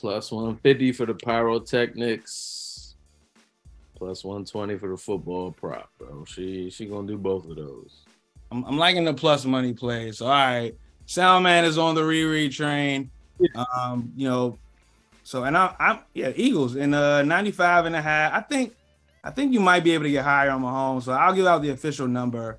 plus 0.03 0.33
150 0.33 0.91
for 0.91 1.07
the 1.07 1.15
pyrotechnics, 1.15 2.97
plus 3.95 4.25
120 4.25 4.77
for 4.77 4.89
the 4.89 4.97
football 4.97 5.53
prop, 5.53 5.91
bro. 5.97 6.25
She 6.25 6.71
she 6.71 6.87
gonna 6.87 7.07
do 7.07 7.17
both 7.17 7.49
of 7.49 7.55
those. 7.55 8.03
I'm, 8.51 8.65
I'm 8.65 8.77
liking 8.77 9.05
the 9.05 9.15
plus 9.15 9.45
money 9.45 9.73
plays. 9.73 10.19
So, 10.19 10.27
all 10.27 10.33
right, 10.33 10.75
Soundman 11.07 11.63
is 11.63 11.79
on 11.79 11.95
the 11.95 12.01
Riri 12.01 12.53
train. 12.53 13.13
Um, 13.55 14.13
you 14.17 14.29
know, 14.29 14.59
so 15.23 15.45
and 15.45 15.57
I, 15.57 15.73
I'm 15.79 16.01
yeah 16.15 16.33
Eagles 16.35 16.75
in 16.75 16.95
uh 16.95 17.23
95 17.23 17.87
and 17.87 17.95
a 17.95 18.03
half. 18.03 18.33
I 18.35 18.41
think 18.41 18.75
I 19.23 19.31
think 19.31 19.53
you 19.53 19.61
might 19.61 19.85
be 19.85 19.93
able 19.93 20.05
to 20.05 20.11
get 20.11 20.25
higher 20.25 20.51
on 20.51 20.63
Mahomes. 20.63 21.05
So 21.05 21.13
I'll 21.13 21.33
give 21.33 21.47
out 21.47 21.63
the 21.63 21.71
official 21.71 22.09
number. 22.09 22.59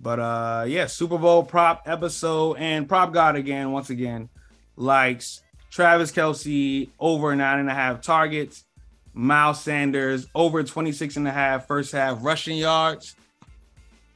But 0.00 0.18
uh 0.18 0.64
yeah, 0.66 0.86
Super 0.86 1.18
Bowl 1.18 1.44
prop 1.44 1.84
episode 1.86 2.56
and 2.58 2.88
prop 2.88 3.12
god 3.12 3.36
again 3.36 3.70
once 3.70 3.90
again 3.90 4.28
likes 4.74 5.42
Travis 5.70 6.12
Kelce 6.12 6.90
over 6.98 7.34
nine 7.34 7.60
and 7.60 7.70
a 7.70 7.74
half 7.74 8.02
targets. 8.02 8.64
Miles 9.12 9.62
Sanders 9.62 10.26
over 10.34 10.62
26 10.62 11.16
and 11.16 11.26
a 11.26 11.32
half 11.32 11.66
first 11.66 11.92
half 11.92 12.18
rushing 12.22 12.56
yards. 12.56 13.16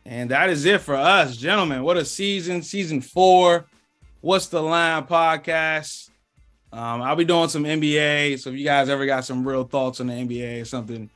And 0.05 0.31
that 0.31 0.51
is 0.51 0.65
it 0.67 0.83
for 0.83 0.95
us, 0.95 1.37
gentlemen. 1.37 1.83
What 1.83 1.97
a 1.97 2.05
season, 2.05 2.63
season 2.63 3.01
four. 3.01 3.67
What's 4.21 4.47
the 4.47 4.63
line 4.63 5.05
podcast? 5.05 6.11
Um, 6.73 7.03
I'll 7.03 7.17
be 7.17 7.25
doing 7.25 7.49
some 7.49 7.65
NBA. 7.65 8.39
So 8.41 8.51
if 8.51 8.57
you 8.57 8.65
guys 8.65 8.89
ever 8.89 9.07
got 9.07 9.25
some 9.25 9.47
real 9.47 9.65
thoughts 9.65 10.01
on 10.01 10.09
the 10.09 10.15
NBA 10.15 10.63
or 10.63 10.65
something, 10.65 11.09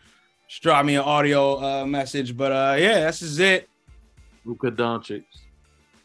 just 0.49 0.63
drop 0.63 0.85
me 0.85 0.95
an 0.95 1.03
audio 1.03 1.63
uh, 1.63 1.87
message. 1.87 2.37
But 2.37 2.53
uh, 2.53 2.77
yeah, 2.79 3.07
this 3.07 3.23
is 3.23 3.39
it. 3.39 3.69
Luka 4.45 4.71
Doncic. 4.71 5.25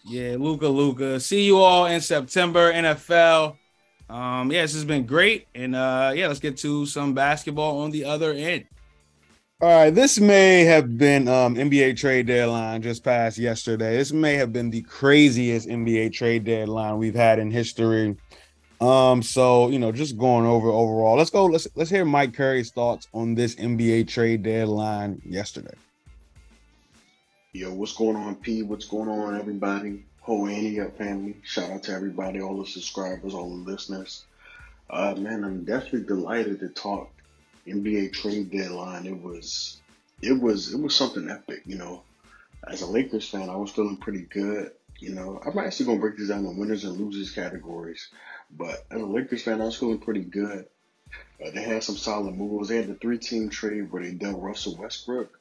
Yeah, 0.05 0.35
Luka, 0.37 0.67
Luka. 0.67 1.19
See 1.19 1.45
you 1.45 1.59
all 1.59 1.85
in 1.85 2.01
September, 2.01 2.73
NFL. 2.73 3.55
Um, 4.13 4.51
yeah, 4.51 4.61
this 4.61 4.75
has 4.75 4.85
been 4.85 5.07
great. 5.07 5.47
And 5.55 5.75
uh, 5.75 6.13
yeah, 6.15 6.27
let's 6.27 6.39
get 6.39 6.55
to 6.57 6.85
some 6.85 7.15
basketball 7.15 7.79
on 7.79 7.89
the 7.89 8.05
other 8.05 8.31
end. 8.31 8.65
All 9.59 9.69
right, 9.69 9.89
this 9.89 10.19
may 10.19 10.65
have 10.65 10.97
been 10.97 11.27
um, 11.27 11.55
NBA 11.55 11.97
trade 11.97 12.27
deadline 12.27 12.81
just 12.81 13.03
passed 13.03 13.39
yesterday. 13.39 13.97
This 13.97 14.11
may 14.11 14.35
have 14.35 14.53
been 14.53 14.69
the 14.69 14.81
craziest 14.83 15.67
NBA 15.67 16.13
trade 16.13 16.43
deadline 16.43 16.97
we've 16.97 17.15
had 17.15 17.39
in 17.39 17.49
history. 17.49 18.15
Um, 18.81 19.23
so 19.23 19.69
you 19.69 19.79
know, 19.79 19.91
just 19.91 20.17
going 20.17 20.45
over 20.45 20.67
overall. 20.69 21.15
Let's 21.15 21.29
go. 21.29 21.45
Let's 21.45 21.67
let's 21.75 21.89
hear 21.89 22.05
Mike 22.05 22.33
Curry's 22.33 22.71
thoughts 22.71 23.07
on 23.13 23.33
this 23.33 23.55
NBA 23.55 24.09
trade 24.09 24.43
deadline 24.43 25.21
yesterday. 25.25 25.75
Yo, 27.53 27.73
what's 27.73 27.93
going 27.93 28.17
on, 28.17 28.35
P? 28.35 28.61
What's 28.61 28.85
going 28.85 29.07
on, 29.07 29.39
everybody? 29.39 30.03
Whole 30.23 30.47
Up 30.81 30.97
family. 30.97 31.35
Shout 31.43 31.69
out 31.69 31.83
to 31.83 31.91
everybody, 31.91 32.41
all 32.41 32.57
the 32.57 32.65
subscribers, 32.65 33.33
all 33.33 33.49
the 33.49 33.71
listeners. 33.71 34.23
Uh, 34.89 35.15
man, 35.15 35.43
I'm 35.43 35.65
definitely 35.65 36.03
delighted 36.03 36.61
to 36.61 36.69
talk 36.69 37.11
NBA 37.67 38.13
trade 38.13 38.49
deadline. 38.49 39.05
It 39.05 39.21
was, 39.21 39.81
it 40.21 40.31
was, 40.31 40.73
it 40.73 40.79
was 40.79 40.95
something 40.95 41.29
epic. 41.29 41.63
You 41.65 41.77
know, 41.77 42.03
as 42.65 42.81
a 42.81 42.87
Lakers 42.87 43.27
fan, 43.27 43.49
I 43.49 43.57
was 43.57 43.71
feeling 43.71 43.97
pretty 43.97 44.21
good. 44.21 44.71
You 44.99 45.13
know, 45.13 45.41
I'm 45.45 45.57
actually 45.57 45.87
gonna 45.87 45.99
break 45.99 46.17
this 46.17 46.29
down 46.29 46.45
in 46.45 46.57
winners 46.57 46.85
and 46.85 46.97
losers 46.97 47.31
categories. 47.31 48.07
But 48.49 48.85
as 48.91 49.01
a 49.01 49.05
Lakers 49.05 49.43
fan, 49.43 49.59
I 49.59 49.65
was 49.65 49.75
feeling 49.75 49.99
pretty 49.99 50.21
good. 50.23 50.67
Uh, 51.43 51.49
they 51.51 51.63
had 51.63 51.83
some 51.83 51.97
solid 51.97 52.37
moves. 52.37 52.69
They 52.69 52.77
had 52.77 52.87
the 52.87 52.95
three-team 52.95 53.49
trade 53.49 53.91
where 53.91 54.01
they 54.01 54.11
dealt 54.11 54.41
Russell 54.41 54.77
Westbrook, 54.77 55.37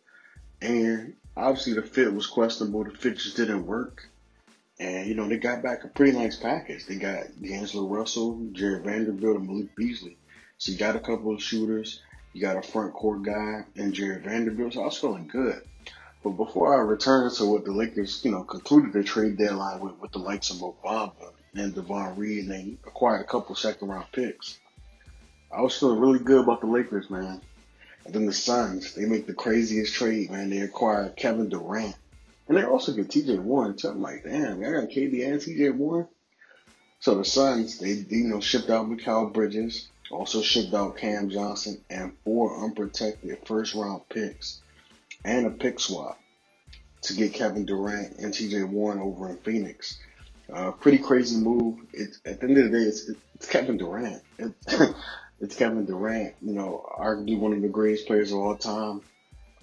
and 0.61 1.15
obviously 1.37 1.75
the 1.75 1.83
fit 1.83 2.13
was 2.13 2.27
questionable. 2.27 2.83
The 2.83 2.91
fit 2.91 3.19
just 3.19 3.37
didn't 3.37 3.65
work. 3.65 4.09
And, 4.83 5.07
you 5.07 5.15
know, 5.15 5.29
they 5.29 5.37
got 5.37 5.63
back 5.63 5.85
a 5.85 5.89
pretty 5.89 6.19
nice 6.19 6.35
package. 6.35 6.87
They 6.87 6.97
got 6.97 7.41
D'Angelo 7.41 7.87
Russell, 7.87 8.49
Jarred 8.51 8.83
Vanderbilt, 8.83 9.37
and 9.37 9.47
Malik 9.47 9.77
Beasley. 9.77 10.17
So 10.59 10.73
you 10.73 10.79
got 10.79 10.97
a 10.97 11.01
couple 11.01 11.33
of 11.33 11.41
shooters. 11.41 12.03
You 12.33 12.41
got 12.41 12.57
a 12.57 12.63
front 12.63 12.93
court 12.93 13.23
guy 13.23 13.65
and 13.77 13.95
Jarred 13.95 14.25
Vanderbilt. 14.25 14.73
So 14.73 14.83
I 14.83 14.87
was 14.87 14.99
feeling 14.99 15.29
good. 15.29 15.63
But 16.25 16.31
before 16.31 16.75
I 16.75 16.81
return 16.81 17.31
to 17.31 17.45
what 17.45 17.65
the 17.65 17.71
Lakers, 17.71 18.25
you 18.25 18.33
know, 18.33 18.43
concluded 18.43 18.93
their 18.93 19.05
trade 19.05 19.39
deadline 19.39 19.79
with, 19.79 20.01
with 20.01 20.11
the 20.11 20.19
likes 20.19 20.51
of 20.51 20.61
Mo 20.61 20.75
Bamba 20.85 21.31
and 21.55 21.73
Davon 21.73 22.17
Reed, 22.17 22.47
and 22.47 22.51
they 22.51 22.77
acquired 22.85 23.21
a 23.21 23.29
couple 23.29 23.55
second 23.55 23.87
round 23.87 24.07
picks. 24.11 24.59
I 25.57 25.61
was 25.61 25.79
feeling 25.79 26.01
really 26.01 26.19
good 26.19 26.43
about 26.43 26.61
the 26.61 26.67
Lakers, 26.67 27.09
man. 27.09 27.41
And 28.05 28.13
then 28.13 28.27
the 28.27 28.33
Suns, 28.33 28.95
they 28.95 29.05
make 29.05 29.29
the 29.29 29.35
craziest 29.35 29.95
trade, 29.95 30.33
man. 30.33 30.51
They 30.51 30.63
acquired 30.63 31.15
Kevin 31.15 31.49
Durant 31.49 31.95
And 32.49 32.57
they 32.57 32.65
also 32.65 32.93
get 32.93 33.09
TJ 33.09 33.39
Warren 33.41 33.77
too. 33.77 33.89
I'm 33.89 34.03
like, 34.03 34.25
damn, 34.25 34.61
I 34.61 34.71
got 34.71 34.91
KD 34.91 35.27
and 35.27 35.41
TJ 35.41 35.75
Warren. 35.75 36.09
So 37.01 37.17
the 37.17 37.25
Suns, 37.25 37.79
they, 37.79 37.95
they 37.95 38.17
you 38.17 38.29
know 38.29 38.41
shipped 38.41 38.71
out 38.71 38.89
Mikal 38.89 39.33
Bridges, 39.33 39.89
also 40.11 40.43
shipped 40.43 40.75
out 40.75 40.97
Cam 40.97 41.31
Johnson 41.31 41.81
and 41.91 42.13
four 42.25 42.65
unprotected 42.65 43.39
first 43.45 43.75
round 43.75 44.09
picks 44.09 44.61
and 45.25 45.47
a 45.47 45.51
pick 45.51 45.81
swap 45.81 46.19
to 47.03 47.15
get 47.15 47.35
Kevin 47.35 47.65
Durant 47.65 48.19
and 48.19 48.33
TJ 48.33 48.69
Warren 48.69 49.01
over 49.01 49.29
in 49.29 49.37
Phoenix. 49.39 49.99
Uh, 50.53 50.71
pretty 50.73 50.99
crazy 50.99 51.37
move. 51.37 51.79
It, 51.93 52.17
at 52.25 52.41
the 52.41 52.49
end 52.49 52.59
of 52.59 52.71
the 52.71 52.79
day, 52.79 52.85
it's, 52.85 53.11
it's 53.35 53.49
Kevin 53.49 53.79
Durant. 53.79 54.23
It, 54.39 54.53
it's 55.41 55.57
Kevin 55.57 55.87
Durant, 55.87 56.35
you 56.43 56.53
know, 56.53 56.87
arguably 56.99 57.39
one 57.39 57.53
of 57.53 57.63
the 57.63 57.69
greatest 57.69 58.07
players 58.07 58.33
of 58.33 58.39
all 58.39 58.57
time. 58.57 59.01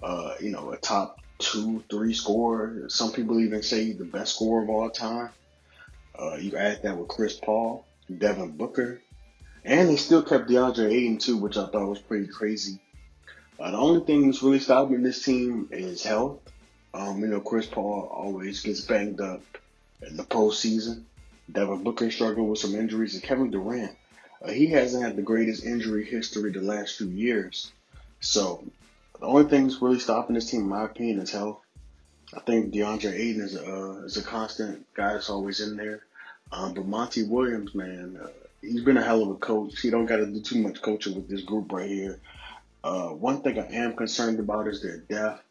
Uh, 0.02 0.34
you 0.40 0.50
know, 0.50 0.72
a 0.72 0.76
top 0.78 1.19
two, 1.40 1.82
three 1.90 2.14
scorer. 2.14 2.88
Some 2.88 3.12
people 3.12 3.40
even 3.40 3.62
say 3.62 3.92
the 3.92 4.04
best 4.04 4.34
scorer 4.36 4.62
of 4.62 4.70
all 4.70 4.90
time. 4.90 5.30
Uh, 6.18 6.36
you 6.36 6.56
add 6.56 6.82
that 6.82 6.96
with 6.96 7.08
Chris 7.08 7.34
Paul, 7.34 7.86
Devin 8.18 8.52
Booker, 8.52 9.00
and 9.64 9.88
they 9.88 9.96
still 9.96 10.22
kept 10.22 10.48
DeAndre 10.48 10.92
Ayton 10.92 11.18
too, 11.18 11.38
which 11.38 11.56
I 11.56 11.66
thought 11.66 11.88
was 11.88 11.98
pretty 11.98 12.26
crazy. 12.26 12.78
Uh, 13.58 13.70
the 13.70 13.76
only 13.78 14.04
thing 14.04 14.26
that's 14.26 14.42
really 14.42 14.58
stopping 14.58 15.02
this 15.02 15.22
team 15.22 15.68
is 15.70 16.02
health. 16.02 16.40
Um, 16.92 17.20
you 17.20 17.28
know, 17.28 17.40
Chris 17.40 17.66
Paul 17.66 18.10
always 18.12 18.62
gets 18.62 18.80
banged 18.82 19.20
up 19.20 19.42
in 20.06 20.16
the 20.16 20.24
postseason. 20.24 21.04
Devin 21.50 21.82
Booker 21.82 22.10
struggled 22.10 22.48
with 22.48 22.58
some 22.58 22.74
injuries, 22.74 23.14
and 23.14 23.22
Kevin 23.22 23.50
Durant, 23.50 23.96
uh, 24.42 24.50
he 24.50 24.66
hasn't 24.68 25.04
had 25.04 25.16
the 25.16 25.22
greatest 25.22 25.64
injury 25.64 26.04
history 26.04 26.52
the 26.52 26.60
last 26.60 26.96
few 26.96 27.08
years. 27.08 27.72
So 28.20 28.64
the 29.20 29.26
only 29.26 29.44
thing 29.44 29.64
that's 29.64 29.82
really 29.82 29.98
stopping 29.98 30.34
this 30.34 30.50
team, 30.50 30.62
in 30.62 30.68
my 30.68 30.84
opinion, 30.84 31.20
is 31.20 31.30
health. 31.30 31.60
I 32.34 32.40
think 32.40 32.72
DeAndre 32.72 33.12
Ayton 33.12 33.42
is 33.42 33.56
a 33.56 33.66
uh, 33.66 33.92
is 34.04 34.16
a 34.16 34.22
constant 34.22 34.86
guy 34.94 35.12
that's 35.12 35.30
always 35.30 35.60
in 35.60 35.76
there. 35.76 36.00
Um, 36.52 36.74
but 36.74 36.86
Monty 36.86 37.24
Williams, 37.24 37.74
man, 37.74 38.18
uh, 38.22 38.28
he's 38.62 38.82
been 38.82 38.96
a 38.96 39.02
hell 39.02 39.22
of 39.22 39.30
a 39.30 39.34
coach. 39.34 39.80
He 39.80 39.90
don't 39.90 40.06
got 40.06 40.16
to 40.16 40.26
do 40.26 40.40
too 40.40 40.62
much 40.62 40.80
coaching 40.80 41.14
with 41.14 41.28
this 41.28 41.42
group 41.42 41.72
right 41.72 41.88
here. 41.88 42.18
Uh, 42.82 43.08
one 43.08 43.42
thing 43.42 43.58
I 43.58 43.66
am 43.66 43.94
concerned 43.94 44.40
about 44.40 44.68
is 44.68 44.82
their 44.82 44.98
depth. 44.98 45.42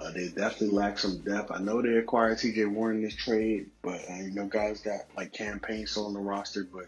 Uh, 0.00 0.10
they 0.12 0.28
definitely 0.28 0.70
lack 0.70 0.98
some 0.98 1.18
depth. 1.18 1.50
I 1.50 1.58
know 1.58 1.82
they 1.82 1.96
acquired 1.96 2.38
T.J. 2.38 2.64
Warren 2.64 2.96
in 2.96 3.02
this 3.02 3.14
trade, 3.14 3.68
but 3.82 4.00
uh, 4.10 4.14
you 4.14 4.30
know 4.30 4.46
guys 4.46 4.80
got 4.80 5.00
like 5.16 5.32
Cam 5.32 5.60
Payne 5.60 5.86
still 5.86 6.06
on 6.06 6.14
the 6.14 6.20
roster, 6.20 6.64
but 6.64 6.86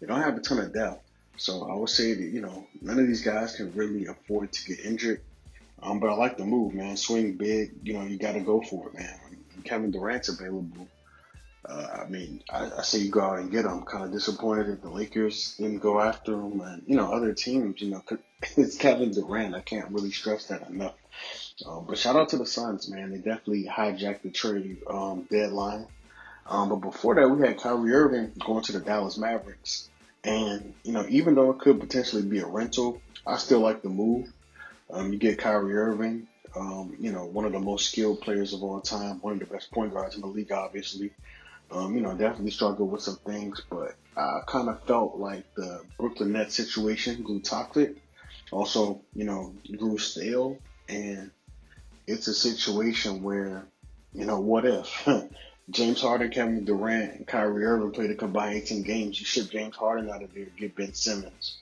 they 0.00 0.06
don't 0.06 0.22
have 0.22 0.36
a 0.36 0.40
ton 0.40 0.60
of 0.60 0.72
depth. 0.72 1.02
So 1.36 1.68
I 1.68 1.74
would 1.74 1.90
say 1.90 2.14
that 2.14 2.24
you 2.24 2.40
know 2.40 2.66
none 2.80 2.98
of 2.98 3.06
these 3.06 3.22
guys 3.22 3.56
can 3.56 3.74
really 3.74 4.06
afford 4.06 4.52
to 4.52 4.64
get 4.64 4.84
injured. 4.84 5.20
Um, 5.84 6.00
but 6.00 6.08
I 6.08 6.14
like 6.14 6.38
the 6.38 6.46
move, 6.46 6.72
man. 6.74 6.96
Swing 6.96 7.34
big. 7.34 7.72
You 7.82 7.94
know, 7.94 8.04
you 8.04 8.16
got 8.16 8.32
to 8.32 8.40
go 8.40 8.62
for 8.62 8.88
it, 8.88 8.94
man. 8.94 9.18
Kevin 9.64 9.90
Durant's 9.90 10.30
available. 10.30 10.88
Uh, 11.66 12.04
I 12.04 12.08
mean, 12.08 12.42
I, 12.50 12.70
I, 12.78 12.82
say 12.82 12.98
you 12.98 13.10
go 13.10 13.22
out 13.22 13.38
and 13.38 13.50
get 13.50 13.64
him. 13.64 13.82
Kind 13.82 14.04
of 14.04 14.12
disappointed 14.12 14.66
that 14.66 14.82
the 14.82 14.90
Lakers 14.90 15.56
didn't 15.56 15.78
go 15.78 16.00
after 16.00 16.34
him, 16.34 16.60
and 16.60 16.82
you 16.86 16.96
know, 16.96 17.12
other 17.12 17.32
teams. 17.32 17.80
You 17.80 17.90
know, 17.90 18.04
it's 18.56 18.76
Kevin 18.76 19.12
Durant. 19.12 19.54
I 19.54 19.60
can't 19.60 19.90
really 19.90 20.10
stress 20.10 20.46
that 20.46 20.68
enough. 20.68 20.94
Um, 21.66 21.86
but 21.86 21.98
shout 21.98 22.16
out 22.16 22.30
to 22.30 22.38
the 22.38 22.46
Suns, 22.46 22.88
man. 22.88 23.10
They 23.10 23.18
definitely 23.18 23.64
hijacked 23.64 24.22
the 24.22 24.30
trade 24.30 24.78
um, 24.88 25.26
deadline. 25.30 25.86
Um, 26.46 26.68
but 26.68 26.76
before 26.76 27.14
that, 27.14 27.28
we 27.28 27.46
had 27.46 27.58
Kyrie 27.58 27.92
Irving 27.92 28.32
going 28.44 28.64
to 28.64 28.72
the 28.72 28.80
Dallas 28.80 29.16
Mavericks, 29.16 29.88
and 30.22 30.74
you 30.82 30.92
know, 30.92 31.06
even 31.08 31.34
though 31.34 31.50
it 31.50 31.60
could 31.60 31.80
potentially 31.80 32.22
be 32.22 32.40
a 32.40 32.46
rental, 32.46 33.00
I 33.26 33.38
still 33.38 33.60
like 33.60 33.82
the 33.82 33.88
move. 33.88 34.30
Um, 34.90 35.12
you 35.12 35.18
get 35.18 35.38
Kyrie 35.38 35.74
Irving, 35.74 36.28
um, 36.56 36.96
you 37.00 37.10
know, 37.10 37.24
one 37.24 37.44
of 37.44 37.52
the 37.52 37.58
most 37.58 37.90
skilled 37.90 38.20
players 38.20 38.52
of 38.52 38.62
all 38.62 38.80
time, 38.80 39.20
one 39.20 39.34
of 39.34 39.38
the 39.40 39.46
best 39.46 39.70
point 39.70 39.92
guards 39.92 40.14
in 40.14 40.20
the 40.20 40.26
league, 40.26 40.52
obviously. 40.52 41.12
Um, 41.70 41.96
you 41.96 42.02
know, 42.02 42.14
definitely 42.14 42.52
struggled 42.52 42.92
with 42.92 43.02
some 43.02 43.16
things, 43.16 43.62
but 43.68 43.96
I 44.16 44.40
kind 44.46 44.68
of 44.68 44.84
felt 44.84 45.16
like 45.16 45.52
the 45.54 45.80
Brooklyn 45.98 46.32
Nets 46.32 46.54
situation 46.54 47.22
grew 47.22 47.40
toxic. 47.40 47.96
Also, 48.52 49.00
you 49.14 49.24
know, 49.24 49.54
grew 49.76 49.98
stale, 49.98 50.58
and 50.88 51.30
it's 52.06 52.28
a 52.28 52.34
situation 52.34 53.22
where, 53.22 53.66
you 54.12 54.26
know, 54.26 54.38
what 54.38 54.64
if 54.66 55.08
James 55.70 56.02
Harden, 56.02 56.30
Kevin 56.30 56.64
Durant, 56.64 57.14
and 57.14 57.26
Kyrie 57.26 57.64
Irving 57.64 57.90
played 57.90 58.10
a 58.10 58.14
combined 58.14 58.56
18 58.56 58.82
games? 58.82 59.18
You 59.18 59.26
ship 59.26 59.50
James 59.50 59.74
Harden 59.74 60.10
out 60.10 60.22
of 60.22 60.32
there, 60.34 60.46
get 60.56 60.76
Ben 60.76 60.92
Simmons 60.92 61.58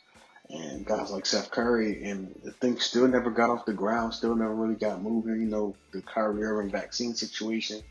and 0.52 0.84
guys 0.84 1.10
like 1.10 1.24
Seth 1.24 1.50
Curry, 1.50 2.04
and 2.04 2.34
the 2.44 2.52
thing 2.52 2.78
still 2.78 3.08
never 3.08 3.30
got 3.30 3.50
off 3.50 3.64
the 3.64 3.72
ground, 3.72 4.12
still 4.12 4.34
never 4.34 4.54
really 4.54 4.74
got 4.74 5.02
moving. 5.02 5.40
You 5.40 5.48
know, 5.48 5.74
the 5.92 6.02
Kyrie 6.02 6.44
Irving 6.44 6.70
vaccine 6.70 7.14
situation, 7.14 7.82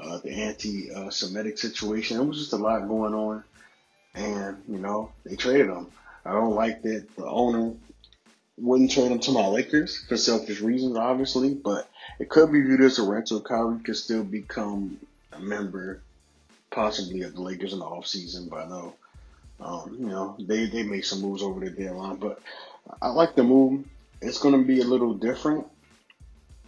uh, 0.00 0.18
the 0.18 0.30
anti-Semitic 0.30 1.58
situation. 1.58 2.18
It 2.18 2.24
was 2.24 2.38
just 2.38 2.54
a 2.54 2.56
lot 2.56 2.88
going 2.88 3.12
on, 3.12 3.44
and 4.14 4.62
you 4.66 4.78
know, 4.78 5.12
they 5.24 5.36
traded 5.36 5.68
him. 5.68 5.88
I 6.24 6.32
don't 6.32 6.54
like 6.54 6.82
that 6.82 7.06
the 7.16 7.26
owner 7.26 7.74
wouldn't 8.56 8.90
trade 8.90 9.12
him 9.12 9.18
to 9.20 9.32
my 9.32 9.46
Lakers 9.46 10.02
for 10.08 10.16
selfish 10.16 10.60
reasons, 10.62 10.96
obviously, 10.96 11.52
but 11.54 11.88
it 12.18 12.30
could 12.30 12.50
be 12.50 12.62
viewed 12.62 12.80
as 12.80 12.98
a 12.98 13.02
rental. 13.02 13.42
Kyrie 13.42 13.80
could 13.80 13.96
still 13.96 14.24
become 14.24 14.98
a 15.32 15.38
member, 15.38 16.00
possibly 16.70 17.22
of 17.22 17.34
the 17.34 17.42
Lakers 17.42 17.74
in 17.74 17.80
the 17.80 17.84
offseason, 17.84 18.48
but 18.48 18.64
I 18.64 18.68
know 18.68 18.94
um, 19.60 19.96
you 19.98 20.06
know, 20.06 20.36
they, 20.38 20.66
they 20.66 20.82
made 20.82 21.04
some 21.04 21.22
moves 21.22 21.42
over 21.42 21.60
the 21.60 21.70
deadline, 21.70 22.16
but 22.16 22.40
I 23.00 23.08
like 23.08 23.34
the 23.34 23.44
move. 23.44 23.84
It's 24.20 24.38
going 24.38 24.58
to 24.58 24.66
be 24.66 24.80
a 24.80 24.84
little 24.84 25.14
different. 25.14 25.66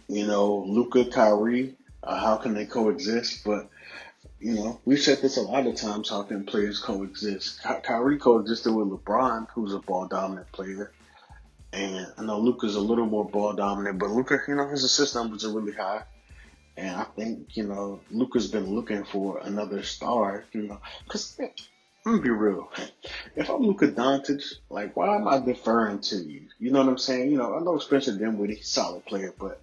You 0.07 0.25
know, 0.25 0.63
Luka, 0.67 1.05
Kyrie, 1.05 1.75
uh, 2.03 2.19
how 2.19 2.37
can 2.37 2.53
they 2.53 2.65
coexist? 2.65 3.43
But, 3.43 3.69
you 4.39 4.53
know, 4.53 4.79
we've 4.85 4.99
said 4.99 5.21
this 5.21 5.37
a 5.37 5.41
lot 5.41 5.67
of 5.67 5.75
times 5.75 6.09
how 6.09 6.23
can 6.23 6.45
players 6.45 6.79
coexist? 6.79 7.61
Ky- 7.61 7.81
Kyrie 7.83 8.17
coexisted 8.17 8.73
with 8.73 8.87
LeBron, 8.87 9.47
who's 9.53 9.73
a 9.73 9.79
ball 9.79 10.07
dominant 10.07 10.51
player. 10.51 10.91
And 11.71 12.07
I 12.17 12.23
know 12.23 12.39
Luka's 12.39 12.75
a 12.75 12.79
little 12.81 13.05
more 13.05 13.29
ball 13.29 13.53
dominant, 13.53 13.99
but 13.99 14.09
Luka, 14.09 14.39
you 14.47 14.55
know, 14.55 14.67
his 14.67 14.83
assist 14.83 15.13
numbers 15.13 15.45
are 15.45 15.51
really 15.51 15.73
high. 15.73 16.03
And 16.75 16.95
I 16.95 17.03
think, 17.03 17.55
you 17.57 17.67
know, 17.67 17.99
Luka's 18.09 18.47
been 18.47 18.73
looking 18.73 19.03
for 19.03 19.39
another 19.39 19.83
star, 19.83 20.45
you 20.53 20.63
know, 20.63 20.79
because 21.03 21.37
I'm 22.05 22.13
gonna 22.13 22.23
be 22.23 22.29
real. 22.29 22.71
If 23.35 23.49
I'm 23.49 23.61
Luka 23.61 23.89
Doncic, 23.89 24.43
like, 24.69 24.95
why 24.95 25.15
am 25.15 25.27
I 25.27 25.39
deferring 25.39 25.99
to 25.99 26.15
you? 26.15 26.43
You 26.57 26.71
know 26.71 26.79
what 26.79 26.89
I'm 26.89 26.97
saying? 26.97 27.31
You 27.31 27.37
know, 27.37 27.55
I 27.55 27.59
know 27.59 27.77
Spencer 27.77 28.17
Dinwiddie, 28.17 28.55
he's 28.55 28.65
a 28.65 28.69
solid 28.69 29.05
player, 29.05 29.33
but 29.37 29.61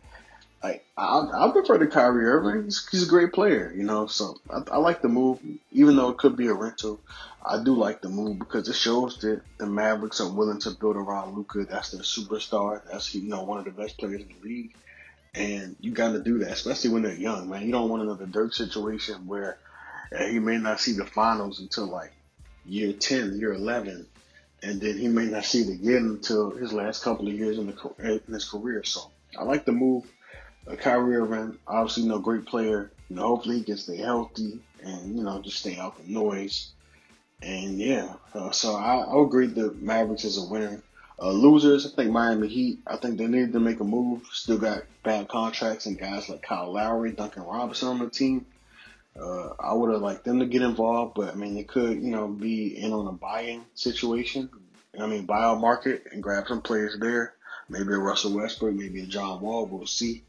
like, 0.62 0.84
I'll, 0.96 1.30
I'll 1.32 1.52
defer 1.52 1.78
to 1.78 1.86
Kyrie 1.86 2.26
Irving. 2.26 2.64
He's, 2.64 2.86
he's, 2.90 3.06
a 3.06 3.10
great 3.10 3.32
player, 3.32 3.72
you 3.74 3.84
know. 3.84 4.06
So 4.06 4.36
I, 4.50 4.62
I 4.72 4.76
like 4.78 5.00
the 5.00 5.08
move, 5.08 5.38
even 5.72 5.96
though 5.96 6.10
it 6.10 6.18
could 6.18 6.36
be 6.36 6.48
a 6.48 6.54
rental. 6.54 7.00
I 7.44 7.62
do 7.62 7.74
like 7.74 8.02
the 8.02 8.08
move 8.08 8.38
because 8.38 8.68
it 8.68 8.74
shows 8.74 9.18
that 9.18 9.42
the 9.58 9.66
Mavericks 9.66 10.20
are 10.20 10.30
willing 10.30 10.58
to 10.60 10.70
build 10.70 10.96
around 10.96 11.36
Luka. 11.36 11.64
That's 11.64 11.92
their 11.92 12.02
superstar. 12.02 12.82
That's 12.90 13.14
you 13.14 13.22
know 13.28 13.44
one 13.44 13.58
of 13.58 13.64
the 13.64 13.70
best 13.70 13.98
players 13.98 14.22
in 14.22 14.28
the 14.28 14.48
league, 14.48 14.74
and 15.34 15.76
you 15.80 15.92
got 15.92 16.12
to 16.12 16.22
do 16.22 16.38
that, 16.38 16.52
especially 16.52 16.90
when 16.90 17.02
they're 17.02 17.14
young, 17.14 17.48
man. 17.48 17.64
You 17.64 17.72
don't 17.72 17.88
want 17.88 18.02
another 18.02 18.26
Dirk 18.26 18.52
situation 18.52 19.26
where 19.26 19.58
uh, 20.16 20.24
he 20.24 20.38
may 20.38 20.58
not 20.58 20.80
see 20.80 20.92
the 20.92 21.06
finals 21.06 21.60
until 21.60 21.86
like 21.86 22.12
year 22.66 22.92
10, 22.92 23.38
year 23.38 23.52
11, 23.52 24.06
and 24.62 24.80
then 24.80 24.98
he 24.98 25.08
may 25.08 25.26
not 25.26 25.44
see 25.44 25.62
it 25.62 25.70
again 25.70 26.04
until 26.04 26.50
his 26.50 26.72
last 26.72 27.02
couple 27.02 27.26
of 27.28 27.34
years 27.34 27.58
in, 27.58 27.66
the, 27.66 28.20
in 28.26 28.32
his 28.32 28.48
career. 28.48 28.82
So 28.84 29.10
I 29.38 29.44
like 29.44 29.64
the 29.64 29.72
move. 29.72 30.04
Uh, 30.66 30.76
Kyrie 30.76 31.16
Irving, 31.16 31.58
obviously, 31.66 32.04
no 32.04 32.18
great 32.18 32.46
player. 32.46 32.90
You 33.08 33.16
know, 33.16 33.22
hopefully 33.22 33.58
he 33.58 33.64
can 33.64 33.76
stay 33.76 33.98
healthy 33.98 34.60
and 34.82 35.16
you 35.16 35.22
know 35.22 35.40
just 35.40 35.58
stay 35.58 35.76
out 35.76 35.96
the 35.96 36.12
noise. 36.12 36.70
And 37.42 37.78
yeah, 37.78 38.14
uh, 38.34 38.50
so 38.50 38.74
I, 38.74 38.96
I 38.96 39.22
agree 39.22 39.46
the 39.46 39.72
Mavericks 39.72 40.24
is 40.24 40.38
a 40.38 40.48
winner. 40.48 40.82
Uh, 41.20 41.30
losers, 41.30 41.86
I 41.86 41.94
think 41.94 42.10
Miami 42.10 42.48
Heat. 42.48 42.80
I 42.86 42.96
think 42.96 43.16
they 43.16 43.26
needed 43.26 43.52
to 43.52 43.60
make 43.60 43.80
a 43.80 43.84
move. 43.84 44.26
Still 44.32 44.58
got 44.58 44.82
bad 45.02 45.28
contracts 45.28 45.86
and 45.86 45.98
guys 45.98 46.28
like 46.28 46.42
Kyle 46.42 46.72
Lowry, 46.72 47.12
Duncan 47.12 47.44
Robinson 47.44 47.88
on 47.88 47.98
the 48.00 48.10
team. 48.10 48.44
Uh, 49.20 49.50
I 49.58 49.72
would 49.72 49.92
have 49.92 50.02
liked 50.02 50.24
them 50.24 50.40
to 50.40 50.46
get 50.46 50.62
involved, 50.62 51.14
but 51.14 51.32
I 51.32 51.34
mean, 51.34 51.54
they 51.54 51.64
could, 51.64 52.02
you 52.02 52.10
know, 52.10 52.28
be 52.28 52.76
in 52.76 52.92
on 52.92 53.06
a 53.06 53.12
buying 53.12 53.64
situation. 53.74 54.50
I 54.98 55.06
mean, 55.06 55.26
buy 55.26 55.52
a 55.52 55.56
market 55.56 56.04
and 56.12 56.22
grab 56.22 56.48
some 56.48 56.62
players 56.62 56.96
there. 56.98 57.34
Maybe 57.68 57.92
a 57.92 57.98
Russell 57.98 58.34
Westbrook, 58.34 58.74
maybe 58.74 59.02
a 59.02 59.06
John 59.06 59.40
Wall. 59.40 59.66
We'll 59.66 59.86
see. 59.86 60.22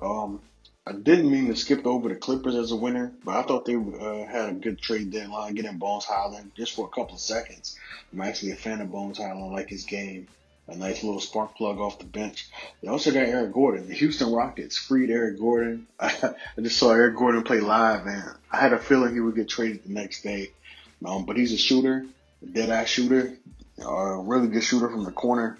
Um, 0.00 0.40
I 0.86 0.92
didn't 0.92 1.30
mean 1.30 1.46
to 1.46 1.56
skip 1.56 1.86
over 1.86 2.08
the 2.08 2.16
Clippers 2.16 2.56
as 2.56 2.72
a 2.72 2.76
winner, 2.76 3.12
but 3.24 3.36
I 3.36 3.42
thought 3.42 3.64
they 3.64 3.76
uh, 3.76 4.26
had 4.26 4.48
a 4.48 4.52
good 4.54 4.80
trade 4.80 5.12
deadline, 5.12 5.54
getting 5.54 5.78
Bones 5.78 6.04
Hyland 6.04 6.52
just 6.56 6.74
for 6.74 6.86
a 6.86 6.88
couple 6.88 7.14
of 7.14 7.20
seconds. 7.20 7.78
I'm 8.12 8.20
actually 8.20 8.52
a 8.52 8.56
fan 8.56 8.80
of 8.80 8.90
Bones 8.90 9.18
Hyland. 9.18 9.44
I 9.44 9.48
like 9.48 9.68
his 9.68 9.84
game 9.84 10.26
a 10.68 10.76
nice 10.76 11.02
little 11.02 11.20
spark 11.20 11.56
plug 11.56 11.78
off 11.78 11.98
the 11.98 12.04
bench. 12.04 12.48
They 12.80 12.88
also 12.88 13.10
got 13.10 13.26
Eric 13.26 13.52
Gordon. 13.52 13.88
The 13.88 13.94
Houston 13.94 14.32
Rockets 14.32 14.78
freed 14.78 15.10
Eric 15.10 15.38
Gordon. 15.38 15.86
I, 16.00 16.34
just 16.60 16.78
saw 16.78 16.92
Eric 16.92 17.16
Gordon 17.16 17.42
play 17.42 17.60
live, 17.60 18.06
and 18.06 18.24
I 18.50 18.58
had 18.58 18.72
a 18.72 18.78
feeling 18.78 19.14
he 19.14 19.20
would 19.20 19.34
get 19.34 19.48
traded 19.48 19.84
the 19.84 19.92
next 19.92 20.22
day. 20.22 20.50
Um, 21.04 21.26
but 21.26 21.36
he's 21.36 21.52
a 21.52 21.58
shooter, 21.58 22.06
a 22.42 22.46
dead 22.46 22.70
eye 22.70 22.84
shooter, 22.84 23.36
a 23.84 24.16
really 24.18 24.48
good 24.48 24.62
shooter 24.62 24.88
from 24.88 25.04
the 25.04 25.10
corner, 25.10 25.58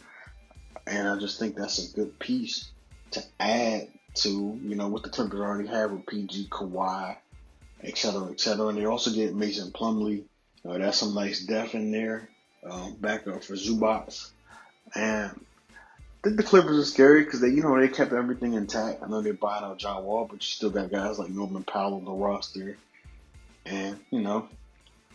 and 0.86 1.08
I 1.08 1.18
just 1.18 1.38
think 1.38 1.56
that's 1.56 1.90
a 1.92 1.96
good 1.96 2.18
piece 2.18 2.70
to 3.12 3.22
add 3.40 3.88
to 4.14 4.58
you 4.62 4.74
know 4.74 4.88
what 4.88 5.02
the 5.02 5.08
Clippers 5.08 5.40
already 5.40 5.68
have 5.68 5.90
with 5.90 6.06
PG, 6.06 6.48
Kawhi, 6.48 7.16
et 7.82 7.98
cetera, 7.98 8.30
et 8.30 8.40
cetera. 8.40 8.68
And 8.68 8.78
they 8.78 8.84
also 8.84 9.10
get 9.10 9.34
Mason 9.34 9.72
Plumlee. 9.72 10.24
Uh, 10.64 10.78
that's 10.78 10.98
some 10.98 11.14
nice 11.14 11.40
depth 11.44 11.74
in 11.74 11.90
there. 11.90 12.28
Um, 12.68 12.96
backup 13.00 13.42
for 13.42 13.54
Zubac. 13.54 14.30
And 14.94 15.30
I 15.30 16.28
think 16.28 16.36
the 16.36 16.42
Clippers 16.42 16.78
are 16.78 16.84
scary 16.84 17.24
because 17.24 17.40
they, 17.40 17.48
you 17.48 17.62
know, 17.62 17.80
they 17.80 17.88
kept 17.88 18.12
everything 18.12 18.54
intact. 18.54 19.02
I 19.02 19.08
know 19.08 19.22
they're 19.22 19.32
buying 19.32 19.64
out 19.64 19.78
John 19.78 20.04
Wall, 20.04 20.26
but 20.30 20.36
you 20.36 20.46
still 20.46 20.70
got 20.70 20.90
guys 20.90 21.18
like 21.18 21.30
Norman 21.30 21.64
Powell 21.64 21.94
on 21.94 22.04
the 22.04 22.12
roster. 22.12 22.76
And, 23.64 23.98
you 24.10 24.20
know, 24.20 24.48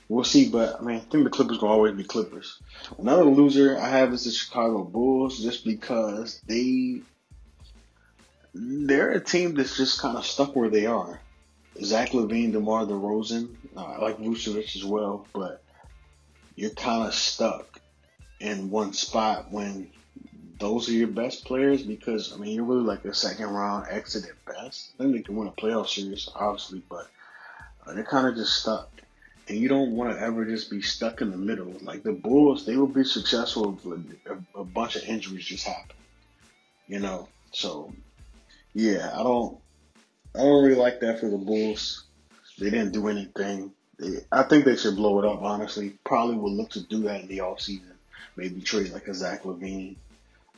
we'll 0.09 0.23
see. 0.23 0.49
But, 0.49 0.79
I 0.79 0.83
mean, 0.83 0.97
I 0.97 0.99
think 0.99 1.23
the 1.23 1.29
Clippers 1.29 1.61
will 1.61 1.69
always 1.69 1.95
be 1.95 2.03
Clippers. 2.03 2.59
Another 2.97 3.23
loser 3.23 3.77
I 3.77 3.89
have 3.89 4.13
is 4.13 4.25
the 4.25 4.31
Chicago 4.31 4.83
Bulls 4.83 5.41
just 5.41 5.63
because 5.63 6.41
they, 6.47 7.01
they're 8.53 9.11
a 9.11 9.19
team 9.19 9.55
that's 9.55 9.77
just 9.77 10.01
kind 10.01 10.17
of 10.17 10.25
stuck 10.25 10.55
where 10.55 10.69
they 10.69 10.87
are. 10.87 11.21
Zach 11.81 12.09
LaVine, 12.09 12.53
DeMar 12.53 12.85
DeRozan, 12.85 13.55
uh, 13.75 13.83
I 13.83 13.97
like 13.99 14.17
Vucevic 14.17 14.75
as 14.75 14.83
well, 14.83 15.27
but 15.31 15.63
you're 16.55 16.71
kind 16.71 17.07
of 17.07 17.13
stuck 17.13 17.76
in 18.39 18.69
one 18.69 18.93
spot 18.93 19.51
when 19.51 19.89
those 20.59 20.89
are 20.89 20.93
your 20.93 21.07
best 21.07 21.45
players 21.45 21.83
because 21.83 22.33
I 22.33 22.37
mean 22.37 22.55
you're 22.55 22.65
really 22.65 22.83
like 22.83 23.05
a 23.05 23.13
second 23.13 23.49
round 23.49 23.87
exit 23.89 24.25
at 24.25 24.45
best. 24.45 24.91
I 24.99 25.03
think 25.03 25.15
they 25.15 25.21
can 25.21 25.35
win 25.35 25.47
a 25.47 25.51
playoff 25.51 25.87
series, 25.87 26.29
obviously, 26.35 26.81
but 26.89 27.07
uh, 27.85 27.93
they're 27.93 28.03
kind 28.03 28.27
of 28.27 28.35
just 28.35 28.61
stuck. 28.61 28.89
And 29.47 29.57
you 29.57 29.69
don't 29.69 29.91
want 29.91 30.13
to 30.13 30.21
ever 30.21 30.43
just 30.43 30.69
be 30.69 30.81
stuck 30.81 31.21
in 31.21 31.31
the 31.31 31.37
middle. 31.37 31.73
Like 31.81 32.03
the 32.03 32.11
Bulls, 32.11 32.65
they 32.65 32.75
will 32.75 32.87
be 32.87 33.05
successful 33.05 33.77
if 33.77 34.29
a, 34.29 34.59
a 34.59 34.63
bunch 34.65 34.97
of 34.97 35.03
injuries 35.03 35.45
just 35.45 35.65
happen. 35.65 35.95
You 36.87 36.99
know, 36.99 37.29
so 37.51 37.93
yeah, 38.73 39.11
I 39.13 39.23
don't, 39.23 39.57
I 40.35 40.39
don't 40.39 40.63
really 40.63 40.75
like 40.75 40.99
that 40.99 41.19
for 41.19 41.29
the 41.29 41.37
Bulls. 41.37 42.03
They 42.59 42.69
didn't 42.69 42.91
do 42.91 43.07
anything. 43.07 43.71
They, 43.99 44.19
I 44.31 44.43
think 44.43 44.65
they 44.65 44.75
should 44.75 44.95
blow 44.95 45.19
it 45.19 45.25
up. 45.25 45.41
Honestly, 45.41 45.97
probably 46.03 46.35
will 46.35 46.51
look 46.51 46.71
to 46.71 46.81
do 46.81 47.03
that 47.03 47.21
in 47.21 47.27
the 47.27 47.41
off 47.41 47.61
season. 47.61 47.96
Maybe 48.35 48.61
trade 48.61 48.91
like 48.91 49.07
a 49.07 49.13
Zach 49.13 49.43
LaVine. 49.43 49.95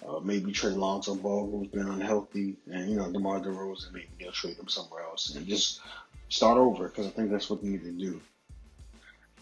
uh, 0.08 0.20
maybe 0.20 0.52
trade 0.52 0.76
Lonzo 0.76 1.16
Ball, 1.16 1.50
who's 1.50 1.68
been 1.68 1.88
unhealthy, 1.88 2.56
and 2.72 2.90
you 2.90 2.98
know 2.98 3.12
DeMar 3.12 3.42
DeRozan. 3.42 3.94
Maybe 3.94 4.10
they'll 4.20 4.32
trade 4.32 4.58
him 4.58 4.68
somewhere 4.68 5.04
else 5.04 5.36
and 5.36 5.46
just 5.48 5.82
start 6.30 6.58
over 6.58 6.88
because 6.88 7.08
I 7.08 7.10
think 7.10 7.32
that's 7.32 7.50
what 7.50 7.62
they 7.62 7.70
need 7.70 7.84
to 7.84 7.92
do. 7.92 8.22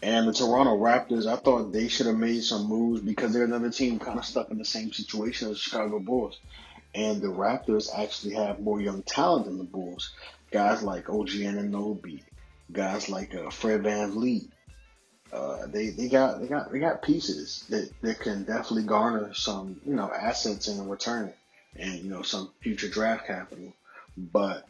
And 0.00 0.28
the 0.28 0.32
Toronto 0.32 0.76
Raptors, 0.76 1.26
I 1.26 1.36
thought 1.36 1.72
they 1.72 1.88
should 1.88 2.06
have 2.06 2.16
made 2.16 2.42
some 2.44 2.68
moves 2.68 3.00
because 3.00 3.32
they're 3.32 3.44
another 3.44 3.70
team 3.70 3.98
kind 3.98 4.18
of 4.18 4.24
stuck 4.24 4.50
in 4.50 4.58
the 4.58 4.64
same 4.64 4.92
situation 4.92 5.48
as 5.50 5.54
the 5.54 5.60
Chicago 5.60 5.98
Bulls. 5.98 6.38
And 6.94 7.20
the 7.20 7.28
Raptors 7.28 7.88
actually 7.96 8.34
have 8.34 8.60
more 8.60 8.80
young 8.80 9.02
talent 9.02 9.46
than 9.46 9.58
the 9.58 9.64
Bulls. 9.64 10.12
Guys 10.52 10.82
like 10.82 11.10
OG 11.10 11.28
Anunoby, 11.30 12.22
guys 12.72 13.08
like 13.08 13.34
uh, 13.34 13.50
Fred 13.50 13.82
VanVleet, 13.82 14.48
uh, 15.32 15.66
they 15.66 15.90
they 15.90 16.08
got 16.08 16.40
they 16.40 16.46
got 16.46 16.72
they 16.72 16.78
got 16.78 17.02
pieces 17.02 17.64
that, 17.68 17.90
that 18.02 18.20
can 18.20 18.44
definitely 18.44 18.84
garner 18.84 19.34
some 19.34 19.80
you 19.84 19.94
know 19.94 20.10
assets 20.10 20.68
in 20.68 20.88
return 20.88 21.32
and 21.76 21.94
you 22.00 22.10
know 22.10 22.22
some 22.22 22.50
future 22.60 22.88
draft 22.88 23.26
capital. 23.26 23.72
But 24.16 24.66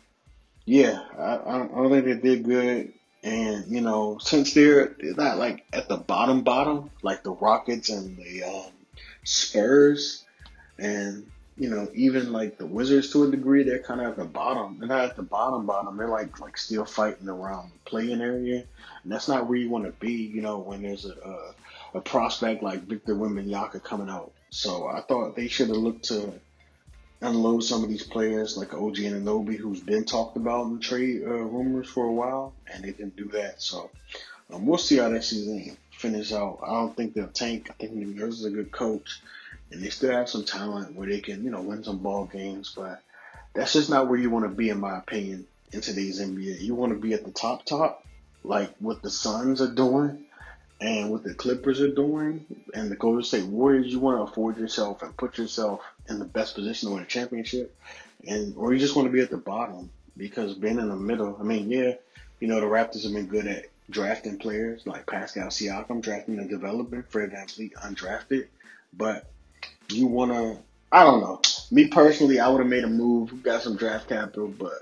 yeah, 0.65 1.01
I, 1.17 1.39
I 1.39 1.59
don't 1.59 1.91
think 1.91 2.05
they 2.05 2.29
did 2.29 2.45
good. 2.45 2.93
And 3.23 3.67
you 3.69 3.81
know, 3.81 4.19
since 4.19 4.55
they're, 4.55 4.95
they're 5.01 5.15
not 5.15 5.39
like 5.39 5.65
at 5.73 5.89
the 5.89 5.97
bottom 5.97 6.43
bottom 6.43 6.91
like 7.03 7.23
the 7.23 7.33
Rockets 7.33 7.89
and 7.91 8.17
the 8.17 8.45
um, 8.45 8.73
Spurs, 9.25 10.25
and 10.79 11.31
you 11.59 11.69
know, 11.69 11.89
even 11.93 12.33
like 12.33 12.57
the 12.57 12.67
Wizards 12.67 13.11
to 13.13 13.25
a 13.25 13.31
degree, 13.31 13.65
they're 13.65 13.83
kind 13.83 14.01
of 14.01 14.11
at 14.11 14.17
the 14.17 14.25
bottom. 14.25 14.79
They're 14.79 14.89
not 14.89 15.05
at 15.05 15.17
the 15.17 15.23
bottom 15.23 15.67
bottom. 15.67 15.97
They're 15.97 16.09
like 16.09 16.41
like 16.41 16.57
still 16.57 16.85
fighting 16.85 17.29
around 17.29 17.73
the 17.73 17.91
playing 17.91 18.21
area, 18.21 18.65
and 19.03 19.13
that's 19.13 19.29
not 19.29 19.49
where 19.49 19.59
you 19.59 19.69
want 19.69 19.85
to 19.85 19.93
be. 19.93 20.13
You 20.13 20.41
know, 20.41 20.59
when 20.59 20.83
there's 20.83 21.05
a, 21.05 21.55
a, 21.95 21.99
a 21.99 22.01
prospect 22.01 22.63
like 22.63 22.83
Victor 22.83 23.15
Wembanyama 23.15 23.83
coming 23.83 24.09
out. 24.09 24.33
So 24.51 24.87
I 24.87 25.01
thought 25.01 25.35
they 25.35 25.49
should 25.49 25.69
have 25.69 25.77
looked 25.77 26.05
to 26.05 26.33
unload 27.21 27.65
some 27.65 27.83
of 27.83 27.89
these 27.89 28.05
players 28.05 28.57
like 28.57 28.73
OG 28.73 28.97
Anunoby, 28.97 29.57
who's 29.57 29.81
been 29.81 30.05
talked 30.05 30.37
about 30.37 30.67
in 30.67 30.79
trade 30.79 31.23
uh, 31.25 31.31
rumors 31.31 31.89
for 31.89 32.07
a 32.07 32.13
while, 32.13 32.55
and 32.73 32.85
they 32.85 32.93
didn't 32.93 33.17
do 33.17 33.29
that. 33.31 33.61
So 33.61 33.91
um, 34.53 34.65
we'll 34.65 34.79
see 34.79 34.99
how 34.99 35.09
that 35.09 35.25
season 35.25 35.77
finish 35.91 36.33
out. 36.33 36.61
I 36.63 36.71
don't 36.71 36.97
think 36.97 37.15
they'll 37.15 37.27
tank. 37.27 37.69
I 37.71 37.73
think 37.75 37.93
New 37.93 38.15
Jersey's 38.15 38.45
a 38.45 38.51
good 38.51 38.71
coach 38.71 39.21
and 39.71 39.83
they 39.83 39.91
still 39.91 40.13
have 40.13 40.29
some 40.29 40.45
talent 40.45 40.95
where 40.95 41.09
they 41.09 41.21
can, 41.21 41.45
you 41.45 41.51
know, 41.51 41.63
win 41.63 41.85
some 41.85 41.99
ball 41.99 42.27
games. 42.27 42.73
But 42.75 43.03
that's 43.55 43.73
just 43.73 43.91
not 43.91 44.09
where 44.09 44.19
you 44.19 44.31
want 44.31 44.45
to 44.45 44.51
be, 44.51 44.71
in 44.71 44.81
my 44.81 44.99
opinion, 44.99 45.47
in 45.73 45.81
today's 45.81 46.21
NBA. 46.21 46.61
You 46.61 46.75
want 46.75 46.93
to 46.93 46.99
be 46.99 47.13
at 47.13 47.25
the 47.25 47.31
top, 47.31 47.65
top, 47.65 48.07
like 48.45 48.75
what 48.79 49.03
the 49.03 49.11
Suns 49.11 49.61
are 49.61 49.71
doing 49.71 50.25
and 50.81 51.11
what 51.11 51.25
the 51.25 51.35
Clippers 51.35 51.81
are 51.81 51.93
doing, 51.93 52.45
and 52.73 52.91
the 52.91 52.97
Golden 52.97 53.23
State 53.23 53.45
Warriors. 53.45 53.89
You 53.89 53.99
want 53.99 54.19
to 54.19 54.31
afford 54.31 54.59
yourself 54.59 55.03
and 55.03 55.17
put 55.17 55.39
yourself 55.39 55.81
in 56.09 56.19
the 56.19 56.25
best 56.25 56.55
position 56.55 56.89
to 56.89 56.95
win 56.95 57.03
a 57.03 57.07
championship, 57.07 57.77
and 58.27 58.55
or 58.57 58.73
you 58.73 58.79
just 58.79 58.95
want 58.95 59.07
to 59.07 59.13
be 59.13 59.21
at 59.21 59.31
the 59.31 59.37
bottom 59.37 59.91
because 60.17 60.55
being 60.55 60.79
in 60.79 60.89
the 60.89 60.97
middle. 60.97 61.37
I 61.41 61.43
mean, 61.43 61.71
yeah, 61.71 61.95
you 62.41 62.49
know 62.49 62.61
the 62.61 62.67
Raptors 62.67 63.03
have 63.05 63.13
been 63.13 63.27
good 63.27 63.47
at 63.47 63.67
drafting 63.91 64.39
players 64.39 64.87
like 64.87 65.07
Pascal 65.07 65.49
Siakam, 65.49 66.01
drafting 66.01 66.39
a 66.39 66.47
developer, 66.47 67.03
Fred 67.09 67.33
VanVleet 67.33 67.73
undrafted, 67.75 68.47
but 68.93 69.29
you 69.91 70.07
want 70.07 70.33
to, 70.33 70.59
I 70.93 71.05
don't 71.05 71.21
know. 71.21 71.41
Me 71.71 71.89
personally, 71.89 72.41
I 72.41 72.49
would 72.49 72.61
have 72.61 72.69
made 72.69 72.85
a 72.85 72.89
move, 72.89 73.43
got 73.43 73.63
some 73.63 73.77
draft 73.77 74.09
capital, 74.09 74.49
but 74.49 74.73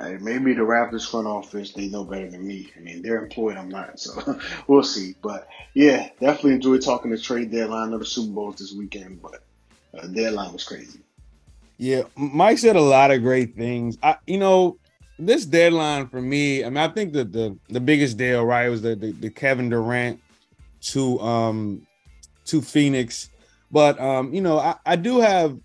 hey, 0.00 0.18
maybe 0.20 0.52
the 0.54 0.62
Raptors 0.62 1.08
front 1.08 1.26
office, 1.26 1.72
they 1.72 1.88
know 1.88 2.04
better 2.04 2.30
than 2.30 2.46
me. 2.46 2.70
I 2.76 2.80
mean, 2.80 3.02
they're 3.02 3.22
employed, 3.22 3.56
I'm 3.56 3.68
not, 3.68 3.98
so 3.98 4.38
we'll 4.66 4.82
see. 4.82 5.14
But 5.22 5.48
yeah, 5.74 6.08
definitely 6.20 6.54
enjoyed 6.54 6.82
talking 6.82 7.10
the 7.10 7.18
trade 7.18 7.50
deadline 7.50 7.92
of 7.92 8.00
the 8.00 8.06
Super 8.06 8.32
Bowls 8.32 8.56
this 8.56 8.72
weekend, 8.72 9.22
but 9.22 9.42
uh, 9.98 10.06
deadline 10.08 10.52
was 10.52 10.64
crazy. 10.64 11.00
Yeah, 11.78 12.02
Mike 12.16 12.58
said 12.58 12.76
a 12.76 12.80
lot 12.80 13.10
of 13.12 13.22
great 13.22 13.54
things. 13.54 13.98
I, 14.02 14.16
you 14.26 14.38
know, 14.38 14.78
this 15.18 15.44
deadline 15.46 16.08
for 16.08 16.20
me, 16.20 16.64
I 16.64 16.68
mean, 16.68 16.78
I 16.78 16.88
think 16.88 17.12
that 17.12 17.32
the 17.32 17.56
the 17.68 17.80
biggest 17.80 18.16
deal, 18.16 18.44
right, 18.44 18.68
was 18.68 18.82
the, 18.82 18.96
the, 18.96 19.12
the 19.12 19.30
Kevin 19.30 19.68
Durant 19.68 20.20
to 20.80 21.20
um 21.20 21.86
to 22.46 22.62
Phoenix 22.62 23.30
but 23.70 24.00
um, 24.00 24.32
you 24.32 24.40
know, 24.40 24.58
I, 24.58 24.76
I 24.84 24.96
do 24.96 25.20
have 25.20 25.58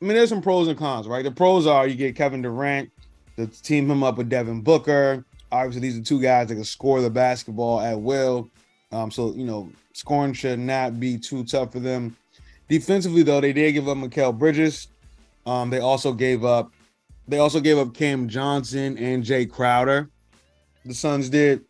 I 0.00 0.04
mean, 0.04 0.16
there's 0.16 0.30
some 0.30 0.42
pros 0.42 0.68
and 0.68 0.78
cons, 0.78 1.06
right? 1.06 1.24
The 1.24 1.30
pros 1.30 1.66
are 1.66 1.86
you 1.86 1.94
get 1.94 2.16
Kevin 2.16 2.42
Durant 2.42 2.90
to 3.36 3.46
team 3.46 3.90
him 3.90 4.02
up 4.02 4.16
with 4.16 4.28
Devin 4.28 4.62
Booker. 4.62 5.24
Obviously, 5.52 5.80
these 5.80 5.98
are 5.98 6.02
two 6.02 6.20
guys 6.20 6.48
that 6.48 6.54
can 6.54 6.64
score 6.64 7.00
the 7.00 7.10
basketball 7.10 7.80
at 7.80 8.00
will. 8.00 8.48
Um, 8.92 9.10
so 9.10 9.34
you 9.34 9.44
know, 9.44 9.70
scoring 9.92 10.32
should 10.32 10.58
not 10.58 10.98
be 10.98 11.18
too 11.18 11.44
tough 11.44 11.72
for 11.72 11.80
them. 11.80 12.16
Defensively, 12.68 13.22
though, 13.22 13.40
they 13.40 13.52
did 13.52 13.72
give 13.72 13.88
up 13.88 13.98
Mikal 13.98 14.36
Bridges. 14.36 14.88
Um, 15.44 15.70
they 15.70 15.80
also 15.80 16.12
gave 16.12 16.44
up 16.44 16.72
they 17.30 17.38
also 17.38 17.60
gave 17.60 17.78
up 17.78 17.94
Cam 17.94 18.28
Johnson 18.28 18.98
and 18.98 19.22
Jay 19.22 19.46
Crowder. 19.46 20.10
The 20.84 20.94
Suns 20.94 21.28
did. 21.30 21.64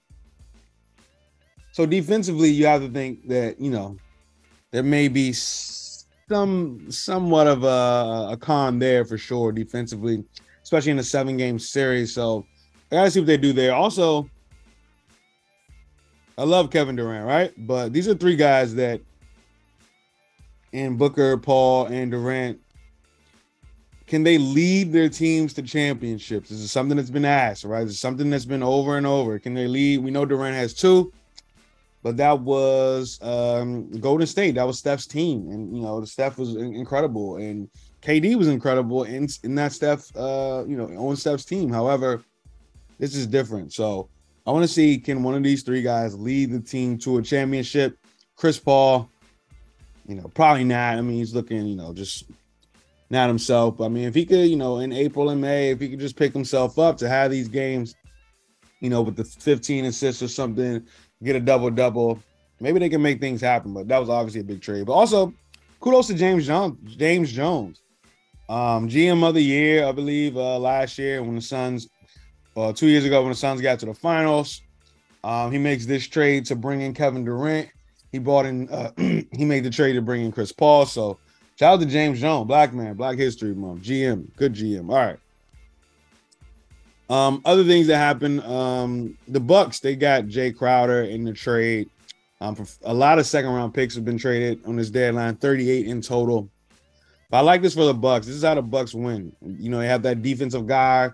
So 1.72 1.84
defensively, 1.84 2.48
you 2.48 2.66
have 2.66 2.80
to 2.80 2.88
think 2.88 3.28
that, 3.28 3.60
you 3.60 3.70
know, 3.70 3.96
there 4.72 4.82
may 4.82 5.08
be 5.08 5.32
some 5.32 6.90
somewhat 6.90 7.46
of 7.46 7.64
a, 7.64 8.32
a 8.32 8.36
con 8.40 8.78
there 8.78 9.04
for 9.04 9.18
sure 9.18 9.52
defensively, 9.52 10.24
especially 10.62 10.92
in 10.92 10.98
a 10.98 11.04
seven 11.04 11.36
game 11.36 11.58
series. 11.58 12.14
So 12.14 12.46
I 12.90 12.96
gotta 12.96 13.10
see 13.10 13.20
what 13.20 13.26
they 13.26 13.36
do 13.36 13.52
there. 13.52 13.74
Also, 13.74 14.28
I 16.38 16.44
love 16.44 16.70
Kevin 16.70 16.96
Durant, 16.96 17.26
right? 17.26 17.52
But 17.66 17.92
these 17.92 18.08
are 18.08 18.14
three 18.14 18.36
guys 18.36 18.74
that 18.76 19.00
and 20.72 20.96
Booker, 20.96 21.36
Paul, 21.36 21.86
and 21.86 22.10
Durant. 22.10 22.60
Can 24.06 24.22
they 24.24 24.38
lead 24.38 24.92
their 24.92 25.08
teams 25.08 25.52
to 25.54 25.62
championships? 25.62 26.48
This 26.48 26.58
is 26.58 26.72
something 26.72 26.96
that's 26.96 27.10
been 27.10 27.24
asked, 27.24 27.64
right? 27.64 27.86
It's 27.86 27.98
something 27.98 28.28
that's 28.30 28.44
been 28.44 28.62
over 28.62 28.96
and 28.96 29.06
over. 29.06 29.38
Can 29.38 29.54
they 29.54 29.68
lead? 29.68 30.02
We 30.02 30.10
know 30.10 30.24
Durant 30.24 30.56
has 30.56 30.74
two 30.74 31.12
but 32.02 32.16
that 32.16 32.40
was 32.40 33.18
um, 33.22 33.90
Golden 33.90 34.26
State. 34.26 34.54
That 34.54 34.66
was 34.66 34.78
Steph's 34.78 35.06
team, 35.06 35.50
and 35.50 35.74
you 35.76 35.82
know, 35.82 36.00
the 36.00 36.06
Steph 36.06 36.38
was 36.38 36.56
incredible, 36.56 37.36
and 37.36 37.68
KD 38.02 38.36
was 38.36 38.48
incredible 38.48 39.04
in 39.04 39.28
in 39.42 39.54
that 39.56 39.72
Steph, 39.72 40.14
uh, 40.16 40.64
you 40.66 40.76
know, 40.76 40.86
on 40.96 41.16
Steph's 41.16 41.44
team. 41.44 41.70
However, 41.70 42.22
this 42.98 43.14
is 43.14 43.26
different. 43.26 43.72
So 43.72 44.08
I 44.46 44.50
want 44.50 44.62
to 44.64 44.68
see 44.68 44.98
can 44.98 45.22
one 45.22 45.34
of 45.34 45.42
these 45.42 45.62
three 45.62 45.82
guys 45.82 46.18
lead 46.18 46.52
the 46.52 46.60
team 46.60 46.98
to 46.98 47.18
a 47.18 47.22
championship? 47.22 47.98
Chris 48.36 48.58
Paul, 48.58 49.10
you 50.06 50.14
know, 50.14 50.30
probably 50.34 50.64
not. 50.64 50.96
I 50.96 51.00
mean, 51.02 51.18
he's 51.18 51.34
looking, 51.34 51.66
you 51.66 51.76
know, 51.76 51.92
just 51.92 52.24
not 53.10 53.28
himself. 53.28 53.76
But 53.76 53.86
I 53.86 53.88
mean, 53.88 54.04
if 54.04 54.14
he 54.14 54.24
could, 54.24 54.48
you 54.48 54.56
know, 54.56 54.78
in 54.78 54.92
April 54.92 55.28
and 55.30 55.40
May, 55.40 55.70
if 55.70 55.80
he 55.80 55.90
could 55.90 56.00
just 56.00 56.16
pick 56.16 56.32
himself 56.32 56.78
up 56.78 56.96
to 56.98 57.08
have 57.08 57.30
these 57.30 57.48
games, 57.48 57.94
you 58.80 58.88
know, 58.88 59.02
with 59.02 59.16
the 59.16 59.24
15 59.24 59.84
assists 59.84 60.22
or 60.22 60.28
something, 60.28 60.86
get 61.22 61.36
a 61.36 61.40
double 61.40 61.70
double. 61.70 62.22
Maybe 62.60 62.78
they 62.78 62.88
can 62.88 63.02
make 63.02 63.20
things 63.20 63.40
happen, 63.40 63.72
but 63.72 63.88
that 63.88 63.98
was 63.98 64.08
obviously 64.08 64.42
a 64.42 64.44
big 64.44 64.60
trade. 64.60 64.86
But 64.86 64.92
also, 64.92 65.32
kudos 65.80 66.08
to 66.08 66.14
James 66.14 66.46
Jones. 66.46 66.96
James 66.96 67.32
Jones. 67.32 67.80
Um, 68.48 68.88
GM 68.88 69.26
of 69.26 69.34
the 69.34 69.42
year, 69.42 69.86
I 69.86 69.92
believe, 69.92 70.36
uh, 70.36 70.58
last 70.58 70.98
year 70.98 71.22
when 71.22 71.36
the 71.36 71.40
Suns, 71.40 71.88
uh, 72.56 72.72
two 72.72 72.88
years 72.88 73.04
ago 73.04 73.22
when 73.22 73.30
the 73.30 73.36
Suns 73.36 73.60
got 73.60 73.78
to 73.78 73.86
the 73.86 73.94
finals. 73.94 74.60
Um, 75.22 75.52
he 75.52 75.58
makes 75.58 75.86
this 75.86 76.06
trade 76.08 76.46
to 76.46 76.56
bring 76.56 76.80
in 76.80 76.92
Kevin 76.92 77.24
Durant. 77.24 77.68
He 78.10 78.18
bought 78.18 78.46
in, 78.46 78.68
uh, 78.68 78.90
he 78.96 79.44
made 79.44 79.64
the 79.64 79.70
trade 79.70 79.92
to 79.94 80.02
bring 80.02 80.24
in 80.24 80.32
Chris 80.32 80.52
Paul. 80.52 80.84
So 80.84 81.18
shout 81.56 81.74
out 81.74 81.80
to 81.80 81.86
James 81.86 82.20
Jones, 82.20 82.48
black 82.48 82.74
man, 82.74 82.94
Black 82.94 83.18
History 83.18 83.54
Month, 83.54 83.82
GM, 83.82 84.34
good 84.36 84.54
GM. 84.54 84.90
All 84.90 84.96
right. 84.96 85.18
Um, 87.10 87.42
other 87.44 87.64
things 87.64 87.88
that 87.88 87.96
happened, 87.96 88.40
um, 88.44 89.18
the 89.26 89.40
Bucks 89.40 89.80
they 89.80 89.96
got 89.96 90.28
Jay 90.28 90.52
Crowder 90.52 91.02
in 91.02 91.24
the 91.24 91.32
trade. 91.32 91.90
Um, 92.40 92.54
for 92.54 92.66
a 92.84 92.94
lot 92.94 93.18
of 93.18 93.26
second 93.26 93.50
round 93.50 93.74
picks 93.74 93.96
have 93.96 94.04
been 94.04 94.16
traded 94.16 94.64
on 94.64 94.76
this 94.76 94.90
deadline, 94.90 95.36
38 95.36 95.86
in 95.86 96.00
total. 96.00 96.48
But 97.28 97.38
I 97.38 97.40
like 97.40 97.62
this 97.62 97.74
for 97.74 97.84
the 97.84 97.92
Bucks. 97.92 98.26
This 98.26 98.36
is 98.36 98.44
how 98.44 98.54
the 98.54 98.62
Bucks 98.62 98.94
win. 98.94 99.32
You 99.44 99.70
know, 99.70 99.78
they 99.78 99.88
have 99.88 100.02
that 100.04 100.22
defensive 100.22 100.66
guy, 100.66 101.10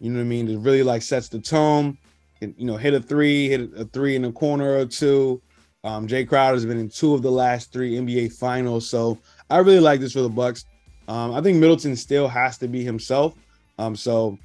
you 0.00 0.10
know 0.10 0.18
what 0.18 0.24
I 0.24 0.28
mean, 0.28 0.46
that 0.46 0.58
really 0.58 0.82
like 0.82 1.02
sets 1.02 1.28
the 1.28 1.38
tone. 1.38 1.96
And, 2.42 2.54
you 2.58 2.66
know, 2.66 2.76
hit 2.76 2.94
a 2.94 3.00
three, 3.00 3.48
hit 3.48 3.70
a 3.76 3.84
three 3.86 4.16
in 4.16 4.22
the 4.22 4.32
corner 4.32 4.76
or 4.76 4.86
two. 4.86 5.40
Um, 5.84 6.08
Jay 6.08 6.24
Crowder 6.24 6.54
has 6.54 6.66
been 6.66 6.78
in 6.78 6.88
two 6.88 7.14
of 7.14 7.22
the 7.22 7.30
last 7.30 7.72
three 7.72 7.94
NBA 7.94 8.32
finals. 8.32 8.90
So 8.90 9.18
I 9.50 9.58
really 9.58 9.80
like 9.80 10.00
this 10.00 10.12
for 10.12 10.20
the 10.20 10.28
Bucks. 10.28 10.64
Um, 11.06 11.32
I 11.32 11.40
think 11.40 11.58
Middleton 11.58 11.94
still 11.94 12.26
has 12.26 12.58
to 12.58 12.68
be 12.68 12.84
himself. 12.84 13.34
Um, 13.78 13.94
so 13.94 14.36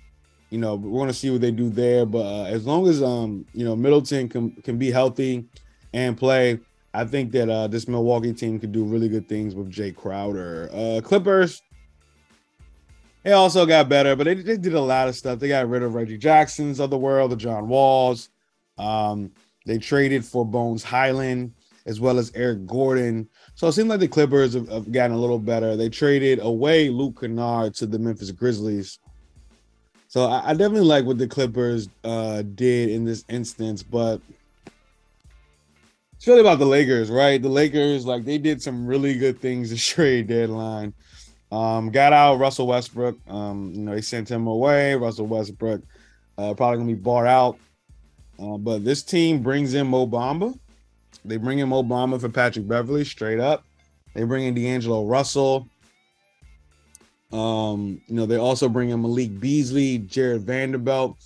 you 0.53 0.59
know, 0.59 0.75
we're 0.75 0.99
gonna 0.99 1.13
see 1.13 1.31
what 1.31 1.41
they 1.41 1.49
do 1.49 1.71
there. 1.71 2.05
But 2.05 2.25
uh, 2.25 2.43
as 2.43 2.67
long 2.67 2.87
as 2.87 3.01
um, 3.01 3.43
you 3.53 3.65
know, 3.65 3.75
Middleton 3.75 4.29
can 4.29 4.51
can 4.61 4.77
be 4.77 4.91
healthy 4.91 5.45
and 5.93 6.15
play, 6.15 6.59
I 6.93 7.05
think 7.05 7.31
that 7.31 7.49
uh, 7.49 7.65
this 7.67 7.87
Milwaukee 7.87 8.33
team 8.33 8.59
could 8.59 8.71
do 8.71 8.83
really 8.83 9.09
good 9.09 9.27
things 9.27 9.55
with 9.55 9.71
Jay 9.71 9.91
Crowder. 9.91 10.69
Uh, 10.71 11.01
Clippers, 11.03 11.59
they 13.23 13.31
also 13.31 13.65
got 13.65 13.89
better, 13.89 14.15
but 14.15 14.25
they, 14.25 14.35
they 14.35 14.57
did 14.57 14.75
a 14.75 14.79
lot 14.79 15.07
of 15.07 15.15
stuff. 15.15 15.39
They 15.39 15.47
got 15.47 15.67
rid 15.67 15.81
of 15.81 15.95
Reggie 15.95 16.19
Jackson's 16.19 16.79
of 16.79 16.91
the 16.91 16.99
world, 16.99 17.31
the 17.31 17.35
John 17.35 17.67
Walls. 17.67 18.29
Um, 18.77 19.31
they 19.65 19.79
traded 19.79 20.23
for 20.23 20.45
Bones 20.45 20.83
Hyland 20.83 21.53
as 21.87 21.99
well 21.99 22.19
as 22.19 22.31
Eric 22.35 22.67
Gordon. 22.67 23.27
So 23.55 23.67
it 23.67 23.73
seems 23.73 23.89
like 23.89 23.99
the 23.99 24.07
Clippers 24.07 24.53
have, 24.53 24.69
have 24.69 24.91
gotten 24.91 25.15
a 25.15 25.19
little 25.19 25.39
better. 25.39 25.75
They 25.75 25.89
traded 25.89 26.39
away 26.41 26.89
Luke 26.89 27.19
Kennard 27.19 27.73
to 27.75 27.87
the 27.87 27.99
Memphis 27.99 28.31
Grizzlies. 28.31 28.99
So 30.13 30.25
I, 30.25 30.51
I 30.51 30.53
definitely 30.53 30.81
like 30.81 31.05
what 31.05 31.17
the 31.17 31.25
Clippers 31.25 31.89
uh, 32.03 32.43
did 32.43 32.89
in 32.89 33.03
this 33.03 33.25
instance, 33.29 33.81
but 33.81 34.21
it's 36.15 36.27
really 36.27 36.41
about 36.41 36.59
the 36.59 36.67
Lakers, 36.67 37.09
right? 37.09 37.41
The 37.41 37.49
Lakers, 37.49 38.05
like 38.05 38.23
they 38.23 38.37
did 38.37 38.61
some 38.61 38.85
really 38.85 39.15
good 39.15 39.39
things 39.39 39.69
to 39.73 39.75
trade 39.75 40.27
deadline. 40.27 40.93
Um, 41.51 41.89
got 41.89 42.13
out 42.13 42.35
Russell 42.35 42.67
Westbrook. 42.67 43.17
Um, 43.27 43.71
you 43.73 43.81
know, 43.81 43.95
they 43.95 44.01
sent 44.01 44.29
him 44.29 44.45
away. 44.45 44.93
Russell 44.93 45.25
Westbrook 45.25 45.81
uh, 46.37 46.53
probably 46.53 46.77
gonna 46.77 46.89
be 46.89 46.93
bought 46.93 47.25
out. 47.25 47.57
Uh, 48.37 48.57
but 48.59 48.85
this 48.85 49.01
team 49.01 49.41
brings 49.41 49.73
in 49.73 49.87
Mo 49.87 50.05
Bamba. 50.05 50.55
They 51.25 51.37
bring 51.37 51.57
in 51.57 51.69
Mo 51.69 51.81
Bamba 51.81 52.21
for 52.21 52.29
Patrick 52.29 52.67
Beverley 52.67 53.03
straight 53.03 53.39
up. 53.39 53.65
They 54.13 54.25
bring 54.25 54.45
in 54.45 54.53
D'Angelo 54.53 55.07
Russell. 55.07 55.67
Um, 57.33 57.99
you 58.07 58.15
know, 58.15 58.25
they 58.25 58.37
also 58.37 58.69
bring 58.69 58.89
in 58.89 59.01
Malik 59.01 59.39
Beasley, 59.39 59.97
Jarred 59.97 60.43
Vanderbilt. 60.43 61.17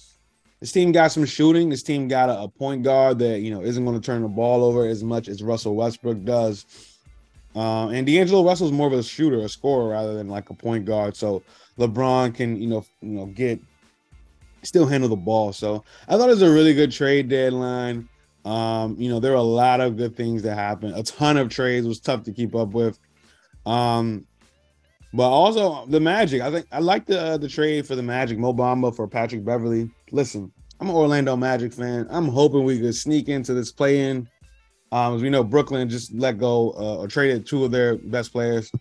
This 0.62 0.72
team 0.72 0.92
got 0.92 1.12
some 1.12 1.26
shooting. 1.26 1.70
This 1.70 1.84
team 1.84 2.08
got 2.08 2.30
a, 2.30 2.44
a 2.44 2.48
point 2.48 2.84
guard 2.84 3.20
that 3.20 3.40
you 3.40 3.52
know 3.52 3.62
isn't 3.62 3.84
going 3.84 4.00
to 4.00 4.06
turn 4.06 4.22
the 4.22 4.30
ball 4.30 4.64
over 4.64 4.88
as 4.88 5.04
much 5.04 5.28
as 5.28 5.44
Russell 5.44 5.76
Westbrook 5.76 6.24
does. 6.24 6.66
Uh, 7.56 7.90
and 7.90 8.08
D'Angelo 8.08 8.46
Russell's 8.46 8.72
more 8.72 8.88
of 8.88 8.94
a 8.94 9.04
shooter, 9.04 9.40
a 9.40 9.50
scorer, 9.50 9.90
rather 9.90 10.14
than 10.14 10.30
like 10.30 10.50
a 10.50 10.54
point 10.54 10.86
guard. 10.86 11.16
So 11.16 11.44
LeBron 11.78 12.34
can, 12.34 12.62
you 12.62 12.68
know, 12.68 12.86
you 13.02 13.10
know, 13.10 13.26
get 13.26 13.60
still 14.64 14.86
handle 14.86 15.10
the 15.10 15.16
ball. 15.16 15.52
So 15.54 15.84
I 16.08 16.18
thought 16.18 16.30
it 16.30 16.34
was 16.34 16.42
a 16.42 16.52
really 16.52 16.74
good 16.74 16.92
trade 16.92 17.30
deadline. 17.30 18.08
Um, 18.46 18.96
you 18.98 19.10
know, 19.10 19.20
there 19.20 19.32
were 19.32 19.38
a 19.38 19.42
lot 19.42 19.82
of 19.82 19.98
good 19.98 20.16
things 20.16 20.42
that 20.44 20.56
happened. 20.56 20.96
A 20.96 21.04
ton 21.04 21.38
of 21.38 21.50
trades 21.50 21.86
was 21.86 22.00
tough 22.00 22.24
to 22.24 22.32
keep 22.32 22.56
up 22.56 22.70
with. 22.70 22.98
Um, 23.66 24.26
but 25.18 25.30
also 25.30 25.88
the 25.88 26.00
Magic. 26.00 26.44
I 26.44 26.52
think 26.52 26.68
I 26.72 26.80
like 26.80 27.08
the 27.08 27.20
uh, 27.20 27.38
the 27.38 27.50
trade 27.50 27.88
for 27.88 27.96
the 27.96 28.04
Magic, 28.04 28.38
Mo 28.38 28.54
Bamba 28.54 28.96
for 28.96 29.08
Patrick 29.08 29.44
Beverley. 29.44 29.90
Listen, 30.12 30.52
I'm 30.80 30.90
an 30.90 30.96
Orlando 30.96 31.36
Magic 31.36 31.74
fan. 31.74 32.06
I'm 32.12 32.28
hoping 32.28 32.64
we 32.64 32.80
could 32.80 32.94
sneak 32.94 33.28
into 33.28 33.56
this 33.56 33.72
play-in. 33.72 34.30
Um, 34.92 35.16
as 35.16 35.24
we 35.24 35.32
know, 35.32 35.44
Brooklyn 35.44 35.90
just 35.90 36.14
let 36.14 36.38
go 36.38 36.70
uh, 36.78 36.98
or 36.98 37.08
traded 37.08 37.48
two 37.48 37.66
of 37.66 37.72
their 37.72 37.98
best 37.98 38.32
players. 38.32 38.72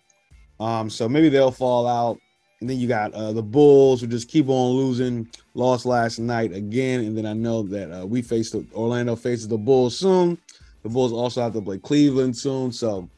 Um, 0.61 0.91
so 0.91 1.09
maybe 1.09 1.30
they'll 1.30 1.51
fall 1.51 1.87
out. 1.87 2.18
And 2.61 2.68
then 2.68 2.78
you 2.78 2.87
got 2.87 3.14
uh, 3.14 3.32
the 3.32 3.43
Bulls 3.43 4.03
who 4.03 4.07
just 4.07 4.28
keep 4.28 4.51
on 4.51 4.72
losing. 4.72 5.26
Lost 5.55 5.87
last 5.87 6.18
night 6.18 6.53
again, 6.53 7.01
and 7.01 7.16
then 7.16 7.24
I 7.24 7.32
know 7.32 7.62
that 7.62 8.03
uh, 8.03 8.07
we 8.07 8.20
face 8.20 8.51
the 8.51 8.66
Orlando 8.74 9.16
faces 9.16 9.49
the 9.49 9.57
Bulls 9.57 9.99
soon. 9.99 10.37
The 10.82 10.91
Bulls 10.91 11.14
also 11.14 11.41
have 11.41 11.55
to 11.55 11.62
play 11.62 11.78
Cleveland 11.78 12.37
soon. 12.37 12.72
So 12.72 13.09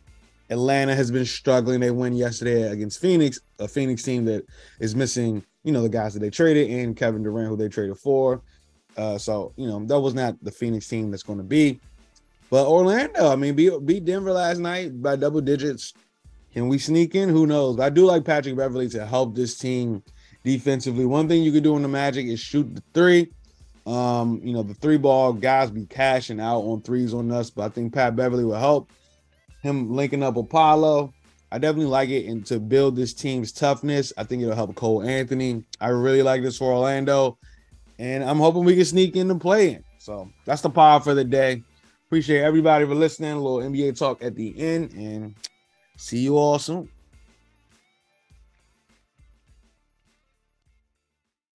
Atlanta 0.51 0.95
has 0.95 1.11
been 1.11 1.27
struggling. 1.27 1.81
They 1.81 1.91
win 1.91 2.15
yesterday 2.15 2.71
against 2.71 3.01
Phoenix, 3.01 3.41
a 3.59 3.69
Phoenix 3.69 4.03
team 4.03 4.25
that 4.27 4.47
is 4.81 4.95
missing, 4.95 5.45
you 5.65 5.73
know, 5.73 5.83
the 5.83 5.89
guys 5.89 6.15
that 6.15 6.21
they 6.21 6.31
traded 6.31 6.71
and 6.71 6.97
Kevin 6.97 7.23
Durant, 7.23 7.49
who 7.49 7.57
they 7.57 7.69
traded 7.69 7.99
for. 7.99 8.43
Uh, 8.97 9.17
so 9.17 9.53
you 9.57 9.67
know 9.67 9.85
that 9.87 10.01
was 10.01 10.15
not 10.15 10.43
the 10.43 10.51
Phoenix 10.51 10.89
team 10.89 11.11
that's 11.11 11.23
going 11.23 11.39
to 11.39 11.45
be. 11.45 11.81
But 12.51 12.67
Orlando, 12.67 13.31
I 13.31 13.37
mean, 13.37 13.55
beat, 13.55 13.73
beat 13.85 14.05
Denver 14.05 14.33
last 14.33 14.59
night 14.59 15.01
by 15.03 15.17
double 15.17 15.41
digits. 15.41 15.93
Can 16.53 16.69
we 16.69 16.79
sneak 16.79 17.15
in? 17.15 17.29
Who 17.29 17.47
knows? 17.47 17.79
I 17.79 17.91
do 17.91 18.07
like 18.07 18.25
Patrick 18.25 18.57
Beverley 18.57 18.89
to 18.89 19.07
help 19.07 19.35
this 19.35 19.57
team 19.59 20.03
defensively. 20.45 21.05
One 21.05 21.29
thing 21.29 21.43
you 21.43 21.53
can 21.53 21.63
do 21.63 21.77
in 21.77 21.83
the 21.83 21.89
Magic 21.89 22.27
is 22.27 22.41
shoot 22.41 22.75
the 22.75 22.83
three. 22.95 23.31
Um, 23.87 24.41
you 24.43 24.53
know, 24.53 24.63
the 24.63 24.75
three 24.75 24.97
ball 24.97 25.33
guys 25.33 25.71
be 25.71 25.87
cashing 25.87 26.41
out 26.41 26.61
on 26.61 26.83
threes 26.83 27.15
on 27.15 27.31
us, 27.31 27.51
but 27.51 27.67
I 27.67 27.69
think 27.69 27.95
Pat 27.95 28.17
Beverley 28.17 28.45
will 28.45 28.59
help 28.59 28.91
him 29.63 29.93
linking 29.95 30.23
up 30.23 30.37
Apollo. 30.37 31.13
I 31.51 31.59
definitely 31.59 31.91
like 31.91 32.11
it 32.11 32.27
and 32.27 32.45
to 32.47 32.61
build 32.61 32.97
this 32.97 33.15
team's 33.15 33.53
toughness. 33.53 34.13
I 34.17 34.25
think 34.25 34.43
it'll 34.43 34.55
help 34.55 34.75
Cole 34.75 35.03
Anthony. 35.03 35.65
I 35.81 35.89
really 35.89 36.23
like 36.23 36.43
this 36.43 36.59
for 36.59 36.73
Orlando, 36.73 37.39
and 37.99 38.23
I'm 38.23 38.39
hoping 38.39 38.65
we 38.65 38.77
can 38.77 38.85
sneak 38.85 39.17
in 39.17 39.29
the 39.29 39.35
play 39.35 39.75
in. 39.75 39.85
So 39.99 40.31
that's 40.45 40.63
the 40.63 40.71
power 40.71 41.01
for 41.01 41.15
the 41.15 41.25
day. 41.25 41.63
Appreciate 42.07 42.43
everybody 42.43 42.85
for 42.85 42.95
listening. 42.95 43.33
A 43.33 43.41
little 43.41 43.71
NBA 43.71 43.99
talk 43.99 44.23
at 44.23 44.35
the 44.35 44.59
end, 44.59 44.93
and 44.93 45.35
see 45.97 46.19
you 46.19 46.37
all 46.37 46.59
soon. 46.59 46.89